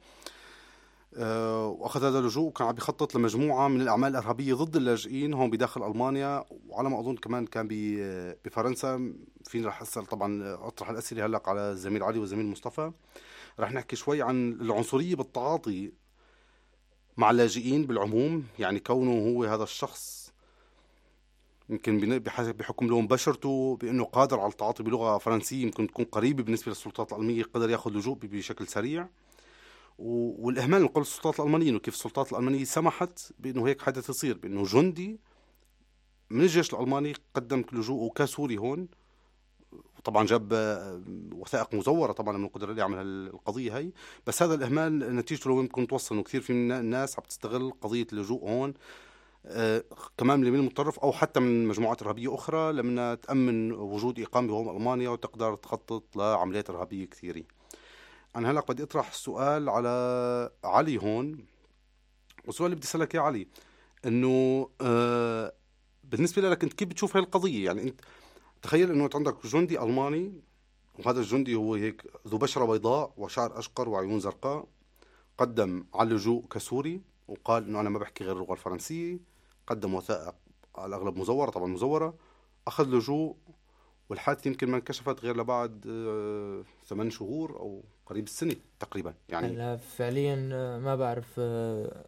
وأخذ 1.17 2.05
هذا 2.05 2.19
اللجوء 2.19 2.47
وكان 2.47 2.67
عم 2.67 2.73
بيخطط 2.73 3.15
لمجموعة 3.15 3.67
من 3.67 3.81
الأعمال 3.81 4.09
الإرهابية 4.09 4.53
ضد 4.53 4.75
اللاجئين 4.75 5.33
هون 5.33 5.49
بداخل 5.49 5.83
ألمانيا. 5.91 6.45
وعلى 6.67 6.89
ما 6.89 6.99
أظن 6.99 7.15
كمان 7.15 7.45
كان 7.45 7.67
بفرنسا. 8.45 9.13
فيني 9.43 9.65
رح 9.65 9.81
أسأل 9.81 10.05
طبعا 10.05 10.55
أطرح 10.67 10.89
الأسئلة 10.89 11.25
هلأ 11.25 11.41
على 11.45 11.71
الزميل 11.71 12.03
علي 12.03 12.19
والزميل 12.19 12.45
مصطفى. 12.45 12.91
رح 13.59 13.71
نحكي 13.71 13.95
شوي 13.95 14.21
عن 14.21 14.51
العنصرية 14.51 15.15
بالتعاطي 15.15 15.91
مع 17.17 17.31
اللاجئين 17.31 17.85
بالعموم. 17.85 18.43
يعني 18.59 18.79
كونه 18.79 19.11
هو 19.11 19.43
هذا 19.43 19.63
الشخص 19.63 20.21
يمكن 21.69 22.19
بحكم 22.59 22.87
لون 22.87 23.07
بشرته 23.07 23.77
بأنه 23.81 24.03
قادر 24.03 24.39
على 24.39 24.51
التعاطي 24.51 24.83
بلغة 24.83 25.17
فرنسية 25.17 25.61
يمكن 25.61 25.87
تكون 25.87 26.05
قريبة 26.05 26.43
بالنسبة 26.43 26.69
للسلطات 26.69 27.13
الالمانيه 27.13 27.43
قدر 27.43 27.69
ياخذ 27.69 27.91
لجوء 27.91 28.17
بشكل 28.21 28.67
سريع. 28.67 29.07
والإهمال 30.01 30.81
من 30.81 30.87
قبل 30.87 31.01
السلطات 31.01 31.39
الألمانية 31.39 31.75
وكيف 31.75 31.93
السلطات 31.93 32.31
الألمانية 32.31 32.63
سمحت 32.63 33.33
بإنه 33.39 33.67
هيك 33.67 33.81
حدث 33.81 34.09
يصير 34.09 34.37
بإنه 34.37 34.63
جندي 34.63 35.19
من 36.29 36.41
الجيش 36.41 36.73
الألماني 36.73 37.13
قدم 37.33 37.63
لجوءه 37.73 38.13
كسوري 38.13 38.57
هون. 38.57 38.87
وطبعا 39.97 40.25
جاب 40.25 40.51
وثائق 41.33 41.73
مزورة 41.73 42.11
طبعا 42.11 42.37
من 42.37 42.45
القدره 42.45 42.69
اللي 42.69 42.81
يعمل 42.81 42.97
هالقضيه 42.97 43.77
هي. 43.77 43.91
بس 44.27 44.43
هذا 44.43 44.53
الإهمال 44.53 45.15
نتيجته 45.15 45.49
لوين 45.49 45.63
ممكن 45.63 45.87
توصل 45.87 46.15
إنه 46.15 46.23
كثير 46.23 46.41
في 46.41 46.53
من 46.53 46.71
الناس 46.71 47.19
عم 47.19 47.25
تستغل 47.25 47.71
قضية 47.81 48.07
اللجوء 48.13 48.49
هون. 48.49 48.73
آه، 49.45 49.83
كمان 50.17 50.39
من 50.39 50.43
اليمين 50.43 50.59
المتطرف 50.59 50.99
أو 50.99 51.11
حتى 51.11 51.39
من 51.39 51.67
مجموعات 51.67 52.01
إرهابية 52.01 52.35
أخرى 52.35 52.73
لما 52.73 53.15
تأمن 53.15 53.71
وجود 53.71 54.19
إقامة 54.19 54.47
بهون 54.47 54.77
ألمانيا 54.77 55.09
وتقدر 55.09 55.55
تخطط 55.55 56.03
لعمليات 56.15 56.69
إرهابية 56.69 57.05
كثيرة. 57.05 57.43
أنا 58.35 58.51
هلا 58.51 58.61
بدي 58.61 58.83
اطرح 58.83 59.09
السؤال 59.09 59.69
على 59.69 60.51
علي 60.63 60.97
هون. 60.97 61.45
والسؤال 62.45 62.65
اللي 62.65 62.75
بدي 62.75 62.85
أسألك 62.87 63.15
يا 63.15 63.21
علي 63.21 63.47
إنه 64.05 64.69
آه 64.81 65.53
بالنسبة 66.03 66.41
لك 66.41 66.63
أنت 66.63 66.73
كيف 66.73 66.87
بتشوف 66.87 67.15
هاي 67.17 67.23
القضية؟ 67.23 67.65
يعني 67.65 67.81
أنت 67.81 68.01
تخيل 68.61 68.91
إنه 68.91 69.05
أنت 69.05 69.15
عندك 69.15 69.47
جندي 69.47 69.83
ألماني 69.83 70.41
وهذا 70.99 71.19
الجندي 71.19 71.55
هو 71.55 71.75
هيك 71.75 72.03
ذو 72.27 72.37
بشرة 72.37 72.65
بيضاء 72.65 73.13
وشعر 73.17 73.59
أشقر 73.59 73.89
وعيون 73.89 74.19
زرقاء 74.19 74.67
قدم 75.37 75.85
على 75.93 76.09
اللجوء 76.09 76.47
كسوري 76.47 77.01
وقال 77.27 77.63
إنه 77.63 77.79
أنا 77.79 77.89
ما 77.89 77.99
بحكي 77.99 78.23
غير 78.23 78.35
اللغة 78.35 78.53
الفرنسية 78.53 79.19
قدم 79.67 79.93
وثائق 79.93 80.35
على 80.75 80.85
الأغلب 80.95 81.17
مزورة 81.17 81.49
طبعا 81.51 81.67
مزورة 81.67 82.13
أخذ 82.67 82.87
لجوء 82.87 83.35
والحادثة 84.09 84.47
يمكن 84.47 84.69
ما 84.69 84.77
انكشفت 84.77 85.19
غير 85.19 85.37
لبعد 85.37 85.85
آه، 85.89 86.63
ثمان 86.85 87.09
شهور 87.09 87.51
أو 87.59 87.83
قريب 88.11 88.25
السنة 88.25 88.55
تقريبا 88.79 89.13
يعني 89.29 89.47
هلا 89.47 89.77
فعليا 89.77 90.49
آه، 90.53 90.79
ما 90.79 90.95
بعرف 90.95 91.35
آه، 91.39 92.05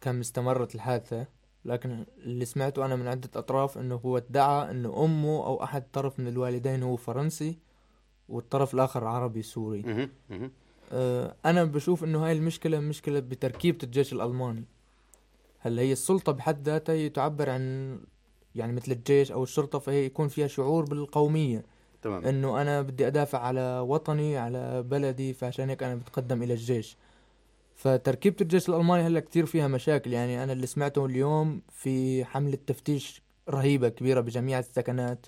كم 0.00 0.20
استمرت 0.20 0.74
الحادثة 0.74 1.26
لكن 1.64 2.04
اللي 2.18 2.44
سمعته 2.44 2.84
أنا 2.84 2.96
من 2.96 3.08
عدة 3.08 3.30
أطراف 3.36 3.78
إنه 3.78 3.94
هو 3.94 4.16
ادعى 4.16 4.70
إنه 4.70 5.04
أمه 5.04 5.46
أو 5.46 5.62
أحد 5.62 5.84
طرف 5.92 6.20
من 6.20 6.28
الوالدين 6.28 6.82
هو 6.82 6.96
فرنسي 6.96 7.58
والطرف 8.28 8.74
الآخر 8.74 9.04
عربي 9.04 9.42
سوري. 9.42 9.82
آه، 10.92 11.36
أنا 11.44 11.64
بشوف 11.64 12.04
إنه 12.04 12.26
هاي 12.26 12.32
المشكلة 12.32 12.80
مشكلة 12.80 13.20
بتركيبة 13.20 13.78
الجيش 13.82 14.12
الألماني. 14.12 14.64
هلا 15.58 15.82
هي 15.82 15.92
السلطة 15.92 16.32
بحد 16.32 16.68
ذاتها 16.68 16.92
هي 16.92 17.08
تعبر 17.08 17.50
عن 17.50 17.98
يعني 18.54 18.72
مثل 18.72 18.92
الجيش 18.92 19.32
أو 19.32 19.42
الشرطة 19.42 19.78
فهي 19.78 20.04
يكون 20.04 20.28
فيها 20.28 20.46
شعور 20.46 20.84
بالقومية. 20.84 21.64
تمام. 22.04 22.24
إنه 22.24 22.60
أنا 22.62 22.82
بدي 22.82 23.06
أدافع 23.06 23.38
على 23.38 23.78
وطني 23.88 24.36
على 24.38 24.82
بلدي 24.82 25.32
فعشان 25.32 25.70
هيك 25.70 25.82
أنا 25.82 25.94
بتقدم 25.94 26.42
إلى 26.42 26.52
الجيش. 26.52 26.96
فتركيبة 27.76 28.36
الجيش 28.40 28.68
الألماني 28.68 29.02
هلأ 29.02 29.20
كتير 29.20 29.46
فيها 29.46 29.68
مشاكل. 29.68 30.12
يعني 30.12 30.44
أنا 30.44 30.52
اللي 30.52 30.66
سمعته 30.66 31.06
اليوم 31.06 31.62
في 31.72 32.24
حملة 32.24 32.58
تفتيش 32.66 33.22
رهيبة 33.48 33.88
كبيرة 33.88 34.20
بجميع 34.20 34.58
السكنات 34.58 35.26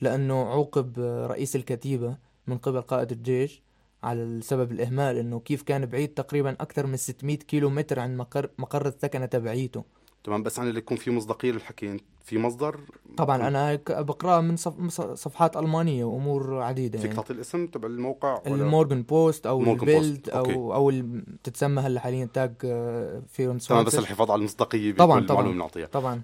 لأنه 0.00 0.44
عوقب 0.44 0.98
رئيس 1.30 1.56
الكتيبة 1.56 2.16
من 2.46 2.58
قبل 2.58 2.80
قائد 2.80 3.12
الجيش 3.12 3.62
على 4.02 4.22
السبب 4.22 4.72
الإهمال 4.72 5.16
إنه 5.16 5.40
كيف 5.40 5.62
كان 5.62 5.86
بعيد 5.86 6.08
تقريبا 6.14 6.52
أكثر 6.52 6.86
من 6.86 6.96
600 6.96 7.36
كيلو 7.36 7.70
متر 7.70 8.00
عن 8.00 8.16
مقر 8.16 8.50
مقر 8.58 8.88
السكنة 8.88 9.26
تبعيته. 9.26 9.84
تمام 10.24 10.42
بس 10.42 10.58
أنا 10.58 10.68
اللي 10.68 10.78
يكون 10.78 10.96
في 10.96 11.10
مصداقية 11.10 11.52
للحكي. 11.52 11.96
في 12.24 12.38
مصدر؟ 12.38 12.80
طبعا 13.16 13.48
أنا 13.48 13.68
هيك 13.68 13.92
بقراه 13.92 14.40
من 14.40 14.56
صف... 14.56 15.00
صفحات 15.14 15.56
ألمانية 15.56 16.04
وأمور 16.04 16.62
عديدة 16.62 16.98
فيك 16.98 17.04
يعني. 17.06 17.16
تعطي 17.16 17.32
الاسم؟ 17.32 17.66
تبع 17.66 17.88
الموقع 17.88 18.42
ولا؟ 18.46 18.54
ال 18.54 18.61
Morgen 18.61 19.02
Post 19.02 19.46
أو 19.46 19.60
ال 19.60 19.63
Morgen 19.63 19.80
ال 19.80 19.87
Bild 19.87 20.16
Post، 20.16 20.28
أو 20.28 20.40
أوكي. 20.44 20.54
أو 20.54 20.90
ال- 20.90 21.24
تتسمى 21.42 21.82
هلا 21.82 22.00
حاليا 22.00 22.28
تاج 22.34 22.52
آه، 22.64 23.22
فيون 23.28 23.58
تمام 23.58 23.84
بس. 23.84 23.94
الحفاظ 23.94 24.30
على 24.30 24.38
المصداقية 24.38 24.92
طبعا 24.92 25.04
المعلومه 25.18 25.26
طبعا 25.28 25.46
اللي 25.46 25.58
نعطيها 25.58 25.86
طبعا. 25.86 26.22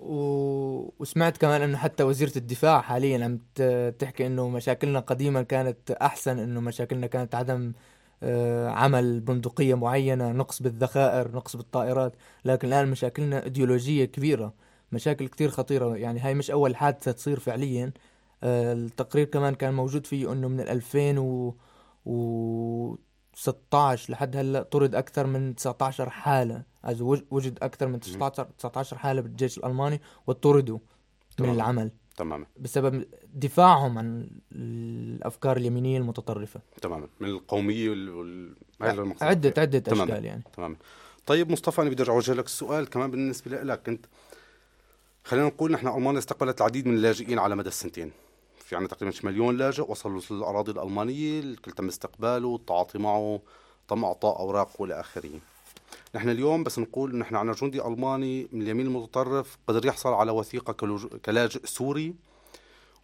و... 0.00 0.92
وسمعت 0.98 1.36
كمان 1.36 1.62
إنه 1.62 1.76
حتى 1.78 2.02
وزيرة 2.02 2.32
الدفاع 2.36 2.80
حاليا 2.80 3.24
عم 3.24 3.38
تحكي 3.98 4.26
إنه 4.26 4.48
مشاكلنا 4.48 5.00
قديما 5.00 5.42
كانت 5.42 5.90
أحسن 5.90 6.38
إنه 6.38 6.60
مشاكلنا 6.60 7.06
كانت 7.06 7.34
عدم 7.34 7.72
عمل 8.68 9.20
بندقية 9.20 9.74
معينة 9.74 10.32
نقص 10.32 10.62
بالذخائر 10.62 11.32
نقص 11.32 11.56
بالطائرات. 11.56 12.12
لكن 12.44 12.68
الآن 12.68 12.88
مشاكلنا 12.88 13.44
إيديولوجية 13.44 14.04
كبيرة 14.04 14.54
مشاكل 14.92 15.28
كتير 15.28 15.50
خطيرة. 15.50 15.96
يعني 15.96 16.20
هاي 16.20 16.34
مش 16.34 16.50
أول 16.50 16.76
حادثة 16.76 17.12
تصير 17.12 17.40
فعليا. 17.40 17.92
آه 18.42 18.72
التقرير 18.72 19.24
كمان 19.26 19.54
كان 19.54 19.74
موجود 19.74 20.06
فيه 20.06 20.32
إنه 20.32 20.48
من 20.48 20.60
2000 20.60 21.18
و... 21.18 21.54
و 22.06 22.96
16 23.34 24.12
لحد 24.12 24.36
هلأ 24.36 24.62
طرد 24.62 24.94
أكثر 24.94 25.26
من 25.26 25.54
19 25.54 26.10
حالة. 26.10 26.62
وجد 27.30 27.58
أكثر 27.62 27.86
من 27.86 28.00
19 28.00 28.44
19 28.58 28.98
حالة 28.98 29.20
بالجيش 29.20 29.58
الألماني 29.58 30.00
وطردوا 30.26 30.78
من. 31.40 31.50
العمل. 31.50 31.90
تماما. 32.16 32.46
بسبب 32.60 33.04
دفاعهم 33.34 33.98
عن 33.98 34.30
الأفكار 34.52 35.56
اليمينية 35.56 35.98
المتطرفة. 35.98 36.60
تماما. 36.82 37.08
من 37.20 37.28
القومية 37.28 37.90
وال, 37.90 38.54
المقصود. 38.80 39.28
عده 39.28 39.54
عدة 39.62 39.78
تماماً. 39.78 40.04
اشكال 40.04 40.24
يعني. 40.24 40.42
تماما. 40.56 40.76
طيب 41.26 41.52
مصطفى 41.52 41.82
أنا 41.82 41.90
بدي 41.90 42.02
أرجع 42.02 42.12
أوجه 42.12 42.32
لك 42.32 42.44
السؤال 42.44 42.88
كمان 42.90 43.10
بالنسبة 43.10 43.62
لك. 43.62 43.88
أنت 43.88 44.06
خلينا 45.24 45.46
نقول 45.46 45.72
نحن 45.72 45.88
ألمانيا 45.88 46.18
استقبلت 46.18 46.60
العديد 46.60 46.86
من 46.88 46.94
اللاجئين 46.94 47.38
على 47.38 47.56
مدى 47.56 47.68
السنتين. 47.68 48.12
في 48.58 48.76
عندنا 48.76 48.88
تقريبا 48.88 49.16
مليون 49.24 49.56
لاجئ 49.56 49.90
وصلوا 49.90 50.20
للأراضي 50.30 50.72
الألمانية 50.72 51.40
الكل 51.40 51.72
تم 51.72 51.88
استقباله 51.88 52.48
والتعاطي 52.48 52.98
معه 52.98 53.40
تم 53.88 54.04
إعطاء 54.04 54.38
أوراق 54.38 54.80
وإلى 54.80 55.00
آخره. 55.00 55.30
نحن 56.14 56.28
اليوم 56.28 56.64
بس 56.64 56.78
نقول 56.78 57.16
نحن 57.16 57.36
عندنا 57.36 57.56
جندي 57.56 57.86
ألماني 57.86 58.48
من 58.52 58.62
اليمين 58.62 58.86
المتطرف 58.86 59.58
قدر 59.68 59.86
يحصل 59.86 60.12
على 60.12 60.30
وثيقة 60.30 60.72
كلاجئ 61.24 61.66
سوري 61.66 62.14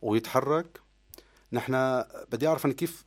ويتحرك. 0.03 0.81
نحن 1.53 2.05
بدي 2.33 2.49
أعرف 2.49 2.65
أنا 2.67 2.75
كيف 2.75 3.05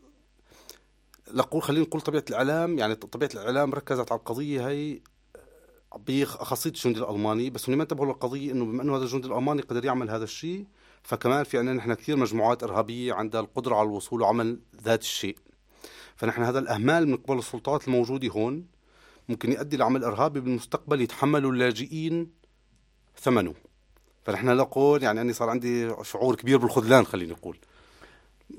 لقول 1.34 1.62
خلينا 1.62 1.86
نقول 1.86 2.02
طبيعة 2.02 2.24
الإعلام 2.30 2.80
يعني 2.80 2.96
طبيعة 2.96 3.30
الإعلام 3.34 3.74
ركزت 3.74 4.12
على 4.12 4.20
القضية 4.20 4.70
هي 4.70 5.00
بخاصية 5.96 6.70
الجندي 6.70 7.00
الألماني. 7.00 7.50
بس 7.50 7.70
هم 7.70 7.78
ما 7.78 7.84
انتبهوا 7.84 8.06
للقضية 8.06 8.52
إنه 8.52 8.66
بما 8.66 8.84
إنه 8.84 8.96
هذا 8.98 9.04
الجندي 9.04 9.28
الألماني 9.28 9.62
قدر 9.62 9.86
يعمل 9.86 10.10
هذا 10.10 10.24
الشيء 10.24 10.66
فكمان 11.04 11.44
في 11.44 11.58
عندنا 11.58 11.76
نحن 11.76 11.94
كثير 11.94 12.16
مجموعات 12.16 12.64
إرهابية 12.64 13.14
عندها 13.14 13.42
القدرة 13.42 13.76
على 13.76 13.88
الوصول 13.88 14.22
وعمل 14.22 14.60
ذات 14.84 15.02
الشيء. 15.02 15.38
فنحن 16.16 16.44
هذا 16.44 16.60
الأهمال 16.60 17.08
من 17.08 17.18
قبل 17.18 17.38
السلطات 17.38 17.88
الموجودة 17.88 18.28
هون 18.28 18.75
ممكن 19.30 19.52
يؤدي 19.52 19.78
لعمل 19.78 20.04
إرهابي 20.04 20.40
بالمستقبل 20.40 21.02
يتحملوا 21.02 21.52
اللاجئين 21.52 22.28
ثمنه. 23.22 23.54
فنحن 24.24 24.58
نقول 24.58 25.04
يعني 25.04 25.22
أني 25.22 25.34
صار 25.34 25.50
عندي 25.50 25.92
شعور 26.04 26.36
كبير 26.36 26.58
بالخذلان 26.58 27.06
خليني 27.06 27.34
أقول. 27.34 27.58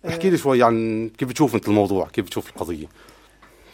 احكي 0.09 0.31
لي 0.31 0.37
شوي 0.37 0.63
عن 0.63 1.09
كيف 1.19 1.29
بتشوف 1.29 1.55
أنت 1.55 1.69
الموضوع 1.69 2.09
كيف 2.09 2.25
بتشوف 2.25 2.51
القضية؟ 2.51 2.87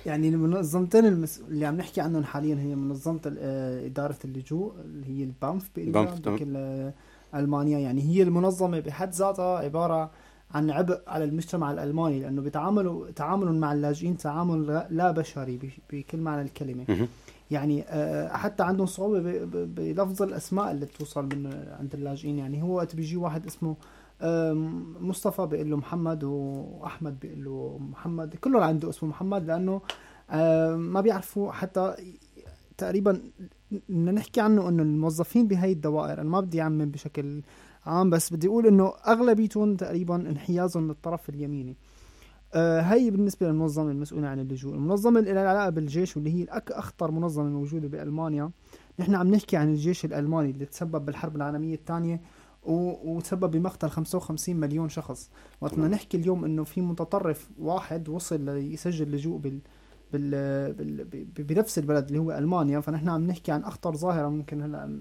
يعني 0.07 0.29
المنظمتين 0.29 1.07
المس... 1.07 1.41
اللي 1.49 1.67
عم 1.67 1.77
نحكي 1.77 2.01
عنهم 2.01 2.25
حاليا 2.25 2.55
هي 2.55 2.75
منظمة 2.75 3.37
آه، 3.39 3.87
إدارة 3.87 4.19
اللجوء 4.25 4.73
اللي 4.85 5.07
هي 5.07 5.25
البامف 5.25 5.69
تمام. 5.69 6.37
بكل 6.37 6.57
آه، 6.57 6.95
ألمانيا. 7.35 7.79
يعني 7.79 8.03
هي 8.03 8.23
المنظمة 8.23 8.81
بحد 8.81 9.13
ذاتها 9.13 9.59
عبارة 9.59 10.11
عن 10.55 10.71
عبء 10.71 11.01
على 11.07 11.25
المجتمع 11.25 11.73
الألماني 11.73 12.21
لأنه 12.21 12.43
بيتعاملوا 12.43 13.11
تعامل 13.11 13.55
مع 13.55 13.73
اللاجئين 13.73 14.17
تعامل 14.17 14.87
لا- 14.91 15.11
بشري 15.11 15.57
بش- 15.57 15.81
بكل 15.93 16.19
معنى 16.19 16.43
الكلمة. 16.43 16.85
يعني 17.51 17.83
آه، 17.89 18.29
حتى 18.37 18.63
عندهم 18.63 18.87
صعوبة 18.87 19.21
بلفظ 19.65 20.23
الأسماء 20.23 20.71
اللي 20.71 20.87
بتوصل 20.87 21.25
من 21.25 21.47
عند 21.81 21.95
اللاجئين. 21.95 22.39
يعني 22.39 22.63
هو 22.63 22.77
وقت 22.77 22.97
بيجي 22.97 23.17
واحد 23.17 23.47
اسمه 23.47 23.77
مصطفى 25.01 25.47
بيقول 25.47 25.71
له 25.71 25.77
محمد 25.77 26.25
وأحمد 26.25 27.21
بيقول 27.21 27.45
له 27.45 27.79
محمد. 27.91 28.35
كلهم 28.35 28.63
عنده 28.63 28.89
اسمه 28.91 29.09
محمد 29.09 29.47
لأنه 29.47 29.81
آم، 30.31 30.81
ما 30.81 31.01
بيعرفوا 31.01 31.53
حتى 31.53 31.95
تقريبا 32.79 33.21
بدنا 33.89 34.13
نحكي 34.13 34.41
عنه 34.41 34.69
إنه 34.69 34.83
الموظفين 34.83 35.49
بهي 35.49 35.73
الدوائر. 35.73 36.21
أنا 36.21 36.29
ما 36.29 36.41
بدي 36.41 36.61
أعمم 36.63 36.85
بشكل 36.91 37.43
عام 37.87 38.11
بس 38.11 38.33
بدي 38.33 38.47
أقول 38.49 38.67
إنه 38.67 38.93
أغلبيتهم 39.07 39.77
تقريبا 39.77 40.17
انحيازهم 40.17 40.89
للطرف 40.89 41.29
اليميني. 41.29 41.77
آه 42.55 42.81
هي 42.81 43.11
بالنسبة 43.11 43.47
للمنظمة 43.47 43.91
المسؤولة 43.91 44.29
عن 44.29 44.41
اللجوء. 44.41 44.75
المنظمة 44.75 45.21
اللي 45.21 45.33
لها 45.33 45.49
علاقة 45.49 45.71
بالجيش 45.71 46.17
واللي 46.17 46.31
هي 46.35 46.43
الأك 46.43 46.73
أخطر 46.73 47.11
منظمة 47.11 47.49
موجودة 47.49 47.89
بألمانيا. 47.89 48.51
نحن 48.99 49.15
عم 49.15 49.31
نحكي 49.35 49.57
عن 49.57 49.69
الجيش 49.69 50.05
الألماني 50.05 50.51
اللي 50.51 50.67
تسبب 50.67 51.05
بالحرب 51.05 51.37
العالمية 51.37 51.75
الثانية 51.75 52.21
و- 52.63 53.13
وتسبب 53.17 53.51
بمقتل 53.51 53.89
55 53.91 54.57
مليون 54.57 54.89
شخص. 54.89 55.31
وقت 55.61 55.75
بدنا 55.75 55.89
نحكي 55.89 56.17
اليوم 56.17 56.45
إنه 56.45 56.65
في 56.65 56.81
متطرف 56.81 57.51
واحد 57.59 58.09
وصل 58.09 58.41
ليسجل 58.41 59.11
لجوء 59.13 59.39
بال 59.39 59.59
بال 60.13 60.75
بال 61.05 61.25
بنفس 61.45 61.79
البلد 61.79 62.07
اللي 62.07 62.19
هو 62.19 62.33
ألمانيا. 62.33 62.81
فنحن 62.81 63.09
عم 63.09 63.27
نحكي 63.27 63.53
عن 63.53 63.63
أخطر 63.65 63.97
ظاهرة 63.97 64.29
ممكن 64.29 64.63
هلأ 64.63 65.01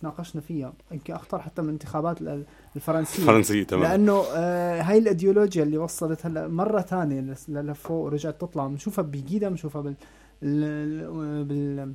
تناقشنا 0.00 0.40
فيها. 0.42 0.72
يمكن 0.92 1.12
أخطر 1.14 1.38
حتى 1.38 1.62
من 1.62 1.68
الانتخابات 1.68 2.20
ال- 2.22 2.44
الفرنسية. 2.76 3.22
الفرنسية، 3.22 3.62
تمام. 3.64 3.82
لأنه 3.82 4.22
آه 4.34 4.82
هاي 4.82 4.98
الإيديولوجيا 4.98 5.62
اللي 5.62 5.78
وصلت 5.78 6.26
هلا 6.26 6.48
مرة 6.48 6.80
ثانية 6.80 7.34
لفوق 7.48 8.04
ورجعت 8.04 8.40
تطلع. 8.40 8.66
بنشوفها 8.66 9.02
بجيدا 9.04 9.48
بنشوفها 9.48 9.82
بال 9.82 9.94
ال- 10.42 11.44
بال 11.44 11.92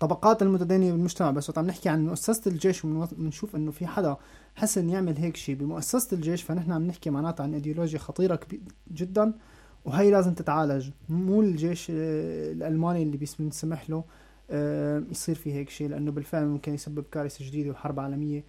طبقات 0.00 0.42
المتدينة 0.42 0.90
بالمجتمع. 0.92 1.30
بس 1.30 1.48
وقت 1.48 1.58
عم 1.58 1.66
نحكي 1.66 1.88
عن 1.88 2.06
مؤسسة 2.06 2.50
الجيش 2.50 2.84
وبنشوف 2.84 3.56
إنه 3.56 3.70
في 3.70 3.86
حدا 3.86 4.16
حسن 4.56 4.90
يعمل 4.90 5.16
هيك 5.18 5.36
شيء 5.36 5.54
بمؤسسة 5.54 6.14
الجيش 6.16 6.42
فنحن 6.42 6.72
عم 6.72 6.86
نحكي 6.86 7.10
معناتها 7.10 7.44
عن 7.44 7.54
إيديولوجيا 7.54 7.98
خطيرة 7.98 8.36
كبي- 8.36 8.60
جدا. 8.92 9.32
وهي 9.84 10.10
لازم 10.10 10.34
تتعالج. 10.34 10.90
مو 11.08 11.40
الجيش 11.42 11.90
آه، 11.90 12.52
الألماني 12.52 13.02
اللي 13.02 13.16
بيسمح 13.16 13.90
له. 13.90 14.04
يصير 15.10 15.34
في 15.34 15.54
هيك 15.54 15.70
شيء 15.70 15.88
لأنه 15.88 16.10
بالفعل 16.10 16.46
ممكن 16.46 16.74
يسبب 16.74 17.04
كارثة 17.12 17.44
جديدة 17.44 17.70
وحرب 17.70 18.00
عالمية 18.00 18.44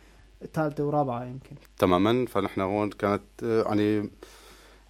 ثالثة 0.53 0.83
ورابعة 0.83 1.25
يمكن. 1.25 1.55
تماما. 1.77 2.25
فنحن 2.25 2.61
هون 2.61 2.89
كانت 2.89 3.23
آه، 3.43 3.63
يعني 3.63 4.09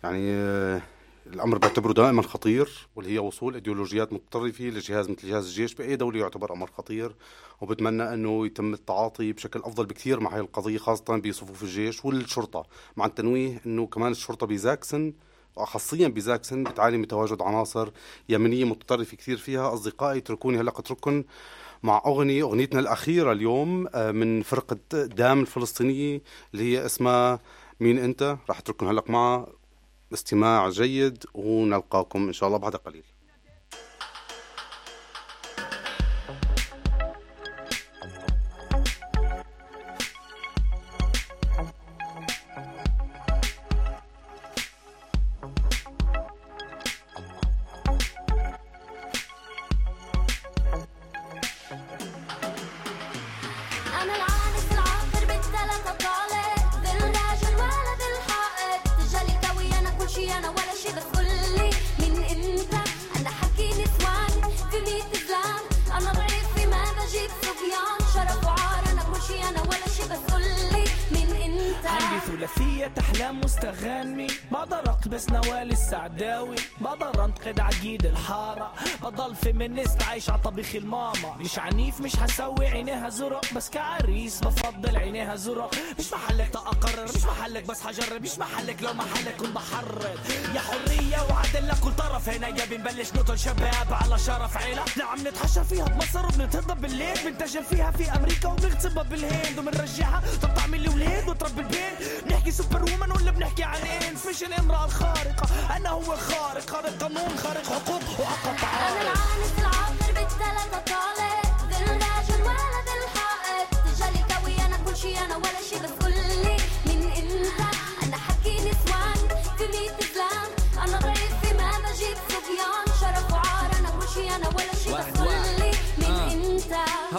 يعني 0.03 0.32
آه، 0.32 0.82
الأمر 1.28 1.57
بعتبره 1.57 1.93
دائما 1.93 2.22
خطير 2.22 2.88
واللي 2.95 3.14
هي 3.14 3.20
وصول 3.20 3.53
إيديولوجيات 3.53 4.14
متطرفه 4.14 4.64
لجهاز 4.64 5.10
مثل 5.10 5.28
جهاز 5.28 5.45
الجيش 5.45 5.74
بأي 5.76 5.95
دولة 5.95 6.20
يعتبر 6.20 6.53
أمر 6.53 6.68
خطير. 6.68 7.16
وبتمنى 7.62 8.14
إنه 8.14 8.45
يتم 8.45 8.74
التعاطي 8.74 9.34
بشكل 9.34 9.60
أفضل 9.60 9.86
بكثير 9.86 10.20
مع 10.20 10.36
هي 10.36 10.39
القضية 10.39 10.78
خاصة 10.78 11.18
بصفوف 11.18 11.64
الجيش 11.64 12.05
والشرطة. 12.05 12.66
مع 12.97 13.05
التنويه 13.05 13.62
إنه 13.66 13.88
كمان 13.88 14.12
الشرطة 14.12 14.47
بزاكسن 14.47 15.14
خاصيا 15.66 16.07
بزاكسن 16.07 16.64
بتعاني 16.64 16.97
من 16.97 17.07
تواجد 17.07 17.41
عناصر 17.41 17.89
يمنيه 18.30 18.66
متطرفة 18.66 19.18
كثير 19.18 19.38
فيها. 19.38 19.74
أصدقائي 19.74 20.18
اتركوني 20.18 20.60
هلأ 20.60 20.70
اترككم 20.80 21.24
مع 21.84 22.01
أغنية 22.05 22.43
أغنيتنا 22.43 22.80
الأخيرة 22.80 23.32
اليوم 23.32 23.88
آه، 23.95 24.12
من 24.12 24.41
فرقة 24.41 24.78
دام 25.05 25.41
الفلسطينية 25.41 26.22
اللي 26.53 26.64
هي 26.64 26.86
اسمها 26.86 27.39
مين 27.80 27.97
أنت؟ 27.99 28.38
راح 28.49 28.60
أترككم 28.60 28.88
هلأ 28.88 29.03
معها 29.10 29.47
استماع 30.14 30.70
جيد 30.70 31.24
ونلقاكم 31.34 32.28
إن 32.28 32.34
شاء 32.34 32.47
الله 32.47 32.60
بعد 32.60 32.76
قليل. 32.76 33.03
الحارة 78.74 79.12
بضل 79.12 79.36
فيمينيست 79.36 80.04
عايش 80.04 80.30
على 80.30 80.40
طبيخ 80.42 80.76
الماما. 80.76 81.36
مش 81.40 81.60
عنيف 81.60 82.02
مش 82.02 82.16
هسوي 82.16 82.68
عينيها 82.68 83.10
زرق 83.10 83.54
بس 83.56 83.70
كعريس 83.70 84.40
بفضل 84.40 84.98
عينيها 84.98 85.36
زرق. 85.36 85.76
مش 86.00 86.14
محلك 86.14 86.50
تأقرر 86.50 87.06
مش 87.16 87.24
محلك 87.24 87.66
بس 87.66 87.82
حجرب 87.82 88.22
مش 88.22 88.40
محلك 88.40 88.84
لو 88.84 88.94
محلك 88.94 89.36
كنت 89.40 89.56
بحرر. 89.56 90.20
يا 90.56 90.60
حرية 90.60 91.18
وعدل 91.30 91.68
لكل 91.68 91.92
طرف. 91.92 92.30
هنا 92.30 92.48
يا 92.48 92.66
بنبلش 92.66 93.14
نقتل 93.14 93.40
شباب 93.40 93.88
على 93.92 94.20
شرف 94.20 94.58
عيلة. 94.58 94.84
نعم 94.98 95.28
نتحشر 95.28 95.64
فيها 95.64 95.86
بمصر 95.86 96.26
وبنتهضب 96.26 96.82
بالليل. 96.82 97.18
بنتاجر 97.26 97.64
فيها 97.64 97.92
في 97.92 98.12
أمريكا 98.12 98.50
وبنغتصبها 98.50 99.04
بالهند 99.04 99.60
وبنرجعها. 99.60 100.24
طب 100.42 100.54
تعمل 100.54 100.82
لي 100.82 100.90
ولاد 100.90 101.30
وتربي 101.30 101.62
البيت. 101.62 102.24
بنحكي 102.26 102.52
سوبر 102.52 102.82
وومن 102.82 103.12
ولا 103.12 103.32
بنحكي 103.32 103.64
عن 103.64 103.82
إنس. 103.82 104.26
مش 104.26 104.44
الامرأة 104.44 104.86
الخارقة. 104.86 105.76
أنا 105.76 105.90
هو 105.90 106.18
خارق 106.18 106.70
خارق 106.70 107.04
قانون 107.04 107.38
خارق 107.38 107.66
حقوق 107.66 108.20
وحق 108.20 108.59
تعارض 108.62 108.97
العانس 109.01 109.53
العاقر 109.60 110.12
بالثلاثة 110.16 110.80
طالع 110.88 111.09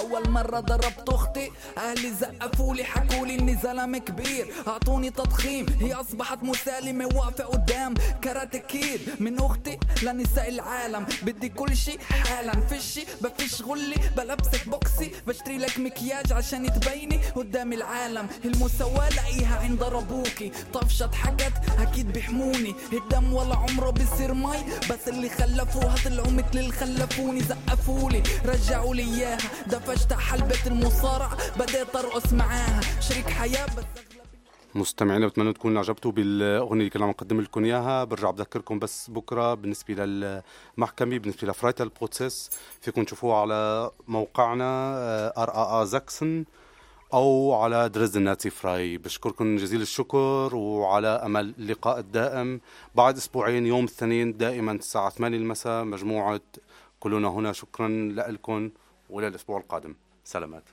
أول 0.01 0.31
مرة 0.31 0.61
ضربت 0.61 1.09
أختي. 1.09 1.51
أهلي 1.79 2.13
زقفولي 2.21 2.85
حكولي 2.85 3.35
إني 3.35 3.57
زلمة 3.63 3.99
كبير. 3.99 4.53
أعطوني 4.69 5.11
تضخيم 5.11 5.67
هي 5.81 5.95
أصبحت 5.95 6.43
مسالمة 6.43 7.07
واقفة 7.15 7.45
قدام 7.45 7.95
كاراتكيد 8.23 9.01
من 9.21 9.41
أختي 9.41 9.79
لنساء 10.03 10.49
العالم 10.49 11.07
بدي 11.23 11.49
كل 11.49 11.77
شي 11.77 11.99
حالا. 11.99 12.53
فشي 12.61 13.05
بفش 13.21 13.63
غلي 13.63 13.97
بلبسك 14.17 14.69
بوكسي. 14.69 15.11
بشتري 15.27 15.59
لك 15.59 15.79
مكياج 15.79 16.33
عشان 16.33 16.81
تبيني 16.81 17.21
قدام 17.37 17.73
العالم. 17.73 18.27
المساواة 18.45 19.09
لاقيها 19.09 19.61
عند 19.63 19.83
ابوكي 19.83 20.53
طفشت 20.73 21.15
حكت 21.15 21.53
أكيد 21.79 22.13
بيحموني. 22.13 22.75
الدم 22.93 23.33
ولا 23.33 23.57
عمره 23.57 23.91
بيصير 23.91 24.35
مي. 24.35 24.59
بس 24.91 25.09
اللي 25.09 25.29
خلفوها 25.29 25.95
طلعوا 26.05 26.31
مثل 26.31 26.59
اللي 26.59 26.73
خلفوني. 26.73 27.41
زقفولي 27.41 28.23
رجعوا 28.45 28.95
لي 28.95 29.03
إياها. 29.03 29.39
دفشت 29.91 30.12
حلبة 30.12 30.66
المصارعة 30.66 31.59
بديت 31.59 31.97
ارقص 31.97 32.32
معاها. 32.32 32.80
شريك 33.01 33.30
حياة 33.30 33.66
مستمعينا 34.74 35.26
بتمنى 35.26 35.53
تكونوا 35.53 35.80
عجبتوا 35.80 36.12
بالأغنية 36.12 36.80
اللي 36.80 36.91
كنا 36.91 37.05
عم 37.05 37.11
نقدم 37.11 37.41
لكم 37.41 37.64
إياها. 37.64 38.05
برجع 38.05 38.30
بذكركم 38.30 38.78
بس 38.78 39.11
بكرة 39.11 39.55
بالنسبة 39.55 39.95
للمحكمة 39.95 41.18
بالنسبة 41.18 41.49
ل 41.49 41.54
Freital 41.54 41.89
Prozess 41.89 42.51
فيكم 42.80 43.05
تشوفوها 43.05 43.36
على 43.36 43.91
موقعنا 44.09 44.97
RAA 45.43 45.83
Sachsen 45.83 46.45
أو 47.12 47.55
على 47.55 47.88
Dresden 47.89 48.23
Nazifrei 48.23 48.99
بشكركم 48.99 49.57
جزيل 49.57 49.82
الشكر 49.82 50.51
وعلى 50.55 51.09
أمل 51.09 51.55
اللقاء 51.59 51.99
الدائم. 51.99 52.61
بعد 52.95 53.16
أسبوعين 53.16 53.66
يوم 53.66 53.84
الاثنين 53.84 54.36
دائما 54.36 54.72
الساعة 54.72 55.11
8 55.11 55.36
المساء 55.36 55.84
مجموعة 55.84 56.41
كلنا 57.01 57.28
هنا. 57.28 57.53
شكرا 57.53 57.88
لكم. 58.28 58.70
والى 59.11 59.27
الأسبوع 59.29 59.59
القادم. 59.59 59.95
سلامات. 60.25 60.65